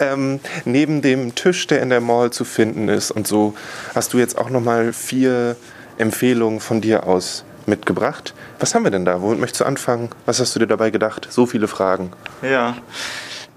ähm, 0.00 0.40
neben 0.64 1.02
dem 1.02 1.34
Tisch, 1.34 1.66
der 1.66 1.82
in 1.82 1.90
der 1.90 2.00
Mall 2.00 2.30
zu 2.30 2.46
finden 2.46 2.88
ist 2.88 3.10
und 3.10 3.26
so, 3.26 3.54
hast 3.94 4.14
du 4.14 4.18
jetzt 4.18 4.38
auch 4.38 4.48
noch 4.48 4.62
mal 4.62 4.94
vier 4.94 5.56
Empfehlungen 5.98 6.60
von 6.60 6.80
dir 6.80 7.06
aus 7.06 7.44
mitgebracht. 7.70 8.34
Was 8.58 8.74
haben 8.74 8.84
wir 8.84 8.90
denn 8.90 9.06
da? 9.06 9.22
Womit 9.22 9.40
möchtest 9.40 9.62
du 9.62 9.64
anfangen? 9.64 10.10
Was 10.26 10.40
hast 10.40 10.54
du 10.54 10.60
dir 10.60 10.66
dabei 10.66 10.90
gedacht? 10.90 11.28
So 11.30 11.46
viele 11.46 11.68
Fragen. 11.68 12.12
Ja, 12.42 12.76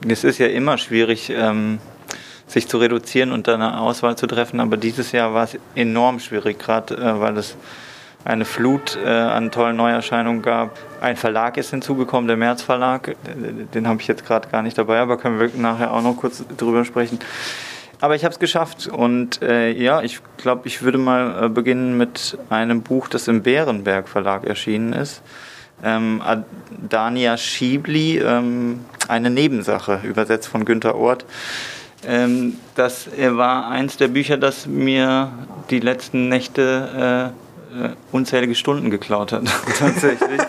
es 0.07 0.23
ist 0.23 0.37
ja 0.37 0.47
immer 0.47 0.77
schwierig, 0.77 1.29
ähm, 1.29 1.79
sich 2.47 2.67
zu 2.67 2.77
reduzieren 2.77 3.31
und 3.31 3.47
dann 3.47 3.61
eine 3.61 3.79
Auswahl 3.79 4.15
zu 4.15 4.27
treffen, 4.27 4.61
aber 4.61 4.77
dieses 4.77 5.11
Jahr 5.11 5.33
war 5.33 5.43
es 5.43 5.57
enorm 5.75 6.19
schwierig, 6.19 6.59
gerade 6.59 6.95
äh, 6.95 7.19
weil 7.19 7.37
es 7.37 7.57
eine 8.25 8.45
Flut 8.45 8.97
äh, 9.03 9.09
an 9.09 9.51
tollen 9.51 9.75
Neuerscheinungen 9.75 10.41
gab. 10.41 10.77
Ein 11.01 11.17
Verlag 11.17 11.57
ist 11.57 11.71
hinzugekommen, 11.71 12.27
der 12.27 12.37
März 12.37 12.61
Verlag. 12.61 13.15
Den 13.73 13.87
habe 13.87 13.99
ich 14.01 14.07
jetzt 14.07 14.25
gerade 14.25 14.47
gar 14.47 14.61
nicht 14.61 14.77
dabei, 14.77 14.99
aber 14.99 15.17
können 15.17 15.39
wir 15.39 15.49
nachher 15.57 15.91
auch 15.91 16.01
noch 16.01 16.15
kurz 16.15 16.43
drüber 16.57 16.85
sprechen. 16.85 17.19
Aber 18.03 18.15
ich 18.15 18.25
habe 18.25 18.33
es 18.33 18.39
geschafft 18.39 18.87
und 18.87 19.41
äh, 19.41 19.71
ja, 19.71 20.01
ich 20.01 20.19
glaube, 20.35 20.67
ich 20.67 20.81
würde 20.81 20.97
mal 20.97 21.45
äh, 21.45 21.47
beginnen 21.47 21.95
mit 21.95 22.37
einem 22.49 22.81
Buch, 22.81 23.07
das 23.07 23.29
im 23.29 23.43
Bärenberg 23.43 24.09
Verlag 24.09 24.43
erschienen 24.43 24.91
ist. 24.91 25.21
Ähm, 25.81 26.21
Dania 26.89 27.37
Schiebli, 27.37 28.17
ähm, 28.17 28.83
eine 29.07 29.29
Nebensache, 29.29 30.01
übersetzt 30.03 30.49
von 30.49 30.65
Günter 30.65 30.95
Ort. 30.95 31.23
Ähm, 32.05 32.57
das 32.75 33.07
war 33.17 33.69
eins 33.69 33.95
der 33.95 34.09
Bücher, 34.09 34.35
das 34.35 34.67
mir 34.67 35.31
die 35.69 35.79
letzten 35.79 36.27
Nächte 36.27 37.31
äh, 37.73 37.85
äh, 37.85 37.89
unzählige 38.11 38.55
Stunden 38.55 38.89
geklaut 38.89 39.31
hat, 39.31 39.43
tatsächlich. 39.79 40.41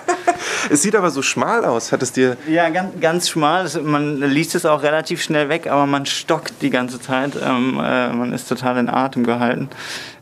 Es 0.70 0.82
sieht 0.82 0.96
aber 0.96 1.10
so 1.10 1.22
schmal 1.22 1.64
aus. 1.64 1.92
Hat 1.92 2.02
es 2.02 2.12
dir. 2.12 2.36
Ja, 2.48 2.68
ganz, 2.70 3.00
ganz 3.00 3.28
schmal. 3.28 3.68
Man 3.82 4.20
liest 4.20 4.54
es 4.54 4.66
auch 4.66 4.82
relativ 4.82 5.22
schnell 5.22 5.48
weg, 5.48 5.66
aber 5.66 5.86
man 5.86 6.06
stockt 6.06 6.54
die 6.62 6.70
ganze 6.70 7.00
Zeit. 7.00 7.32
Ähm, 7.42 7.80
äh, 7.82 8.12
man 8.12 8.32
ist 8.32 8.48
total 8.48 8.78
in 8.78 8.88
Atem 8.88 9.24
gehalten. 9.24 9.68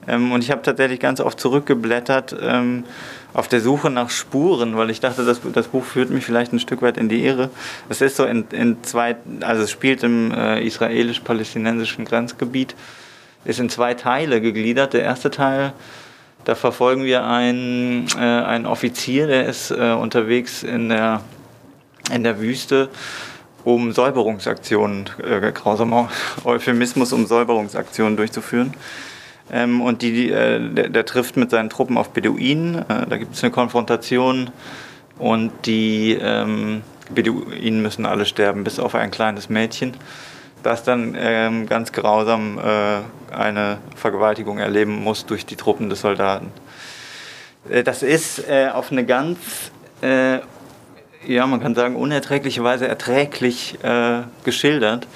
Ähm, 0.07 0.32
und 0.32 0.43
ich 0.43 0.51
habe 0.51 0.62
tatsächlich 0.62 1.01
ganz 1.01 1.20
oft 1.20 1.38
zurückgeblättert 1.38 2.36
ähm, 2.40 2.84
auf 3.34 3.49
der 3.49 3.61
Suche 3.61 3.88
nach 3.90 4.11
Spuren, 4.11 4.76
weil 4.76 4.90
ich 4.90 5.01
dachte, 5.01 5.24
das, 5.24 5.40
das 5.53 5.68
Buch 5.68 5.84
führt 5.84 6.11
mich 6.11 6.24
vielleicht 6.24 6.53
ein 6.53 6.59
Stück 6.59 6.82
weit 6.82 6.97
in 6.97 7.09
die 7.09 7.24
Irre. 7.24 7.51
Es 7.88 8.01
ist 8.01 8.16
so 8.16 8.24
in, 8.24 8.45
in 8.51 8.82
zwei, 8.82 9.16
also 9.40 9.62
es 9.62 9.70
spielt 9.70 10.03
im 10.03 10.32
äh, 10.32 10.64
israelisch-palästinensischen 10.66 12.05
Grenzgebiet, 12.05 12.74
ist 13.45 13.61
in 13.61 13.70
zwei 13.70 13.95
Teile 13.95 14.40
gegliedert. 14.40 14.93
Der 14.93 15.03
erste 15.03 15.30
Teil 15.30 15.72
da 16.45 16.55
verfolgen 16.55 17.05
wir 17.05 17.24
einen, 17.24 18.07
äh, 18.16 18.20
einen 18.20 18.66
Offizier, 18.66 19.26
der 19.26 19.47
ist 19.47 19.70
äh, 19.70 19.93
unterwegs 19.93 20.62
in 20.62 20.88
der, 20.88 21.20
in 22.12 22.24
der 22.24 22.40
Wüste, 22.40 22.88
um 23.64 23.93
Säuberungsaktionen, 23.93 25.09
äh, 25.22 25.53
grausamer 25.53 26.09
Euphemismus, 26.45 27.12
um 27.12 27.26
Säuberungsaktionen 27.26 28.16
durchzuführen. 28.16 28.74
Ähm, 29.51 29.80
und 29.80 30.03
die, 30.03 30.30
äh, 30.30 30.61
der, 30.74 30.88
der, 30.88 31.05
trifft 31.05 31.36
mit 31.36 31.51
seinen 31.51 31.70
Truppen 31.70 31.99
auf 31.99 32.11
Beduinen. 32.11 32.78
Äh, 32.88 33.07
da 33.09 33.16
gibt 33.16 33.34
es 33.34 33.43
eine 33.43 33.53
Konfrontation 33.53 34.51
und 35.18 35.53
die 35.66 36.18
ähm, 36.20 36.82
Beduinen 37.14 37.82
müssen 37.82 38.07
alle 38.07 38.24
sterben, 38.24 38.64
bis 38.64 38.78
auf 38.78 38.95
ein 38.95 39.11
kleines 39.11 39.49
Mädchen 39.49 39.95
das 40.62 40.84
dann 40.84 41.16
ähm, 41.18 41.66
ganz 41.66 41.92
grausam 41.92 42.58
äh, 42.58 43.34
eine 43.34 43.78
Vergewaltigung 43.96 44.58
erleben 44.58 45.02
muss 45.02 45.26
durch 45.26 45.46
die 45.46 45.56
Truppen 45.56 45.90
des 45.90 46.00
Soldaten. 46.00 46.52
Äh, 47.68 47.82
das 47.82 48.02
ist 48.02 48.48
äh, 48.48 48.68
auf 48.72 48.92
eine 48.92 49.04
ganz, 49.04 49.38
äh, 50.02 50.38
ja, 51.26 51.46
man 51.46 51.60
kann 51.60 51.74
sagen, 51.74 51.96
unerträgliche 51.96 52.62
Weise 52.64 52.88
erträglich 52.88 53.78
äh, 53.82 54.22
geschildert, 54.44 55.06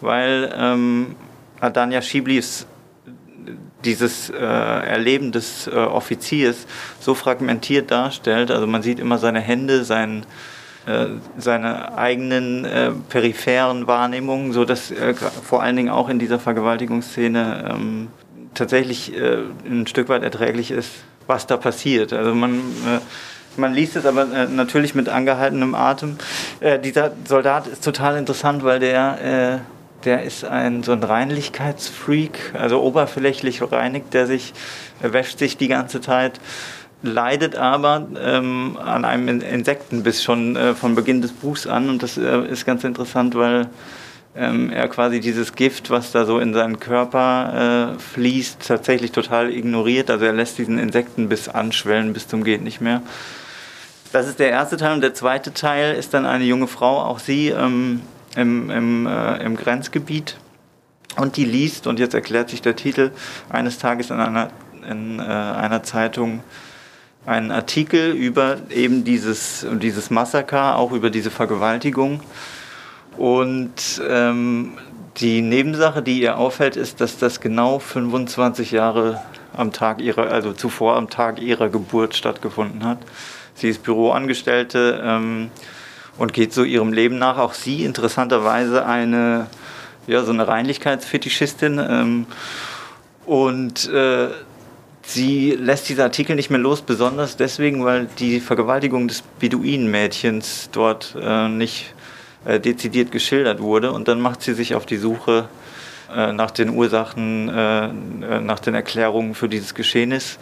weil 0.00 0.52
ähm, 0.56 1.16
Adania 1.60 2.02
Schiblis 2.02 2.66
dieses 3.84 4.30
äh, 4.30 4.34
Erleben 4.36 5.30
des 5.30 5.68
Offiziers 5.68 6.66
so 7.00 7.14
fragmentiert 7.14 7.90
darstellt. 7.90 8.50
Also 8.50 8.66
man 8.66 8.82
sieht 8.82 8.98
immer 8.98 9.18
seine 9.18 9.40
Hände, 9.40 9.84
seinen 9.84 10.22
äh, 10.22 10.26
seine 11.38 11.96
eigenen 11.96 12.64
äh, 12.64 12.90
peripheren 13.08 13.86
Wahrnehmungen, 13.86 14.52
so 14.52 14.64
dass 14.64 14.90
äh, 14.90 15.14
vor 15.14 15.62
allen 15.62 15.76
Dingen 15.76 15.88
auch 15.88 16.08
in 16.08 16.18
dieser 16.18 16.38
Vergewaltigungsszene 16.38 17.70
ähm, 17.72 18.08
tatsächlich 18.52 19.16
äh, 19.16 19.38
ein 19.66 19.86
Stück 19.86 20.08
weit 20.08 20.22
erträglich 20.22 20.70
ist, 20.70 20.90
was 21.26 21.46
da 21.46 21.56
passiert. 21.56 22.12
Also 22.12 22.34
man 22.34 22.58
äh, 22.58 23.00
man 23.56 23.72
liest 23.72 23.96
es 23.96 24.04
aber 24.04 24.26
äh, 24.32 24.46
natürlich 24.46 24.96
mit 24.96 25.08
angehaltenem 25.08 25.76
Atem. 25.76 26.16
dieser 26.82 27.12
Soldat 27.24 27.68
ist 27.68 27.84
total 27.84 28.16
interessant, 28.16 28.64
weil 28.64 28.80
der 28.80 29.60
der 30.04 30.22
ist 30.22 30.44
ein 30.44 30.82
so 30.82 30.92
ein 30.92 31.02
Reinlichkeitsfreak, 31.02 32.52
also 32.54 32.82
oberflächlich 32.82 33.62
reinigt 33.62 34.12
der 34.12 34.26
sich, 34.26 34.52
wäscht 35.00 35.38
sich 35.38 35.56
die 35.56 35.68
ganze 35.68 36.00
Zeit 36.00 36.40
leidet 37.06 37.56
aber 37.56 38.06
ähm, 38.20 38.78
an 38.82 39.04
einem 39.04 39.40
Insektenbiss 39.40 40.22
schon 40.22 40.56
äh, 40.56 40.74
von 40.74 40.94
Beginn 40.94 41.22
des 41.22 41.32
Buchs 41.32 41.66
an. 41.66 41.88
Und 41.88 42.02
das 42.02 42.16
äh, 42.16 42.46
ist 42.46 42.64
ganz 42.64 42.84
interessant, 42.84 43.34
weil 43.34 43.68
ähm, 44.36 44.70
er 44.70 44.88
quasi 44.88 45.20
dieses 45.20 45.54
Gift, 45.54 45.90
was 45.90 46.10
da 46.10 46.24
so 46.24 46.38
in 46.38 46.54
seinen 46.54 46.80
Körper 46.80 47.94
äh, 47.94 47.98
fließt, 48.00 48.66
tatsächlich 48.66 49.12
total 49.12 49.50
ignoriert. 49.50 50.10
Also 50.10 50.24
er 50.24 50.32
lässt 50.32 50.58
diesen 50.58 50.78
Insektenbiss 50.78 51.48
anschwellen 51.48 52.12
bis 52.12 52.26
zum 52.26 52.42
geht 52.42 52.62
nicht 52.62 52.80
mehr. 52.80 53.02
Das 54.12 54.28
ist 54.28 54.38
der 54.38 54.50
erste 54.50 54.76
Teil. 54.76 54.94
Und 54.94 55.00
der 55.00 55.14
zweite 55.14 55.52
Teil 55.52 55.94
ist 55.94 56.14
dann 56.14 56.26
eine 56.26 56.44
junge 56.44 56.66
Frau, 56.66 57.00
auch 57.02 57.18
sie 57.18 57.48
ähm, 57.48 58.00
im, 58.36 58.70
im, 58.70 59.06
äh, 59.06 59.42
im 59.44 59.56
Grenzgebiet. 59.56 60.36
Und 61.16 61.36
die 61.36 61.44
liest, 61.44 61.86
und 61.86 61.98
jetzt 61.98 62.14
erklärt 62.14 62.50
sich 62.50 62.60
der 62.62 62.74
Titel, 62.74 63.12
eines 63.48 63.78
Tages 63.78 64.10
in 64.10 64.18
einer, 64.18 64.50
in, 64.88 65.20
äh, 65.20 65.22
einer 65.22 65.82
Zeitung, 65.84 66.42
einen 67.26 67.50
Artikel 67.50 68.12
über 68.12 68.58
eben 68.70 69.04
dieses, 69.04 69.66
dieses 69.80 70.10
Massaker, 70.10 70.76
auch 70.76 70.92
über 70.92 71.10
diese 71.10 71.30
Vergewaltigung. 71.30 72.20
Und 73.16 74.02
ähm, 74.08 74.78
die 75.18 75.42
Nebensache, 75.42 76.02
die 76.02 76.20
ihr 76.20 76.38
auffällt, 76.38 76.76
ist, 76.76 77.00
dass 77.00 77.18
das 77.18 77.40
genau 77.40 77.78
25 77.78 78.72
Jahre 78.72 79.22
am 79.56 79.72
Tag 79.72 80.00
ihrer, 80.00 80.30
also 80.32 80.52
zuvor 80.52 80.96
am 80.96 81.08
Tag 81.08 81.40
ihrer 81.40 81.68
Geburt 81.68 82.16
stattgefunden 82.16 82.84
hat. 82.84 82.98
Sie 83.54 83.68
ist 83.68 83.84
Büroangestellte 83.84 85.00
ähm, 85.04 85.50
und 86.18 86.32
geht 86.32 86.52
so 86.52 86.64
ihrem 86.64 86.92
Leben 86.92 87.18
nach. 87.18 87.38
Auch 87.38 87.54
sie 87.54 87.84
interessanterweise 87.84 88.84
eine, 88.84 89.46
ja, 90.08 90.24
so 90.24 90.32
eine 90.32 90.48
Reinlichkeitsfetischistin. 90.48 91.78
Ähm, 91.78 92.26
und 93.26 93.88
äh, 93.88 94.28
sie 95.06 95.52
lässt 95.52 95.88
diese 95.88 96.02
Artikel 96.02 96.36
nicht 96.36 96.50
mehr 96.50 96.58
los, 96.58 96.82
besonders 96.82 97.36
deswegen, 97.36 97.84
weil 97.84 98.08
die 98.18 98.40
Vergewaltigung 98.40 99.08
des 99.08 99.22
Beduinenmädchens 99.38 100.70
dort 100.72 101.16
äh, 101.20 101.48
nicht 101.48 101.94
äh, 102.44 102.60
dezidiert 102.60 103.10
geschildert 103.10 103.60
wurde. 103.60 103.92
Und 103.92 104.08
dann 104.08 104.20
macht 104.20 104.42
sie 104.42 104.52
sich 104.52 104.74
auf 104.74 104.84
die 104.84 104.98
Suche 104.98 105.48
äh, 106.14 106.32
nach 106.32 106.50
den 106.50 106.70
Ursachen, 106.70 107.48
äh, 107.48 107.88
nach 108.40 108.58
den 108.60 108.74
Erklärungen 108.74 109.34
für 109.34 109.48
dieses 109.48 109.74
Geschehnis 109.74 110.38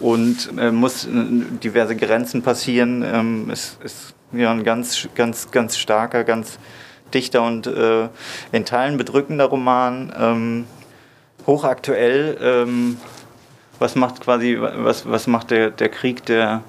und 0.00 0.52
muss 0.72 1.08
diverse 1.10 1.96
Grenzen 1.96 2.42
passieren. 2.42 3.02
Ähm, 3.02 3.50
es 3.50 3.78
ist 3.82 4.14
ja 4.30 4.52
ein 4.52 4.62
ganz, 4.62 5.08
ganz, 5.16 5.50
ganz 5.50 5.76
starker, 5.76 6.22
ganz 6.22 6.60
dichter 7.12 7.42
und 7.42 7.66
in 8.52 8.64
Teilen 8.64 8.96
bedrückender 8.96 9.46
Roman. 9.46 10.12
Ähm, 10.16 10.66
hochaktuell. 11.48 12.38
Ähm, 12.40 12.98
was 13.78 13.94
macht 13.94 14.20
quasi, 14.20 14.56
was, 14.58 15.08
was 15.08 15.26
macht 15.26 15.50
der, 15.50 15.70
der 15.70 15.88
Krieg, 15.88 16.24
der 16.26 16.62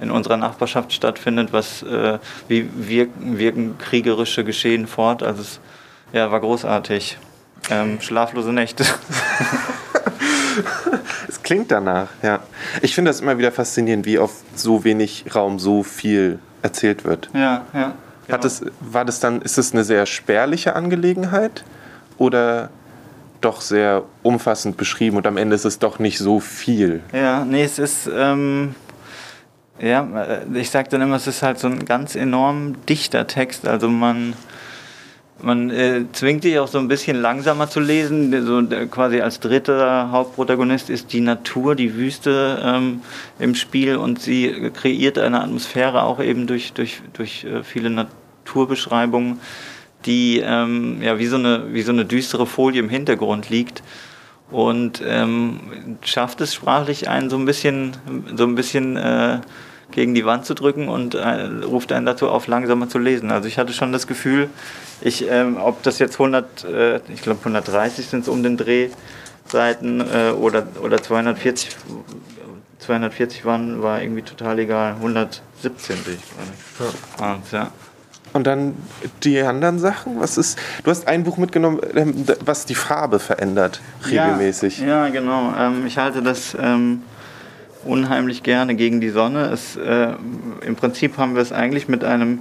in 0.00 0.10
unserer 0.10 0.36
Nachbarschaft 0.36 0.92
stattfindet, 0.92 1.52
was, 1.52 1.82
äh, 1.82 2.18
wie 2.48 2.68
wirken, 2.74 3.38
wirken 3.38 3.78
kriegerische 3.78 4.44
Geschehen 4.44 4.86
fort. 4.86 5.22
Also 5.22 5.42
es 5.42 5.60
ja, 6.12 6.30
war 6.30 6.40
großartig. 6.40 7.18
Ähm, 7.70 8.00
schlaflose 8.00 8.52
Nächte. 8.52 8.84
es 11.28 11.42
klingt 11.42 11.70
danach, 11.70 12.08
ja. 12.22 12.40
Ich 12.82 12.94
finde 12.94 13.10
das 13.10 13.20
immer 13.20 13.38
wieder 13.38 13.52
faszinierend, 13.52 14.04
wie 14.04 14.18
auf 14.18 14.42
so 14.54 14.84
wenig 14.84 15.24
Raum 15.34 15.58
so 15.58 15.82
viel 15.82 16.38
erzählt 16.62 17.04
wird. 17.04 17.30
Ja, 17.34 17.64
ja. 17.72 17.94
Genau. 18.26 18.38
Hat 18.38 18.44
es, 18.44 18.64
war 18.80 19.04
das 19.04 19.20
dann, 19.20 19.42
ist 19.42 19.58
es 19.58 19.72
eine 19.72 19.84
sehr 19.84 20.06
spärliche 20.06 20.76
Angelegenheit? 20.76 21.64
Oder 22.18 22.70
doch 23.44 23.60
sehr 23.60 24.04
umfassend 24.22 24.76
beschrieben 24.76 25.16
und 25.16 25.26
am 25.26 25.36
Ende 25.36 25.54
ist 25.54 25.64
es 25.64 25.78
doch 25.78 25.98
nicht 25.98 26.18
so 26.18 26.40
viel. 26.40 27.02
Ja, 27.12 27.44
nee, 27.44 27.62
es 27.62 27.78
ist, 27.78 28.08
ähm, 28.14 28.74
ja, 29.80 30.06
äh, 30.22 30.58
ich 30.58 30.70
sage 30.70 30.88
dann 30.90 31.02
immer, 31.02 31.16
es 31.16 31.26
ist 31.26 31.42
halt 31.42 31.58
so 31.58 31.66
ein 31.66 31.84
ganz 31.84 32.14
enorm 32.14 32.74
dichter 32.86 33.26
Text. 33.26 33.66
Also 33.66 33.88
man, 33.88 34.34
man 35.42 35.70
äh, 35.70 36.04
zwingt 36.12 36.44
dich 36.44 36.58
auch 36.58 36.68
so 36.68 36.78
ein 36.78 36.88
bisschen 36.88 37.20
langsamer 37.20 37.68
zu 37.68 37.80
lesen. 37.80 38.46
So, 38.46 38.62
quasi 38.88 39.20
als 39.20 39.40
dritter 39.40 40.10
Hauptprotagonist 40.12 40.88
ist 40.88 41.12
die 41.12 41.20
Natur, 41.20 41.74
die 41.74 41.96
Wüste 41.96 42.62
ähm, 42.64 43.02
im 43.38 43.54
Spiel 43.54 43.96
und 43.96 44.20
sie 44.20 44.70
kreiert 44.72 45.18
eine 45.18 45.42
Atmosphäre 45.42 46.02
auch 46.02 46.20
eben 46.20 46.46
durch, 46.46 46.72
durch, 46.72 47.02
durch 47.12 47.44
äh, 47.44 47.64
viele 47.64 47.90
Naturbeschreibungen 47.90 49.40
die 50.04 50.40
ähm, 50.40 51.02
ja, 51.02 51.18
wie, 51.18 51.26
so 51.26 51.36
eine, 51.36 51.72
wie 51.72 51.82
so 51.82 51.92
eine 51.92 52.04
düstere 52.04 52.46
Folie 52.46 52.80
im 52.80 52.88
Hintergrund 52.88 53.50
liegt 53.50 53.82
und 54.50 55.02
ähm, 55.04 55.60
schafft 56.02 56.40
es 56.40 56.54
sprachlich 56.54 57.08
einen 57.08 57.30
so 57.30 57.36
ein 57.36 57.46
bisschen, 57.46 57.96
so 58.36 58.44
ein 58.44 58.54
bisschen 58.54 58.96
äh, 58.96 59.40
gegen 59.90 60.14
die 60.14 60.24
Wand 60.24 60.44
zu 60.44 60.54
drücken 60.54 60.88
und 60.88 61.14
äh, 61.14 61.48
ruft 61.64 61.92
einen 61.92 62.06
dazu 62.06 62.28
auf, 62.28 62.46
langsamer 62.46 62.88
zu 62.88 62.98
lesen. 62.98 63.30
Also 63.30 63.48
ich 63.48 63.58
hatte 63.58 63.72
schon 63.72 63.92
das 63.92 64.06
Gefühl, 64.06 64.50
ich, 65.00 65.28
ähm, 65.28 65.56
ob 65.56 65.82
das 65.82 65.98
jetzt 65.98 66.14
100, 66.14 66.64
äh, 66.64 66.96
ich 67.12 67.22
glaube 67.22 67.40
130 67.40 68.06
sind 68.06 68.20
es 68.20 68.28
um 68.28 68.42
den 68.42 68.56
Drehseiten 68.56 70.00
äh, 70.00 70.30
oder, 70.30 70.66
oder 70.82 71.02
240, 71.02 71.76
240 72.78 73.44
waren, 73.44 73.82
war 73.82 74.02
irgendwie 74.02 74.22
total 74.22 74.58
egal. 74.58 74.94
117 74.94 75.96
bin 76.04 76.14
ich 76.14 76.78
gerade. 76.78 77.40
Ja. 77.52 77.58
ja. 77.58 77.72
Und 78.32 78.46
dann 78.46 78.74
die 79.24 79.40
anderen 79.40 79.78
Sachen? 79.78 80.18
Was 80.20 80.38
ist? 80.38 80.58
Du 80.84 80.90
hast 80.90 81.06
ein 81.06 81.24
Buch 81.24 81.36
mitgenommen, 81.36 81.80
ähm, 81.94 82.24
was 82.44 82.64
die 82.64 82.74
Farbe 82.74 83.18
verändert, 83.18 83.80
regelmäßig. 84.08 84.78
Ja, 84.78 85.06
ja 85.06 85.08
genau. 85.10 85.52
Ähm, 85.58 85.86
ich 85.86 85.98
halte 85.98 86.22
das 86.22 86.56
ähm, 86.58 87.02
unheimlich 87.84 88.42
gerne 88.42 88.74
gegen 88.74 89.00
die 89.00 89.10
Sonne. 89.10 89.50
Es, 89.50 89.76
äh, 89.76 90.14
Im 90.64 90.76
Prinzip 90.76 91.18
haben 91.18 91.34
wir 91.34 91.42
es 91.42 91.52
eigentlich 91.52 91.88
mit 91.88 92.04
einem 92.04 92.40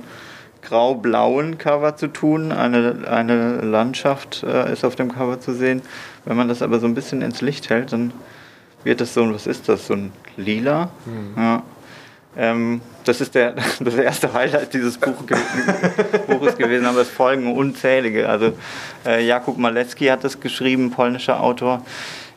grau-blauen 0.61 1.57
Cover 1.57 1.97
zu 1.97 2.07
tun. 2.07 2.51
Eine, 2.51 3.07
eine 3.09 3.61
Landschaft 3.61 4.43
äh, 4.43 4.71
ist 4.71 4.85
auf 4.85 4.95
dem 4.95 5.11
Cover 5.11 5.39
zu 5.39 5.53
sehen. 5.53 5.81
Wenn 6.25 6.37
man 6.37 6.47
das 6.47 6.61
aber 6.61 6.79
so 6.79 6.87
ein 6.87 6.95
bisschen 6.95 7.21
ins 7.21 7.41
Licht 7.41 7.69
hält, 7.69 7.91
dann 7.91 8.13
wird 8.83 9.01
das 9.01 9.13
so 9.13 9.23
ein, 9.23 9.33
was 9.33 9.47
ist 9.47 9.67
das, 9.67 9.87
so 9.87 9.93
ein 9.93 10.11
lila? 10.37 10.89
Mhm. 11.05 11.41
Ja. 11.41 11.63
Ähm, 12.37 12.81
das 13.03 13.19
ist 13.19 13.35
der, 13.35 13.55
das 13.79 13.95
erste 13.95 14.33
Highlight 14.33 14.73
dieses 14.73 14.97
Buch 14.97 15.23
Buches 16.27 16.57
gewesen, 16.57 16.85
aber 16.85 17.01
es 17.01 17.09
folgen 17.09 17.55
unzählige. 17.55 18.29
Also 18.29 18.53
äh, 19.05 19.25
Jakub 19.25 19.57
Malecki 19.57 20.05
hat 20.05 20.23
es 20.23 20.39
geschrieben, 20.39 20.91
polnischer 20.91 21.41
Autor, 21.41 21.83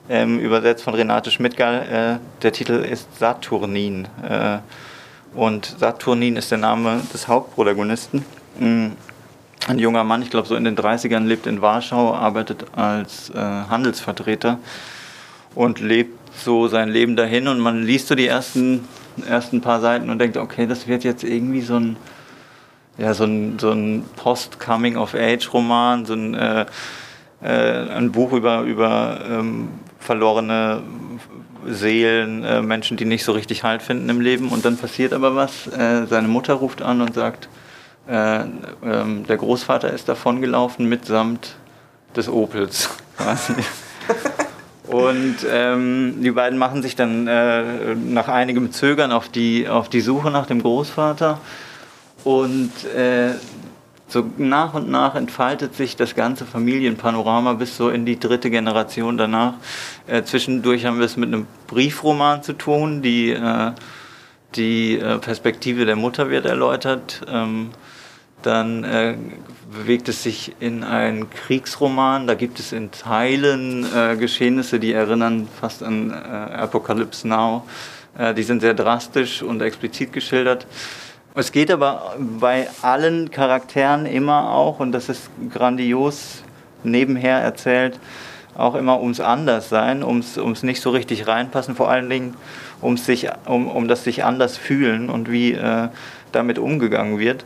ähm, 0.08 0.38
übersetzt 0.40 0.84
von 0.84 0.94
Renate 0.94 1.30
Schmidtgall. 1.30 2.18
Äh, 2.20 2.42
der 2.42 2.52
Titel 2.52 2.84
ist 2.84 3.18
Saturnin. 3.18 4.08
Äh, 4.28 4.58
und 5.34 5.76
Saturnin 5.78 6.36
ist 6.36 6.50
der 6.50 6.58
Name 6.58 7.02
des 7.12 7.28
Hauptprotagonisten. 7.28 8.24
Mhm. 8.58 8.92
Ein 9.66 9.78
junger 9.78 10.04
Mann, 10.04 10.20
ich 10.20 10.28
glaube 10.28 10.46
so 10.46 10.56
in 10.56 10.64
den 10.64 10.76
30ern, 10.76 11.24
lebt 11.24 11.46
in 11.46 11.62
Warschau, 11.62 12.12
arbeitet 12.12 12.66
als 12.76 13.30
äh, 13.30 13.38
Handelsvertreter 13.38 14.58
und 15.54 15.80
lebt 15.80 16.18
so 16.36 16.68
sein 16.68 16.90
Leben 16.90 17.16
dahin. 17.16 17.48
Und 17.48 17.60
man 17.60 17.82
liest 17.82 18.08
so 18.08 18.14
die 18.14 18.26
ersten 18.26 18.86
ersten 19.22 19.60
paar 19.60 19.80
Seiten 19.80 20.10
und 20.10 20.18
denkt, 20.18 20.36
okay, 20.36 20.66
das 20.66 20.86
wird 20.86 21.04
jetzt 21.04 21.24
irgendwie 21.24 21.60
so 21.60 21.76
ein, 21.76 21.96
ja, 22.98 23.14
so 23.14 23.24
ein, 23.24 23.58
so 23.58 23.70
ein 23.70 24.04
Post-Coming-of-Age-Roman, 24.16 26.06
so 26.06 26.14
ein, 26.14 26.34
äh, 26.34 26.66
äh, 27.42 27.90
ein 27.90 28.12
Buch 28.12 28.32
über, 28.32 28.62
über 28.62 29.20
ähm, 29.28 29.68
verlorene 29.98 30.82
Seelen, 31.66 32.44
äh, 32.44 32.62
Menschen, 32.62 32.96
die 32.96 33.04
nicht 33.04 33.24
so 33.24 33.32
richtig 33.32 33.64
Halt 33.64 33.82
finden 33.82 34.08
im 34.08 34.20
Leben. 34.20 34.48
Und 34.48 34.64
dann 34.64 34.76
passiert 34.76 35.12
aber 35.12 35.34
was. 35.34 35.66
Äh, 35.66 36.06
seine 36.06 36.28
Mutter 36.28 36.54
ruft 36.54 36.82
an 36.82 37.00
und 37.00 37.14
sagt, 37.14 37.48
äh, 38.08 38.40
ähm, 38.84 39.24
der 39.26 39.36
Großvater 39.36 39.90
ist 39.90 40.08
davongelaufen 40.08 40.88
mitsamt 40.88 41.56
des 42.16 42.28
Opels. 42.28 42.90
Und 44.94 45.38
ähm, 45.50 46.22
die 46.22 46.30
beiden 46.30 46.56
machen 46.56 46.80
sich 46.80 46.94
dann 46.94 47.26
äh, 47.26 47.96
nach 47.96 48.28
einigem 48.28 48.70
Zögern 48.70 49.10
auf 49.10 49.28
die, 49.28 49.68
auf 49.68 49.88
die 49.88 50.00
Suche 50.00 50.30
nach 50.30 50.46
dem 50.46 50.62
Großvater. 50.62 51.40
Und 52.22 52.70
äh, 52.94 53.32
so 54.06 54.24
nach 54.38 54.72
und 54.74 54.88
nach 54.88 55.16
entfaltet 55.16 55.74
sich 55.74 55.96
das 55.96 56.14
ganze 56.14 56.44
Familienpanorama 56.44 57.54
bis 57.54 57.76
so 57.76 57.88
in 57.90 58.06
die 58.06 58.20
dritte 58.20 58.50
Generation 58.50 59.18
danach. 59.18 59.54
Äh, 60.06 60.22
zwischendurch 60.22 60.86
haben 60.86 60.98
wir 61.00 61.06
es 61.06 61.16
mit 61.16 61.26
einem 61.26 61.48
Briefroman 61.66 62.44
zu 62.44 62.52
tun. 62.52 63.02
Die, 63.02 63.30
äh, 63.30 63.72
die 64.54 65.00
äh, 65.00 65.18
Perspektive 65.18 65.86
der 65.86 65.96
Mutter 65.96 66.30
wird 66.30 66.46
erläutert. 66.46 67.20
Ähm, 67.26 67.70
dann 68.42 68.84
äh, 68.84 69.16
bewegt 69.74 70.08
es 70.08 70.22
sich 70.22 70.54
in 70.60 70.84
einen 70.84 71.28
Kriegsroman. 71.30 72.26
Da 72.26 72.34
gibt 72.34 72.58
es 72.58 72.72
in 72.72 72.90
Teilen 72.90 73.86
äh, 73.94 74.16
Geschehnisse, 74.16 74.78
die 74.78 74.92
erinnern 74.92 75.48
fast 75.60 75.82
an 75.82 76.10
äh, 76.10 76.14
Apocalypse 76.14 77.26
Now. 77.26 77.64
Äh, 78.16 78.34
die 78.34 78.42
sind 78.42 78.60
sehr 78.60 78.74
drastisch 78.74 79.42
und 79.42 79.60
explizit 79.60 80.12
geschildert. 80.12 80.66
Es 81.34 81.50
geht 81.50 81.70
aber 81.70 82.16
bei 82.18 82.68
allen 82.82 83.30
Charakteren 83.30 84.06
immer 84.06 84.52
auch, 84.52 84.78
und 84.78 84.92
das 84.92 85.08
ist 85.08 85.28
grandios 85.52 86.42
nebenher 86.84 87.38
erzählt, 87.38 87.98
auch 88.56 88.76
immer 88.76 89.00
ums 89.00 89.18
Anderssein, 89.18 90.04
ums, 90.04 90.38
ums 90.38 90.62
nicht 90.62 90.80
so 90.80 90.90
richtig 90.90 91.26
reinpassen, 91.26 91.74
vor 91.74 91.90
allen 91.90 92.08
Dingen 92.08 92.36
ums 92.80 93.04
sich, 93.04 93.28
um, 93.46 93.66
um 93.66 93.88
das 93.88 94.04
sich 94.04 94.22
anders 94.22 94.56
fühlen 94.56 95.10
und 95.10 95.28
wie 95.28 95.52
äh, 95.52 95.88
damit 96.30 96.60
umgegangen 96.60 97.18
wird 97.18 97.44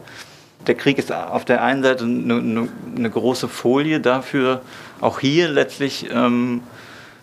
der 0.67 0.75
Krieg 0.75 0.99
ist 0.99 1.13
auf 1.13 1.45
der 1.45 1.63
einen 1.63 1.83
Seite 1.83 2.05
eine, 2.05 2.69
eine, 2.97 3.11
große 3.11 3.49
Folie 3.49 4.01
dafür, 4.01 4.61
auch 5.01 5.21
hier 5.21 5.49
letztlich, 5.49 6.09
ähm, 6.13 6.63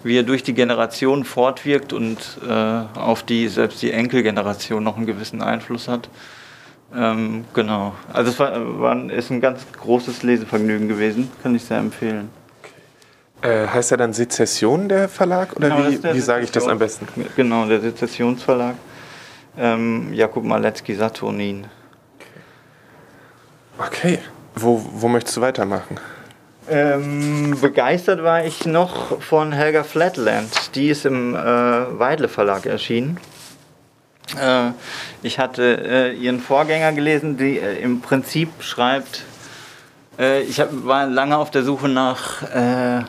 wie 0.03 0.17
er 0.17 0.23
durch 0.23 0.43
die 0.43 0.53
Generation 0.53 1.23
fortwirkt 1.25 1.93
und 1.93 2.17
äh, 2.47 2.51
auf 2.51 3.23
die 3.23 3.47
selbst 3.47 3.81
die 3.81 3.91
Enkelgeneration 3.91 4.83
noch 4.83 4.97
einen 4.97 5.05
gewissen 5.05 5.41
Einfluss 5.41 5.88
hat. 5.88 6.09
Ähm, 6.95 7.45
genau. 7.53 7.93
Also 8.13 8.31
es 8.31 8.39
war, 8.39 8.79
war, 8.79 9.09
ist 9.11 9.31
ein 9.31 9.41
ganz 9.41 9.65
großes 9.79 10.23
Lesevergnügen 10.23 10.88
gewesen, 10.88 11.31
kann 11.43 11.55
ich 11.55 11.63
sehr 11.63 11.77
empfehlen. 11.77 12.29
Äh, 13.41 13.67
heißt 13.67 13.91
er 13.91 13.97
dann 13.97 14.13
Sezession, 14.13 14.88
der 14.88 15.09
Verlag? 15.09 15.55
Oder 15.55 15.69
genau, 15.69 15.89
wie, 15.89 16.15
wie 16.15 16.19
sage 16.19 16.45
ich 16.45 16.51
das 16.51 16.67
am 16.67 16.79
besten? 16.79 17.07
Genau, 17.36 17.65
der 17.65 17.81
Sezessionsverlag. 17.81 18.75
ähm, 19.57 20.13
Jakub 20.13 20.43
Malecki 20.43 20.95
Saturnin. 20.95 21.65
Okay, 23.78 24.19
wo, 24.55 24.84
wo 24.93 25.07
möchtest 25.07 25.38
du 25.38 25.41
weitermachen? 25.41 25.99
Ähm, 26.67 27.57
begeistert 27.61 28.23
war 28.23 28.45
ich 28.45 28.65
noch 28.65 29.21
von 29.21 29.51
Helga 29.51 29.84
Flatland. 29.84 30.76
Die 30.76 30.89
ist 30.89 31.05
im 31.05 31.36
äh, 31.36 31.39
Weidle 31.39 32.28
Verlag 32.28 32.65
erschienen. 32.65 33.19
Äh, 34.41 34.71
ich 35.21 35.38
hatte 35.38 35.84
äh, 35.86 36.13
ihren 36.13 36.39
Vorgänger 36.39 36.93
gelesen, 36.93 37.38
die 37.38 37.59
äh, 37.59 37.80
im 37.82 38.01
Prinzip 38.01 38.49
schreibt, 38.59 39.23
äh, 40.17 40.41
ich 40.41 40.59
hab, 40.59 40.69
war 40.86 41.05
lange 41.05 41.38
auf 41.38 41.51
der 41.51 41.63
Suche 41.63 41.89
nach, 41.89 42.41
äh, 42.51 43.03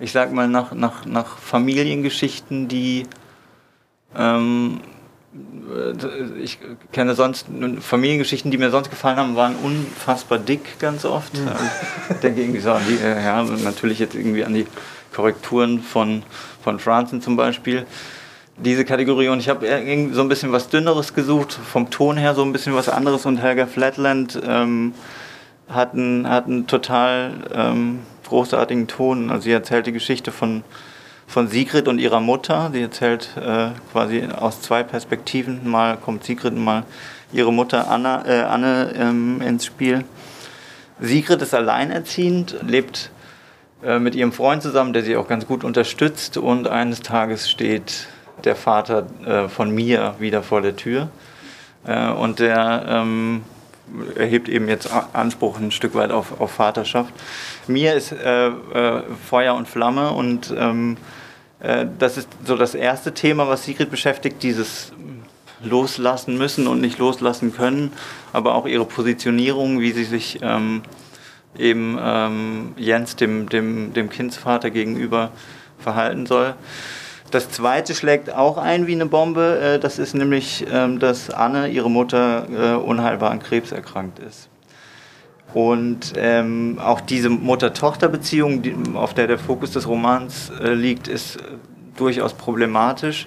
ich 0.00 0.10
sag 0.10 0.32
mal, 0.32 0.48
nach, 0.48 0.72
nach, 0.72 1.04
nach 1.04 1.38
Familiengeschichten, 1.38 2.66
die 2.66 3.06
ähm, 4.16 4.80
ich 6.42 6.58
kenne 6.92 7.14
sonst 7.14 7.46
Familiengeschichten, 7.80 8.50
die 8.50 8.58
mir 8.58 8.70
sonst 8.70 8.90
gefallen 8.90 9.16
haben, 9.16 9.36
waren 9.36 9.56
unfassbar 9.56 10.38
dick 10.38 10.78
ganz 10.78 11.04
oft. 11.04 11.34
Mhm. 11.34 11.48
Ich 12.10 12.16
denke 12.16 12.42
irgendwie 12.42 12.60
so 12.60 12.72
an 12.72 12.82
die, 12.86 13.02
äh, 13.02 13.24
ja, 13.24 13.42
natürlich 13.42 13.98
jetzt 13.98 14.14
irgendwie 14.14 14.44
an 14.44 14.52
die 14.52 14.66
Korrekturen 15.14 15.80
von, 15.80 16.22
von 16.62 16.78
Franzen 16.78 17.22
zum 17.22 17.36
Beispiel. 17.36 17.86
Diese 18.58 18.84
Kategorie 18.84 19.28
und 19.28 19.40
ich 19.40 19.48
habe 19.48 19.66
so 20.12 20.20
ein 20.20 20.28
bisschen 20.28 20.52
was 20.52 20.68
Dünneres 20.68 21.14
gesucht, 21.14 21.52
vom 21.52 21.90
Ton 21.90 22.18
her 22.18 22.34
so 22.34 22.42
ein 22.42 22.52
bisschen 22.52 22.74
was 22.74 22.90
anderes 22.90 23.24
und 23.24 23.38
Helga 23.38 23.66
Flatland 23.66 24.38
ähm, 24.46 24.92
hat, 25.68 25.94
einen, 25.94 26.28
hat 26.28 26.46
einen 26.46 26.66
total 26.66 27.32
ähm, 27.54 28.00
großartigen 28.28 28.86
Ton. 28.86 29.30
Also 29.30 29.44
sie 29.44 29.52
erzählt 29.52 29.86
die 29.86 29.92
Geschichte 29.92 30.32
von 30.32 30.62
von 31.32 31.48
Sigrid 31.48 31.88
und 31.88 31.98
ihrer 31.98 32.20
Mutter. 32.20 32.68
Sie 32.74 32.82
erzählt 32.82 33.30
äh, 33.36 33.70
quasi 33.90 34.28
aus 34.38 34.60
zwei 34.60 34.82
Perspektiven. 34.82 35.66
Mal 35.66 35.96
kommt 35.96 36.24
Sigrid 36.24 36.52
und 36.52 36.62
mal 36.62 36.84
ihre 37.32 37.50
Mutter 37.50 37.90
Anna, 37.90 38.26
äh, 38.26 38.42
Anne 38.42 38.92
ähm, 38.94 39.40
ins 39.40 39.64
Spiel. 39.64 40.04
Sigrid 41.00 41.40
ist 41.40 41.54
alleinerziehend, 41.54 42.56
lebt 42.60 43.10
äh, 43.82 43.98
mit 43.98 44.14
ihrem 44.14 44.32
Freund 44.32 44.62
zusammen, 44.62 44.92
der 44.92 45.04
sie 45.04 45.16
auch 45.16 45.26
ganz 45.26 45.46
gut 45.46 45.64
unterstützt. 45.64 46.36
Und 46.36 46.68
eines 46.68 47.00
Tages 47.00 47.50
steht 47.50 48.08
der 48.44 48.54
Vater 48.54 49.06
äh, 49.24 49.48
von 49.48 49.70
mir 49.70 50.16
wieder 50.18 50.42
vor 50.42 50.60
der 50.60 50.76
Tür. 50.76 51.08
Äh, 51.86 52.10
und 52.10 52.40
der 52.40 52.84
ähm, 52.86 53.42
erhebt 54.16 54.50
eben 54.50 54.68
jetzt 54.68 54.90
Anspruch 55.14 55.58
ein 55.58 55.70
Stück 55.70 55.94
weit 55.94 56.10
auf, 56.10 56.42
auf 56.42 56.50
Vaterschaft. 56.50 57.14
Mir 57.68 57.94
ist 57.94 58.12
äh, 58.12 58.48
äh, 58.48 59.02
Feuer 59.26 59.54
und 59.54 59.66
Flamme 59.66 60.10
und 60.10 60.52
ähm, 60.54 60.98
äh, 60.98 61.21
das 61.98 62.16
ist 62.16 62.28
so 62.44 62.56
das 62.56 62.74
erste 62.74 63.14
Thema, 63.14 63.46
was 63.46 63.64
Sigrid 63.64 63.90
beschäftigt, 63.90 64.42
dieses 64.42 64.92
Loslassen 65.62 66.36
müssen 66.36 66.66
und 66.66 66.80
nicht 66.80 66.98
loslassen 66.98 67.54
können, 67.54 67.92
aber 68.32 68.54
auch 68.54 68.66
ihre 68.66 68.84
Positionierung, 68.84 69.80
wie 69.80 69.92
sie 69.92 70.04
sich 70.04 70.40
ähm, 70.42 70.82
eben 71.56 71.98
ähm, 72.00 72.74
Jens, 72.76 73.16
dem, 73.16 73.48
dem, 73.48 73.92
dem 73.92 74.10
Kindsvater 74.10 74.70
gegenüber, 74.70 75.30
verhalten 75.78 76.26
soll. 76.26 76.54
Das 77.30 77.50
zweite 77.50 77.94
schlägt 77.94 78.32
auch 78.32 78.58
ein 78.58 78.86
wie 78.86 78.92
eine 78.92 79.06
Bombe. 79.06 79.58
Äh, 79.58 79.78
das 79.78 79.98
ist 79.98 80.14
nämlich, 80.14 80.66
ähm, 80.70 80.98
dass 80.98 81.30
Anne, 81.30 81.68
ihre 81.68 81.90
Mutter, 81.90 82.46
äh, 82.50 82.76
unheilbar 82.76 83.30
an 83.30 83.40
Krebs 83.40 83.72
erkrankt 83.72 84.18
ist. 84.18 84.48
Und 85.54 86.14
ähm, 86.16 86.78
auch 86.82 87.00
diese 87.00 87.28
Mutter-Tochter-Beziehung, 87.28 88.96
auf 88.96 89.14
der 89.14 89.26
der 89.26 89.38
Fokus 89.38 89.72
des 89.72 89.86
Romans 89.86 90.50
äh, 90.60 90.72
liegt, 90.72 91.08
ist 91.08 91.36
äh, 91.36 91.40
durchaus 91.96 92.32
problematisch. 92.32 93.26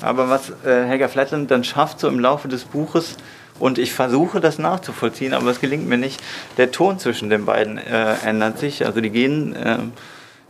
Aber 0.00 0.28
was 0.28 0.50
äh, 0.64 0.84
Helga 0.86 1.08
Flatland 1.08 1.50
dann 1.50 1.64
schafft, 1.64 2.00
so 2.00 2.08
im 2.08 2.20
Laufe 2.20 2.48
des 2.48 2.64
Buches, 2.64 3.16
und 3.58 3.78
ich 3.78 3.92
versuche 3.92 4.40
das 4.40 4.58
nachzuvollziehen, 4.58 5.32
aber 5.32 5.50
es 5.50 5.60
gelingt 5.60 5.88
mir 5.88 5.96
nicht, 5.98 6.20
der 6.56 6.72
Ton 6.72 6.98
zwischen 6.98 7.30
den 7.30 7.44
beiden 7.44 7.78
äh, 7.78 8.14
ändert 8.24 8.58
sich. 8.58 8.84
Also 8.84 9.00
die 9.00 9.10
gehen 9.10 9.54
äh, 9.54 9.78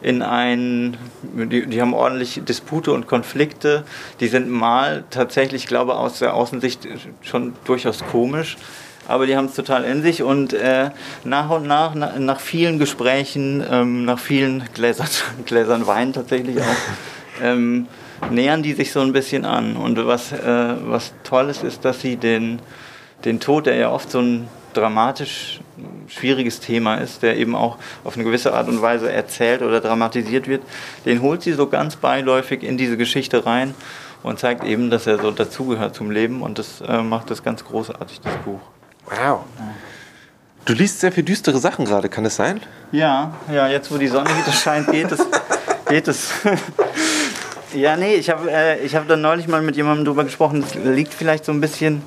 in 0.00 0.22
ein, 0.22 0.96
die, 1.34 1.66
die, 1.66 1.80
haben 1.80 1.92
ordentlich 1.92 2.40
Dispute 2.44 2.92
und 2.92 3.06
Konflikte. 3.06 3.84
Die 4.20 4.28
sind 4.28 4.50
mal 4.50 5.04
tatsächlich, 5.10 5.64
ich 5.64 5.68
glaube, 5.68 5.96
aus 5.96 6.18
der 6.18 6.34
Außensicht 6.34 6.88
schon 7.22 7.54
durchaus 7.64 8.04
komisch 8.10 8.56
aber 9.06 9.26
die 9.26 9.36
haben 9.36 9.46
es 9.46 9.54
total 9.54 9.84
in 9.84 10.02
sich 10.02 10.22
und 10.22 10.52
äh, 10.52 10.90
nach 11.24 11.50
und 11.50 11.66
nach, 11.66 11.94
nach, 11.94 12.18
nach 12.18 12.40
vielen 12.40 12.78
Gesprächen, 12.78 13.64
ähm, 13.70 14.04
nach 14.04 14.18
vielen 14.18 14.64
Gläsern, 14.74 15.08
Gläsern 15.46 15.86
Wein 15.86 16.12
tatsächlich 16.12 16.60
auch, 16.60 17.42
ähm, 17.42 17.86
nähern 18.30 18.62
die 18.62 18.72
sich 18.72 18.92
so 18.92 19.00
ein 19.00 19.12
bisschen 19.12 19.44
an. 19.44 19.76
Und 19.76 20.04
was, 20.06 20.32
äh, 20.32 20.74
was 20.84 21.12
toll 21.24 21.48
ist, 21.50 21.62
ist, 21.62 21.84
dass 21.84 22.00
sie 22.00 22.16
den, 22.16 22.60
den 23.24 23.40
Tod, 23.40 23.66
der 23.66 23.76
ja 23.76 23.90
oft 23.90 24.10
so 24.10 24.20
ein 24.20 24.48
dramatisch 24.72 25.60
schwieriges 26.08 26.60
Thema 26.60 26.96
ist, 26.96 27.22
der 27.22 27.36
eben 27.36 27.54
auch 27.54 27.78
auf 28.04 28.14
eine 28.14 28.24
gewisse 28.24 28.54
Art 28.54 28.68
und 28.68 28.82
Weise 28.82 29.10
erzählt 29.10 29.62
oder 29.62 29.80
dramatisiert 29.80 30.48
wird, 30.48 30.62
den 31.04 31.22
holt 31.22 31.42
sie 31.42 31.52
so 31.52 31.68
ganz 31.68 31.96
beiläufig 31.96 32.62
in 32.62 32.76
diese 32.76 32.96
Geschichte 32.96 33.46
rein 33.46 33.74
und 34.22 34.38
zeigt 34.38 34.64
eben, 34.64 34.90
dass 34.90 35.06
er 35.06 35.18
so 35.18 35.30
dazugehört 35.30 35.94
zum 35.94 36.10
Leben 36.10 36.42
und 36.42 36.58
das 36.58 36.80
äh, 36.80 37.02
macht 37.02 37.30
das 37.30 37.42
ganz 37.42 37.64
großartig, 37.64 38.20
das 38.20 38.34
Buch. 38.44 38.60
Wow. 39.06 39.44
Du 40.64 40.72
liest 40.72 41.00
sehr 41.00 41.12
viel 41.12 41.24
düstere 41.24 41.58
Sachen 41.58 41.84
gerade, 41.84 42.08
kann 42.08 42.24
das 42.24 42.36
sein? 42.36 42.60
Ja, 42.90 43.34
ja, 43.52 43.68
jetzt 43.68 43.92
wo 43.92 43.98
die 43.98 44.08
Sonne 44.08 44.30
wieder 44.30 44.52
scheint, 44.52 44.90
geht 44.90 45.12
es. 45.12 45.20
geht 45.88 46.08
es. 46.08 46.30
ja, 47.74 47.96
nee, 47.96 48.14
ich 48.14 48.30
habe 48.30 48.50
äh, 48.50 48.88
hab 48.88 49.06
dann 49.08 49.20
neulich 49.20 49.46
mal 49.46 49.60
mit 49.60 49.76
jemandem 49.76 50.06
drüber 50.06 50.24
gesprochen, 50.24 50.62
das 50.62 50.74
liegt 50.74 51.12
vielleicht 51.12 51.44
so 51.44 51.52
ein 51.52 51.60
bisschen 51.60 52.02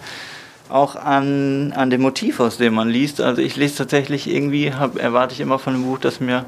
auch 0.70 0.96
an, 0.96 1.72
an 1.76 1.90
dem 1.90 2.02
Motiv, 2.02 2.40
aus 2.40 2.58
dem 2.58 2.74
man 2.74 2.90
liest. 2.90 3.22
Also 3.22 3.42
ich 3.42 3.56
lese 3.56 3.78
tatsächlich 3.78 4.28
irgendwie, 4.28 4.74
hab, 4.74 4.98
erwarte 4.98 5.34
ich 5.34 5.40
immer 5.40 5.60
von 5.60 5.76
einem 5.76 5.84
Buch, 5.84 6.00
dass 6.00 6.20
mir 6.20 6.46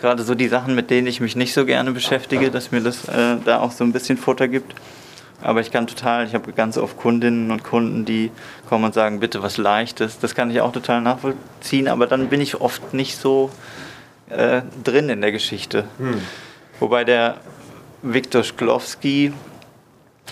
gerade 0.00 0.22
so 0.22 0.34
die 0.34 0.48
Sachen, 0.48 0.74
mit 0.74 0.90
denen 0.90 1.06
ich 1.06 1.20
mich 1.20 1.36
nicht 1.36 1.54
so 1.54 1.64
gerne 1.64 1.92
beschäftige, 1.92 2.50
dass 2.50 2.72
mir 2.72 2.80
das 2.80 3.08
äh, 3.08 3.36
da 3.44 3.60
auch 3.60 3.72
so 3.72 3.84
ein 3.84 3.92
bisschen 3.92 4.18
Futter 4.18 4.48
gibt. 4.48 4.74
Aber 5.42 5.60
ich 5.60 5.70
kann 5.70 5.86
total, 5.86 6.26
ich 6.26 6.34
habe 6.34 6.52
ganz 6.52 6.78
oft 6.78 6.96
Kundinnen 6.96 7.50
und 7.50 7.64
Kunden, 7.64 8.04
die 8.04 8.30
kommen 8.68 8.84
und 8.84 8.94
sagen, 8.94 9.20
bitte 9.20 9.42
was 9.42 9.56
Leichtes. 9.56 10.18
Das 10.18 10.34
kann 10.34 10.50
ich 10.50 10.60
auch 10.60 10.72
total 10.72 11.00
nachvollziehen, 11.00 11.88
aber 11.88 12.06
dann 12.06 12.28
bin 12.28 12.40
ich 12.40 12.60
oft 12.60 12.94
nicht 12.94 13.16
so 13.16 13.50
äh, 14.30 14.62
drin 14.84 15.08
in 15.08 15.20
der 15.20 15.32
Geschichte. 15.32 15.84
Hm. 15.98 16.20
Wobei 16.80 17.04
der 17.04 17.36
Viktor 18.02 18.42
Szklowski, 18.42 19.32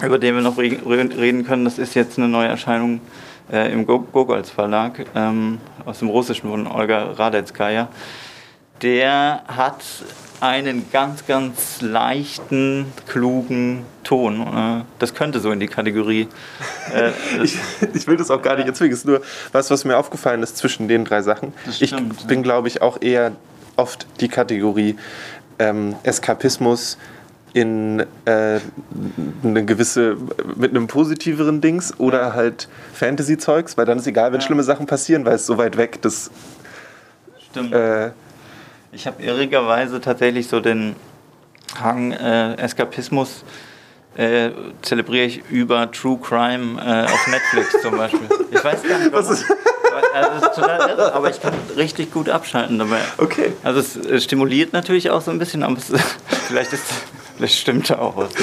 über 0.02 0.18
den 0.18 0.34
wir 0.34 0.42
noch 0.42 0.58
reden 0.58 1.44
können, 1.44 1.64
das 1.64 1.78
ist 1.78 1.94
jetzt 1.94 2.18
eine 2.18 2.28
neue 2.28 2.48
Erscheinung 2.48 3.00
äh, 3.52 3.72
im 3.72 3.86
Gogols 3.86 4.50
Verlag 4.50 5.06
ähm, 5.14 5.58
aus 5.84 5.98
dem 5.98 6.08
Russischen 6.08 6.50
von 6.50 6.66
Olga 6.66 7.12
Radetskaya. 7.12 7.88
Der 8.82 9.42
hat 9.46 9.84
einen 10.40 10.90
ganz, 10.90 11.26
ganz 11.26 11.80
leichten, 11.80 12.86
klugen 13.06 13.84
Ton. 14.04 14.40
Äh, 14.40 14.84
das 14.98 15.14
könnte 15.14 15.40
so 15.40 15.50
in 15.52 15.60
die 15.60 15.66
Kategorie. 15.66 16.28
Äh, 16.94 17.10
ich, 17.42 17.58
ich, 17.94 18.06
will 18.06 18.16
das 18.16 18.30
auch 18.30 18.42
gar 18.42 18.56
nicht 18.56 18.66
erzwingen. 18.66 18.92
Es 18.92 19.00
ist 19.00 19.06
nur 19.06 19.20
was, 19.52 19.70
was 19.70 19.84
mir 19.84 19.96
aufgefallen 19.96 20.42
ist 20.42 20.56
zwischen 20.56 20.88
den 20.88 21.04
drei 21.04 21.22
Sachen. 21.22 21.52
Stimmt, 21.70 22.14
ich 22.20 22.26
bin, 22.26 22.42
glaube 22.42 22.68
ich, 22.68 22.82
auch 22.82 23.00
eher 23.00 23.32
oft 23.76 24.06
die 24.20 24.28
Kategorie 24.28 24.96
ähm, 25.58 25.94
Eskapismus 26.02 26.96
in 27.52 28.00
äh, 28.24 28.60
eine 29.42 29.64
gewisse, 29.64 30.16
mit 30.56 30.70
einem 30.70 30.86
positiveren 30.86 31.60
Dings 31.60 31.98
oder 31.98 32.34
halt 32.34 32.68
Fantasy-Zeugs, 32.94 33.76
weil 33.76 33.86
dann 33.86 33.98
ist 33.98 34.06
egal, 34.06 34.32
wenn 34.32 34.40
ja. 34.40 34.46
schlimme 34.46 34.62
Sachen 34.62 34.86
passieren, 34.86 35.24
weil 35.24 35.34
es 35.34 35.46
so 35.46 35.58
weit 35.58 35.76
weg, 35.76 36.00
das. 36.02 36.30
Stimmt. 37.50 37.72
Äh, 37.72 38.10
ich 38.92 39.06
habe 39.06 39.22
irrigerweise 39.22 40.00
tatsächlich 40.00 40.48
so 40.48 40.60
den 40.60 40.96
Hang 41.80 42.12
äh, 42.12 42.54
Eskapismus 42.56 43.44
äh, 44.16 44.50
zelebriere 44.82 45.26
ich 45.26 45.42
über 45.50 45.90
True 45.90 46.18
Crime 46.20 46.80
äh, 46.80 47.04
auf 47.04 47.26
Netflix 47.28 47.80
zum 47.82 47.96
Beispiel. 47.96 48.28
Ich 48.50 48.64
weiß 48.64 48.82
gar 48.82 48.98
nicht, 48.98 49.12
was 49.12 49.30
ist. 49.30 49.44
Also 50.12 50.30
das 50.30 50.42
ist 50.42 50.54
total 50.54 50.90
irre, 50.90 51.12
aber 51.12 51.30
ich 51.30 51.40
kann 51.40 51.54
richtig 51.76 52.12
gut 52.12 52.28
abschalten 52.28 52.78
dabei. 52.78 53.00
Okay. 53.18 53.52
Also 53.62 53.80
es 53.80 53.96
äh, 53.96 54.20
stimuliert 54.20 54.72
natürlich 54.72 55.10
auch 55.10 55.20
so 55.20 55.30
ein 55.30 55.38
bisschen, 55.38 55.62
aber 55.62 55.76
es, 55.78 55.86
vielleicht, 56.48 56.72
ist, 56.72 56.84
vielleicht 57.36 57.58
stimmt 57.58 57.90
da 57.90 57.98
auch 57.98 58.16
was. 58.16 58.30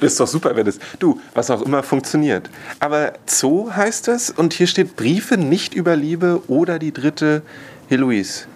Das 0.00 0.12
ist 0.12 0.20
doch 0.20 0.26
super, 0.26 0.54
wenn 0.54 0.66
es, 0.66 0.78
du, 0.98 1.22
was 1.32 1.50
auch 1.50 1.62
immer 1.62 1.82
funktioniert. 1.82 2.50
Aber 2.80 3.14
Zoo 3.24 3.70
heißt 3.74 4.08
es 4.08 4.28
und 4.28 4.52
hier 4.52 4.66
steht 4.66 4.94
Briefe 4.94 5.38
nicht 5.38 5.72
über 5.72 5.96
Liebe 5.96 6.42
oder 6.48 6.78
die 6.78 6.92
dritte 6.92 7.40
Heloise. 7.88 8.46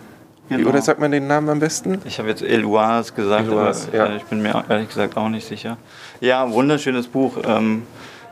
Genau. 0.50 0.68
Oder 0.68 0.82
sagt 0.82 0.98
man 0.98 1.12
den 1.12 1.28
Namen 1.28 1.48
am 1.48 1.60
besten? 1.60 2.00
Ich 2.04 2.18
habe 2.18 2.28
jetzt 2.28 2.42
Eloise 2.42 3.12
gesagt, 3.12 3.46
Eloise, 3.46 3.88
aber 3.88 4.10
ja. 4.10 4.16
ich 4.16 4.24
bin 4.24 4.42
mir 4.42 4.64
ehrlich 4.68 4.88
gesagt 4.88 5.16
auch 5.16 5.28
nicht 5.28 5.46
sicher. 5.46 5.76
Ja, 6.20 6.50
wunderschönes 6.50 7.06
Buch. 7.06 7.38
Ähm, 7.46 7.84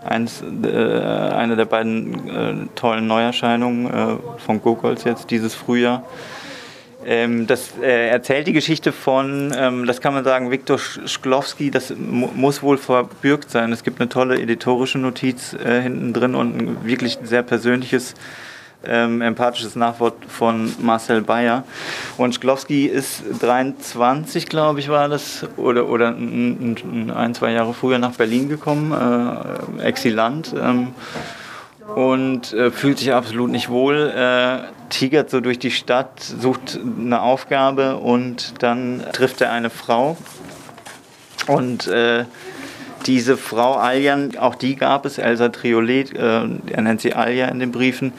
eins, 0.04 0.42
äh, 0.42 0.68
eine 0.68 1.54
der 1.54 1.66
beiden 1.66 2.28
äh, 2.28 2.54
tollen 2.74 3.06
Neuerscheinungen 3.06 3.86
äh, 3.86 4.16
von 4.38 4.60
Gogols 4.60 5.04
jetzt 5.04 5.30
dieses 5.30 5.54
Frühjahr. 5.54 6.02
Ähm, 7.06 7.46
das 7.46 7.74
äh, 7.80 8.08
erzählt 8.08 8.48
die 8.48 8.52
Geschichte 8.52 8.90
von, 8.90 9.52
ähm, 9.56 9.86
das 9.86 10.00
kann 10.00 10.12
man 10.12 10.24
sagen, 10.24 10.50
Viktor 10.50 10.78
Schklowski, 10.78 11.70
das 11.70 11.94
muss 11.96 12.64
wohl 12.64 12.78
verbürgt 12.78 13.50
sein. 13.50 13.72
Es 13.72 13.84
gibt 13.84 14.00
eine 14.00 14.08
tolle 14.08 14.40
editorische 14.40 14.98
Notiz 14.98 15.54
äh, 15.54 15.80
hinten 15.80 16.12
drin 16.12 16.34
und 16.34 16.58
ein 16.58 16.84
wirklich 16.84 17.18
sehr 17.22 17.44
persönliches 17.44 18.14
ähm, 18.85 19.20
empathisches 19.20 19.76
Nachwort 19.76 20.14
von 20.29 20.72
Marcel 20.81 21.22
Bayer. 21.22 21.64
Und 22.16 22.35
Schklowski 22.35 22.87
ist 22.87 23.22
23, 23.41 24.47
glaube 24.47 24.81
ich, 24.81 24.89
war 24.89 25.09
das, 25.09 25.47
oder, 25.57 25.89
oder 25.89 26.09
ein, 26.09 27.33
zwei 27.35 27.53
Jahre 27.53 27.74
früher 27.74 27.99
nach 27.99 28.12
Berlin 28.12 28.49
gekommen, 28.49 28.93
äh, 28.93 29.83
Exilant. 29.83 30.55
Ähm, 30.61 30.89
und 31.95 32.53
äh, 32.53 32.70
fühlt 32.70 32.99
sich 32.99 33.12
absolut 33.12 33.51
nicht 33.51 33.70
wohl, 33.70 34.12
äh, 34.14 34.59
tigert 34.91 35.31
so 35.31 35.41
durch 35.41 35.59
die 35.59 35.70
Stadt, 35.70 36.20
sucht 36.20 36.79
eine 36.79 37.22
Aufgabe 37.22 37.97
und 37.97 38.62
dann 38.62 39.03
trifft 39.12 39.41
er 39.41 39.53
eine 39.53 39.70
Frau. 39.70 40.16
Und 41.47 41.87
äh, 41.87 42.24
diese 43.07 43.37
Frau 43.37 43.74
Aljan, 43.74 44.37
auch 44.39 44.55
die 44.55 44.76
gab 44.76 45.07
es, 45.07 45.18
Elsa 45.18 45.49
Triolet, 45.49 46.14
äh, 46.14 46.18
er 46.20 46.83
nennt 46.83 47.01
sie 47.01 47.14
Alja 47.14 47.47
in 47.49 47.59
den 47.59 47.72
Briefen. 47.72 48.12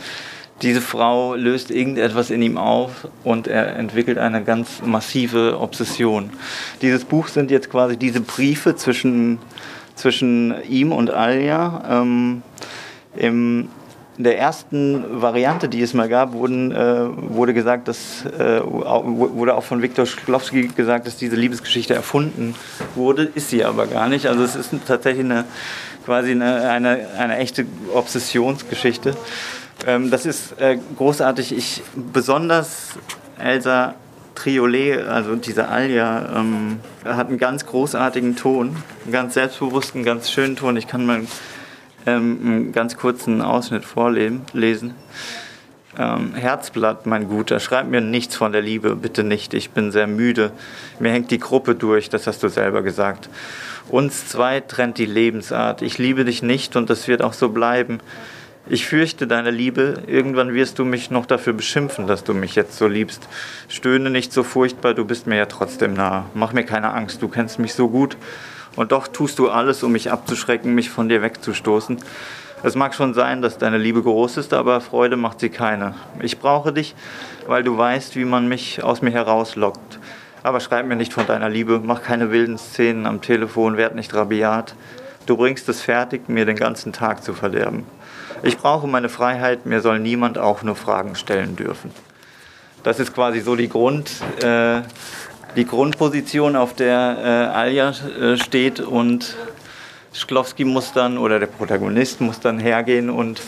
Diese 0.61 0.81
Frau 0.81 1.35
löst 1.35 1.71
irgendetwas 1.71 2.29
in 2.29 2.41
ihm 2.41 2.57
auf 2.57 3.07
und 3.23 3.47
er 3.47 3.77
entwickelt 3.77 4.17
eine 4.17 4.43
ganz 4.43 4.81
massive 4.83 5.57
Obsession. 5.59 6.31
Dieses 6.81 7.05
Buch 7.05 7.29
sind 7.29 7.49
jetzt 7.49 7.69
quasi 7.69 7.95
diese 7.95 8.19
Briefe 8.19 8.75
zwischen, 8.75 9.39
zwischen 9.95 10.53
ihm 10.67 10.91
und 10.91 11.11
Alja. 11.11 12.01
Ähm, 12.01 12.41
im, 13.15 13.69
in 14.17 14.25
der 14.25 14.37
ersten 14.37 15.21
Variante, 15.21 15.69
die 15.69 15.81
es 15.81 15.93
mal 15.93 16.09
gab, 16.09 16.33
wurden, 16.33 16.73
äh, 16.73 17.05
wurde 17.33 17.53
gesagt, 17.53 17.87
dass, 17.87 18.25
äh, 18.25 18.59
wurde 18.61 19.55
auch 19.55 19.63
von 19.63 19.81
Viktor 19.81 20.05
Schlowski 20.05 20.67
gesagt, 20.67 21.07
dass 21.07 21.15
diese 21.15 21.37
Liebesgeschichte 21.37 21.93
erfunden 21.93 22.53
wurde, 22.95 23.23
ist 23.23 23.49
sie 23.49 23.63
aber 23.63 23.87
gar 23.87 24.09
nicht. 24.09 24.27
Also 24.27 24.43
es 24.43 24.57
ist 24.57 24.71
tatsächlich 24.85 25.23
eine, 25.23 25.45
quasi 26.03 26.31
eine, 26.31 26.69
eine, 26.69 27.07
eine 27.17 27.37
echte 27.37 27.65
Obsessionsgeschichte. 27.93 29.15
Ähm, 29.87 30.11
das 30.11 30.25
ist 30.25 30.59
äh, 30.59 30.77
großartig. 30.97 31.55
Ich 31.55 31.81
besonders 31.95 32.89
Elsa 33.37 33.95
Triolet, 34.35 35.05
also 35.07 35.35
diese 35.35 35.67
Alia, 35.67 36.37
ähm, 36.37 36.79
hat 37.03 37.27
einen 37.27 37.37
ganz 37.37 37.65
großartigen 37.65 38.35
Ton, 38.35 38.75
einen 39.03 39.11
ganz 39.11 39.33
selbstbewussten, 39.33 40.03
ganz 40.03 40.31
schönen 40.31 40.55
Ton. 40.55 40.77
Ich 40.77 40.87
kann 40.87 41.05
mal 41.05 41.21
ähm, 42.05 42.39
einen 42.43 42.71
ganz 42.71 42.97
kurzen 42.97 43.41
Ausschnitt 43.41 43.85
vorlesen. 43.85 44.95
Ähm, 45.97 46.33
Herzblatt, 46.35 47.05
mein 47.05 47.27
Guter, 47.27 47.59
schreib 47.59 47.87
mir 47.87 47.99
nichts 47.99 48.35
von 48.35 48.51
der 48.53 48.61
Liebe, 48.61 48.95
bitte 48.95 49.23
nicht. 49.23 49.53
Ich 49.53 49.71
bin 49.71 49.91
sehr 49.91 50.07
müde. 50.07 50.51
Mir 50.99 51.11
hängt 51.11 51.31
die 51.31 51.39
Gruppe 51.39 51.75
durch, 51.75 52.09
das 52.09 52.27
hast 52.27 52.41
du 52.43 52.47
selber 52.47 52.83
gesagt. 52.83 53.29
Uns 53.89 54.27
zwei 54.27 54.61
trennt 54.61 54.97
die 54.97 55.05
Lebensart. 55.05 55.81
Ich 55.81 55.97
liebe 55.97 56.23
dich 56.23 56.43
nicht 56.43 56.75
und 56.75 56.89
das 56.89 57.07
wird 57.07 57.21
auch 57.21 57.33
so 57.33 57.49
bleiben. 57.49 57.99
Ich 58.71 58.85
fürchte 58.85 59.25
deine 59.25 59.49
Liebe, 59.49 60.03
irgendwann 60.05 60.53
wirst 60.53 60.77
du 60.77 60.85
mich 60.85 61.09
noch 61.09 61.25
dafür 61.25 61.53
beschimpfen, 61.53 62.05
dass 62.05 62.23
du 62.23 62.35
mich 62.35 62.53
jetzt 62.53 62.77
so 62.77 62.85
liebst. 62.85 63.27
Stöhne 63.67 64.11
nicht 64.11 64.31
so 64.31 64.43
furchtbar, 64.43 64.93
du 64.93 65.05
bist 65.05 65.25
mir 65.25 65.37
ja 65.37 65.47
trotzdem 65.47 65.95
nah. 65.95 66.25
Mach 66.35 66.53
mir 66.53 66.63
keine 66.63 66.93
Angst, 66.93 67.19
du 67.23 67.29
kennst 67.29 67.57
mich 67.57 67.73
so 67.73 67.89
gut 67.89 68.15
und 68.75 68.91
doch 68.91 69.07
tust 69.07 69.39
du 69.39 69.49
alles, 69.49 69.81
um 69.81 69.91
mich 69.91 70.11
abzuschrecken, 70.11 70.75
mich 70.75 70.91
von 70.91 71.09
dir 71.09 71.23
wegzustoßen. 71.23 71.97
Es 72.61 72.75
mag 72.75 72.93
schon 72.93 73.15
sein, 73.15 73.41
dass 73.41 73.57
deine 73.57 73.79
Liebe 73.79 74.03
groß 74.03 74.37
ist, 74.37 74.53
aber 74.53 74.81
Freude 74.81 75.17
macht 75.17 75.39
sie 75.39 75.49
keine. 75.49 75.95
Ich 76.21 76.37
brauche 76.37 76.71
dich, 76.71 76.93
weil 77.47 77.63
du 77.63 77.75
weißt, 77.75 78.17
wie 78.17 78.25
man 78.25 78.47
mich 78.47 78.83
aus 78.83 79.01
mir 79.01 79.09
herauslockt. 79.11 79.97
Aber 80.43 80.59
schreib 80.59 80.85
mir 80.85 80.95
nicht 80.95 81.13
von 81.13 81.25
deiner 81.25 81.49
Liebe, 81.49 81.81
mach 81.83 82.03
keine 82.03 82.29
wilden 82.29 82.59
Szenen 82.59 83.07
am 83.07 83.21
Telefon, 83.21 83.77
werd 83.77 83.95
nicht 83.95 84.13
rabiat. 84.13 84.75
Du 85.25 85.37
bringst 85.37 85.67
es 85.69 85.81
fertig, 85.81 86.29
mir 86.29 86.45
den 86.45 86.55
ganzen 86.55 86.93
Tag 86.93 87.23
zu 87.23 87.33
verderben. 87.33 87.85
Ich 88.41 88.57
brauche 88.57 88.87
meine 88.87 89.09
Freiheit, 89.09 89.65
mir 89.65 89.81
soll 89.81 89.99
niemand 89.99 90.37
auch 90.37 90.63
nur 90.63 90.75
Fragen 90.75 91.15
stellen 91.15 91.55
dürfen. 91.57 91.91
Das 92.83 92.99
ist 92.99 93.13
quasi 93.13 93.41
so 93.41 93.57
die 93.57 93.67
Grund, 93.67 94.11
äh, 94.41 94.81
die 95.57 95.65
Grundposition, 95.65 96.55
auf 96.55 96.73
der 96.73 97.17
äh, 97.19 97.57
Alja 97.57 97.89
äh, 97.89 98.37
steht. 98.37 98.79
Und 98.79 99.35
Schklowski 100.13 100.63
muss 100.63 100.93
dann, 100.93 101.17
oder 101.17 101.39
der 101.39 101.47
Protagonist 101.47 102.21
muss 102.21 102.39
dann 102.39 102.59
hergehen 102.59 103.09
und 103.09 103.41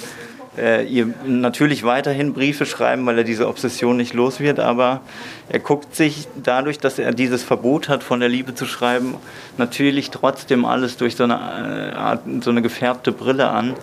äh, 0.57 0.85
ihr 0.85 1.13
natürlich 1.25 1.85
weiterhin 1.85 2.33
Briefe 2.33 2.65
schreiben, 2.65 3.05
weil 3.05 3.19
er 3.19 3.23
diese 3.23 3.47
Obsession 3.47 3.95
nicht 3.95 4.13
los 4.13 4.41
wird, 4.41 4.59
aber 4.59 4.99
er 5.47 5.59
guckt 5.59 5.95
sich 5.95 6.27
dadurch, 6.43 6.79
dass 6.79 6.99
er 6.99 7.13
dieses 7.13 7.43
Verbot 7.43 7.87
hat, 7.87 8.03
von 8.03 8.19
der 8.19 8.27
Liebe 8.27 8.53
zu 8.53 8.65
schreiben, 8.65 9.15
natürlich 9.57 10.09
trotzdem 10.09 10.65
alles 10.65 10.97
durch 10.97 11.15
so 11.15 11.23
eine, 11.23 11.93
äh, 11.93 11.95
Art, 11.95 12.23
so 12.41 12.49
eine 12.49 12.61
gefärbte 12.61 13.13
Brille 13.13 13.47
an 13.49 13.75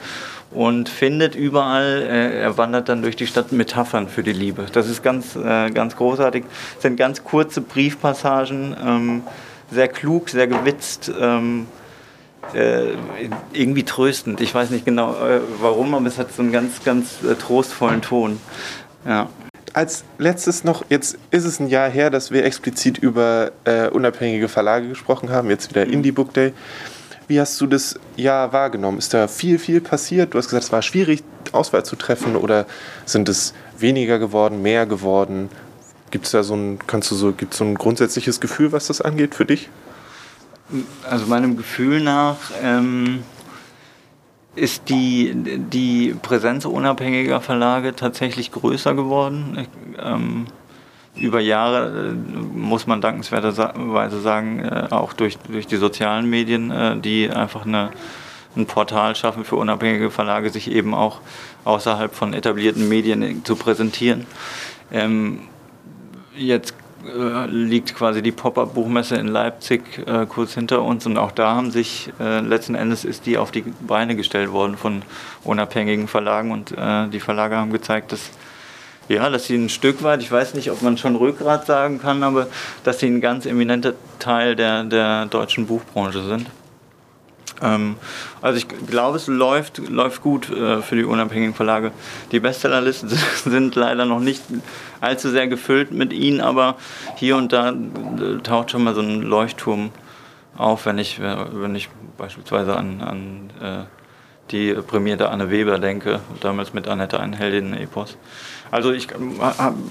und 0.51 0.89
findet 0.89 1.35
überall, 1.35 2.03
äh, 2.03 2.41
er 2.41 2.57
wandert 2.57 2.89
dann 2.89 3.03
durch 3.03 3.17
die 3.17 3.27
Stadt 3.27 3.53
Metaphern 3.53 4.09
für 4.09 4.23
die 4.23 4.33
Liebe. 4.33 4.67
Das 4.73 4.89
ist 4.89 5.03
ganz, 5.03 5.37
äh, 5.37 5.71
ganz 5.71 5.97
großartig. 5.97 6.45
Das 6.75 6.83
sind 6.83 6.97
ganz 6.97 7.23
kurze 7.25 7.61
Briefpassagen, 7.61 8.77
ähm, 8.83 9.23
sehr 9.71 9.89
klug, 9.89 10.31
sehr 10.31 10.47
gewitzt, 10.47 11.13
ähm, 11.21 11.67
äh, 12.55 12.95
irgendwie 13.53 13.83
tröstend. 13.83 14.41
Ich 14.41 14.55
weiß 14.55 14.71
nicht 14.71 14.87
genau 14.87 15.13
äh, 15.13 15.41
warum, 15.61 15.95
aber 15.95 16.07
es 16.07 16.19
hat 16.19 16.33
so 16.33 16.43
einen 16.43 16.53
ganz, 16.53 16.83
ganz 16.83 17.23
äh, 17.23 17.35
trostvollen 17.35 18.01
Ton. 18.01 18.41
Ja. 19.07 19.29
Als 19.75 20.05
letztes 20.17 20.65
noch, 20.65 20.85
jetzt 20.89 21.19
ist 21.31 21.45
es 21.45 21.61
ein 21.61 21.69
Jahr 21.69 21.91
her, 21.91 22.09
dass 22.09 22.31
wir 22.31 22.45
explizit 22.45 22.97
über 22.97 23.53
äh, 23.65 23.89
unabhängige 23.89 24.49
Verlage 24.49 24.89
gesprochen 24.89 25.31
haben, 25.31 25.51
jetzt 25.51 25.69
wieder 25.71 25.85
mhm. 25.85 25.93
Indie 25.93 26.13
Book 26.13 26.33
Day. 26.33 26.55
Wie 27.29 27.39
hast 27.39 27.61
du 27.61 27.67
das 27.67 28.01
Jahr 28.17 28.55
wahrgenommen? 28.55 28.97
Ist 28.97 29.13
da 29.13 29.29
viel, 29.29 29.59
viel 29.59 29.83
passiert? 29.83 30.33
Du 30.33 30.39
hast 30.39 30.47
gesagt, 30.47 30.65
es 30.65 30.73
war 30.73 30.81
schwierig, 30.81 31.23
Auswahl 31.53 31.85
zu 31.85 31.95
treffen 31.95 32.37
oder 32.37 32.67
sind 33.05 33.29
es 33.29 33.53
weniger 33.77 34.19
geworden, 34.19 34.63
mehr 34.63 34.87
geworden? 34.87 35.51
Gibt 36.11 36.25
es 36.25 36.33
da 36.33 36.43
so 36.43 36.55
ein, 36.55 36.79
kannst 36.87 37.11
du 37.11 37.15
so, 37.15 37.33
gibt 37.33 37.53
so 37.53 37.65
ein 37.65 37.75
grundsätzliches 37.75 38.41
Gefühl, 38.41 38.73
was 38.73 38.87
das 38.87 39.03
angeht 39.03 39.35
für 39.35 39.45
dich? 39.45 39.69
Also 41.09 41.27
meinem 41.27 41.59
Gefühl 41.59 42.01
nach 42.01 42.39
ähm, 42.63 43.23
ist 44.55 44.89
die, 44.89 45.35
die 45.35 46.15
Präsenz 46.21 46.65
unabhängiger 46.65 47.43
Verlage 47.43 47.95
tatsächlich 47.95 48.53
größer 48.53 48.95
geworden. 48.95 49.59
Ich, 49.61 49.69
ähm, 50.03 50.47
über 51.19 51.41
Jahre, 51.41 52.11
äh, 52.11 52.13
muss 52.13 52.87
man 52.87 53.01
dankenswerterweise 53.01 54.21
sagen, 54.21 54.61
äh, 54.61 54.89
auch 54.91 55.13
durch, 55.13 55.39
durch 55.49 55.67
die 55.67 55.77
sozialen 55.77 56.29
Medien, 56.29 56.71
äh, 56.71 56.97
die 56.97 57.31
einfach 57.31 57.67
eine, 57.67 57.91
ein 58.57 58.67
Portal 58.67 59.15
schaffen 59.15 59.45
für 59.45 59.57
unabhängige 59.57 60.11
Verlage, 60.11 60.51
sich 60.51 60.71
eben 60.71 60.95
auch 60.95 61.21
außerhalb 61.65 62.15
von 62.15 62.35
etablierten 62.35 62.89
Medien 62.89 63.45
zu 63.45 63.57
präsentieren. 63.57 64.27
Ähm, 64.91 65.41
jetzt 66.37 66.75
äh, 67.05 67.47
liegt 67.47 67.95
quasi 67.95 68.23
die 68.23 68.33
Pop-up-Buchmesse 68.33 69.17
in 69.17 69.29
Leipzig 69.29 69.83
äh, 70.07 70.27
kurz 70.27 70.55
hinter 70.55 70.83
uns 70.83 71.07
und 71.07 71.17
auch 71.17 71.31
da 71.31 71.55
haben 71.55 71.71
sich 71.71 72.13
äh, 72.19 72.41
letzten 72.41 72.75
Endes 72.75 73.05
ist 73.05 73.27
die 73.27 73.39
auf 73.39 73.53
die 73.53 73.65
Beine 73.87 74.17
gestellt 74.17 74.51
worden 74.51 74.77
von 74.77 75.03
unabhängigen 75.45 76.09
Verlagen 76.09 76.51
und 76.51 76.75
die 77.13 77.21
Verlage 77.21 77.57
haben 77.57 77.73
gezeigt, 77.73 78.13
dass 78.13 78.31
ja, 79.09 79.31
dass 79.31 79.47
sie 79.47 79.57
ein 79.57 79.69
Stück 79.69 80.03
weit, 80.03 80.23
ich 80.23 80.31
weiß 80.31 80.55
nicht, 80.55 80.71
ob 80.71 80.83
man 80.83 80.99
schon 80.99 81.17
Rückgrat 81.17 81.67
sagen 81.67 82.01
kann, 82.01 82.23
aber 82.23 82.47
dass 82.85 82.99
sie 82.99 83.07
ein 83.07 83.21
ganz 83.21 83.47
eminenter 83.47 83.95
Teil 84.19 84.55
der, 84.55 84.85
der 84.85 85.27
deutschen 85.27 85.67
Buchbranche 85.67 86.23
sind. 86.23 86.47
Ähm, 87.63 87.97
also 88.41 88.59
ich 88.59 88.69
glaube, 88.87 89.17
es 89.17 89.27
läuft, 89.27 89.79
läuft 89.79 90.23
gut 90.23 90.51
äh, 90.51 90.83
für 90.83 90.97
die 90.97 91.05
unabhängigen 91.05 91.55
Verlage. 91.55 91.93
Die 92.33 92.41
Bestsellerlisten 92.41 93.11
sind 93.45 93.75
leider 93.75 94.05
noch 94.05 94.21
nicht 94.21 94.43
allzu 95.01 95.31
sehr 95.31 95.49
gefüllt 95.49 95.91
mit 95.91 96.13
ihnen, 96.13 96.41
aber 96.41 96.77
hier 97.17 97.37
und 97.37 97.53
da 97.53 97.71
äh, 97.71 98.39
taucht 98.43 98.71
schon 98.71 98.85
mal 98.85 98.95
so 98.95 99.01
ein 99.01 99.23
Leuchtturm 99.23 99.91
auf, 100.57 100.87
wenn 100.87 100.99
ich, 100.99 101.21
wenn 101.21 101.75
ich 101.77 101.89
beispielsweise 102.17 102.77
an, 102.77 103.01
an 103.01 103.51
äh, 103.63 103.85
die 104.51 104.73
prämierte 104.75 105.29
Anne 105.29 105.51
Weber 105.51 105.79
denke, 105.79 106.21
damals 106.41 106.73
mit 106.73 106.89
Annette 106.89 107.21
Einheldin 107.21 107.75
Epos. 107.75 108.17
Also 108.71 108.93
ich 108.93 109.09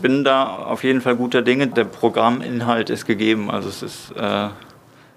bin 0.01 0.23
da 0.23 0.45
auf 0.45 0.84
jeden 0.84 1.01
Fall 1.01 1.15
guter 1.15 1.41
Dinge. 1.41 1.67
Der 1.67 1.86
Programminhalt 1.86 2.89
ist 2.89 3.05
gegeben. 3.05 3.49
Also 3.49 3.69
es 3.69 3.82
ist, 3.82 4.11
äh, 4.15 4.21
ja, 4.21 4.53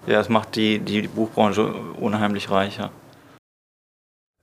es 0.07 0.29
macht 0.29 0.55
die, 0.55 0.79
die 0.79 1.03
Buchbranche 1.03 1.73
unheimlich 1.99 2.49
reicher. 2.49 2.91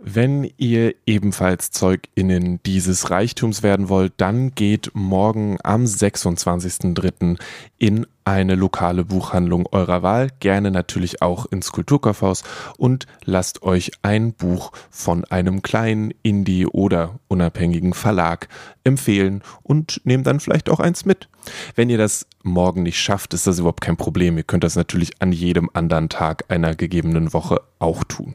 Wenn 0.01 0.49
ihr 0.59 0.95
ebenfalls 1.07 1.73
ZeugInnen 1.73 2.61
dieses 2.65 3.11
Reichtums 3.11 3.65
werden 3.65 3.89
wollt, 3.89 4.13
dann 4.19 4.55
geht 4.55 4.93
morgen 4.95 5.59
am 5.65 5.85
26.03. 5.85 7.37
in 7.79 8.07
eine 8.31 8.55
lokale 8.55 9.05
Buchhandlung 9.05 9.69
eurer 9.73 10.03
Wahl, 10.03 10.29
gerne 10.41 10.71
natürlich 10.71 11.23
auch 11.23 11.47
ins 11.47 11.73
Kulturkaufhaus 11.73 12.45
und 12.77 13.07
lasst 13.25 13.63
euch 13.63 13.93
ein 14.03 14.33
Buch 14.33 14.73
von 14.91 15.25
einem 15.25 15.63
kleinen 15.63 16.13
Indie- 16.23 16.67
oder 16.67 17.19
unabhängigen 17.29 17.95
Verlag 17.95 18.49
empfehlen 18.85 19.43
und 19.63 20.01
nehmt 20.05 20.27
dann 20.27 20.41
vielleicht 20.41 20.71
auch 20.71 20.81
eins 20.81 21.05
mit. 21.05 21.29
Wenn 21.75 21.91
ihr 21.91 21.99
das 21.99 22.27
morgen 22.43 22.83
nicht 22.83 22.99
schafft, 22.99 23.35
ist 23.35 23.47
das 23.47 23.59
überhaupt 23.59 23.81
kein 23.81 23.97
Problem. 23.97 24.37
Ihr 24.37 24.45
könnt 24.45 24.65
das 24.65 24.77
natürlich 24.77 25.21
an 25.21 25.33
jedem 25.33 25.71
anderen 25.73 26.09
Tag 26.09 26.45
einer 26.49 26.75
gegebenen 26.75 27.33
Woche 27.33 27.61
auch 27.79 28.05
tun. 28.05 28.35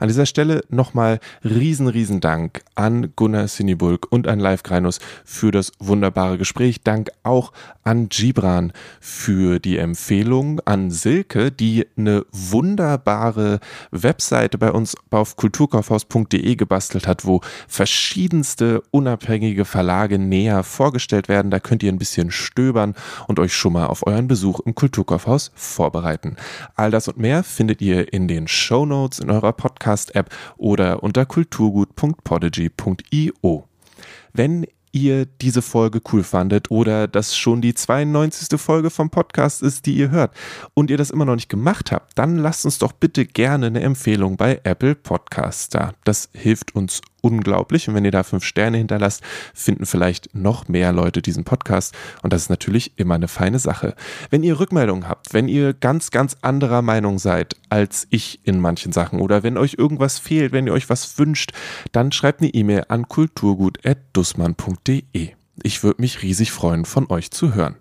An 0.00 0.08
dieser 0.08 0.24
Stelle 0.24 0.62
nochmal 0.70 1.20
riesen, 1.44 1.86
riesen 1.86 2.20
Dank 2.20 2.62
an 2.74 3.12
Gunnar 3.16 3.48
Sinibulk 3.48 4.06
und 4.10 4.26
an 4.26 4.40
Live 4.40 4.62
Greinus 4.62 4.98
für 5.26 5.50
das 5.50 5.72
wunderbare 5.78 6.38
Gespräch. 6.38 6.82
Dank 6.82 7.10
auch 7.22 7.52
an 7.84 8.08
Gibran 8.08 8.72
für 8.98 9.58
die 9.58 9.76
Empfehlung, 9.76 10.60
an 10.64 10.90
Silke, 10.90 11.52
die 11.52 11.86
eine 11.98 12.24
wunderbare 12.32 13.60
Webseite 13.90 14.56
bei 14.56 14.72
uns 14.72 14.96
auf 15.10 15.36
kulturkaufhaus.de 15.36 16.56
gebastelt 16.56 17.06
hat, 17.06 17.26
wo 17.26 17.42
verschiedenste 17.68 18.82
unabhängige 18.92 19.66
Verlage 19.66 20.18
näher 20.18 20.62
vorgestellt 20.62 21.28
werden. 21.28 21.50
Da 21.50 21.60
könnt 21.60 21.82
ihr 21.82 21.92
ein 21.92 21.98
bisschen 21.98 22.30
stöbern 22.30 22.94
und 23.28 23.38
euch 23.38 23.52
schon 23.52 23.74
mal 23.74 23.86
auf 23.86 24.06
euren 24.06 24.28
Besuch 24.28 24.60
im 24.60 24.74
Kulturkaufhaus 24.74 25.52
vorbereiten. 25.54 26.36
All 26.74 26.90
das 26.90 27.06
und 27.06 27.18
mehr 27.18 27.44
findet 27.44 27.82
ihr 27.82 28.10
in 28.14 28.28
den 28.28 28.48
Show 28.48 28.86
Notes 28.86 29.18
in 29.18 29.30
eurer 29.30 29.52
Podcast-App 29.90 30.30
oder 30.56 31.02
unter 31.02 31.26
kulturgut.podigy.io. 31.26 33.64
Wenn 34.32 34.66
ihr 34.92 35.26
diese 35.26 35.62
Folge 35.62 36.00
cool 36.12 36.24
fandet 36.24 36.70
oder 36.70 37.08
das 37.08 37.36
schon 37.36 37.60
die 37.60 37.74
92. 37.74 38.60
Folge 38.60 38.90
vom 38.90 39.10
Podcast 39.10 39.62
ist, 39.62 39.86
die 39.86 39.94
ihr 39.94 40.10
hört 40.10 40.34
und 40.74 40.90
ihr 40.90 40.96
das 40.96 41.10
immer 41.10 41.24
noch 41.24 41.36
nicht 41.36 41.48
gemacht 41.48 41.92
habt, 41.92 42.18
dann 42.18 42.38
lasst 42.38 42.64
uns 42.64 42.78
doch 42.78 42.92
bitte 42.92 43.26
gerne 43.26 43.66
eine 43.66 43.80
Empfehlung 43.80 44.36
bei 44.36 44.60
Apple 44.64 44.94
Podcasts 44.94 45.68
da. 45.68 45.92
Das 46.04 46.30
hilft 46.32 46.74
uns 46.74 47.02
unglaublich. 47.22 47.88
Und 47.88 47.94
wenn 47.94 48.04
ihr 48.04 48.10
da 48.10 48.22
fünf 48.22 48.44
Sterne 48.44 48.76
hinterlasst, 48.78 49.22
finden 49.54 49.86
vielleicht 49.86 50.34
noch 50.34 50.68
mehr 50.68 50.92
Leute 50.92 51.22
diesen 51.22 51.44
Podcast. 51.44 51.94
Und 52.22 52.32
das 52.32 52.42
ist 52.42 52.50
natürlich 52.50 52.98
immer 52.98 53.14
eine 53.14 53.28
feine 53.28 53.58
Sache. 53.58 53.94
Wenn 54.30 54.42
ihr 54.42 54.60
Rückmeldungen 54.60 55.08
habt, 55.08 55.32
wenn 55.34 55.48
ihr 55.48 55.74
ganz, 55.74 56.10
ganz 56.10 56.36
anderer 56.42 56.82
Meinung 56.82 57.18
seid 57.18 57.56
als 57.68 58.06
ich 58.10 58.40
in 58.44 58.60
manchen 58.60 58.92
Sachen 58.92 59.20
oder 59.20 59.42
wenn 59.42 59.56
euch 59.56 59.76
irgendwas 59.78 60.18
fehlt, 60.18 60.52
wenn 60.52 60.66
ihr 60.66 60.72
euch 60.72 60.90
was 60.90 61.18
wünscht, 61.18 61.52
dann 61.92 62.12
schreibt 62.12 62.40
eine 62.40 62.52
E-Mail 62.52 62.84
an 62.88 63.08
kulturgut.dussmann.de. 63.08 65.30
Ich 65.62 65.82
würde 65.82 66.00
mich 66.00 66.22
riesig 66.22 66.52
freuen, 66.52 66.84
von 66.84 67.10
euch 67.10 67.30
zu 67.30 67.54
hören. 67.54 67.76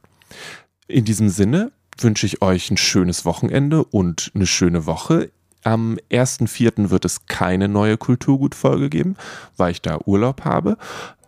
In 0.88 1.06
diesem 1.06 1.30
Sinne 1.30 1.72
wünsche 1.98 2.26
ich 2.26 2.42
euch 2.42 2.72
ein 2.72 2.78
schönes 2.78 3.26
Wochenende 3.26 3.84
und 3.84 4.32
eine 4.34 4.48
schöne 4.48 4.86
Woche. 4.86 5.32
Am 5.64 5.98
1.4. 6.10 6.90
wird 6.90 7.06
es 7.06 7.26
keine 7.26 7.68
neue 7.68 7.98
Kulturgutfolge 7.98 8.90
geben, 8.90 9.16
weil 9.58 9.72
ich 9.72 9.82
da 9.82 10.00
Urlaub 10.06 10.46
habe. 10.46 10.78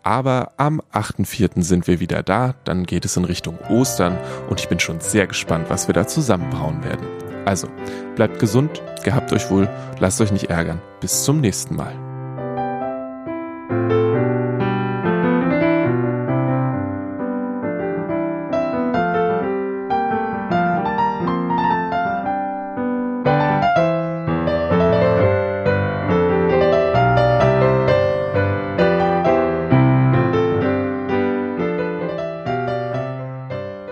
Aber 0.02 0.52
am 0.56 0.80
8.4. 0.92 1.62
sind 1.62 1.86
wir 1.86 2.00
wieder 2.00 2.22
da. 2.22 2.54
Dann 2.64 2.84
geht 2.84 3.04
es 3.04 3.16
in 3.16 3.24
Richtung 3.24 3.58
Ostern 3.68 4.18
und 4.48 4.58
ich 4.58 4.68
bin 4.68 4.80
schon 4.80 5.00
sehr 5.00 5.26
gespannt, 5.26 5.66
was 5.68 5.86
wir 5.86 5.94
da 5.94 6.06
zusammenbrauen 6.06 6.82
werden. 6.82 7.06
Also, 7.44 7.68
bleibt 8.16 8.38
gesund, 8.38 8.82
gehabt 9.04 9.32
euch 9.32 9.50
wohl, 9.50 9.68
lasst 9.98 10.20
euch 10.20 10.32
nicht 10.32 10.50
ärgern. 10.50 10.80
Bis 11.00 11.24
zum 11.24 11.40
nächsten 11.40 11.76
Mal. 11.76 11.92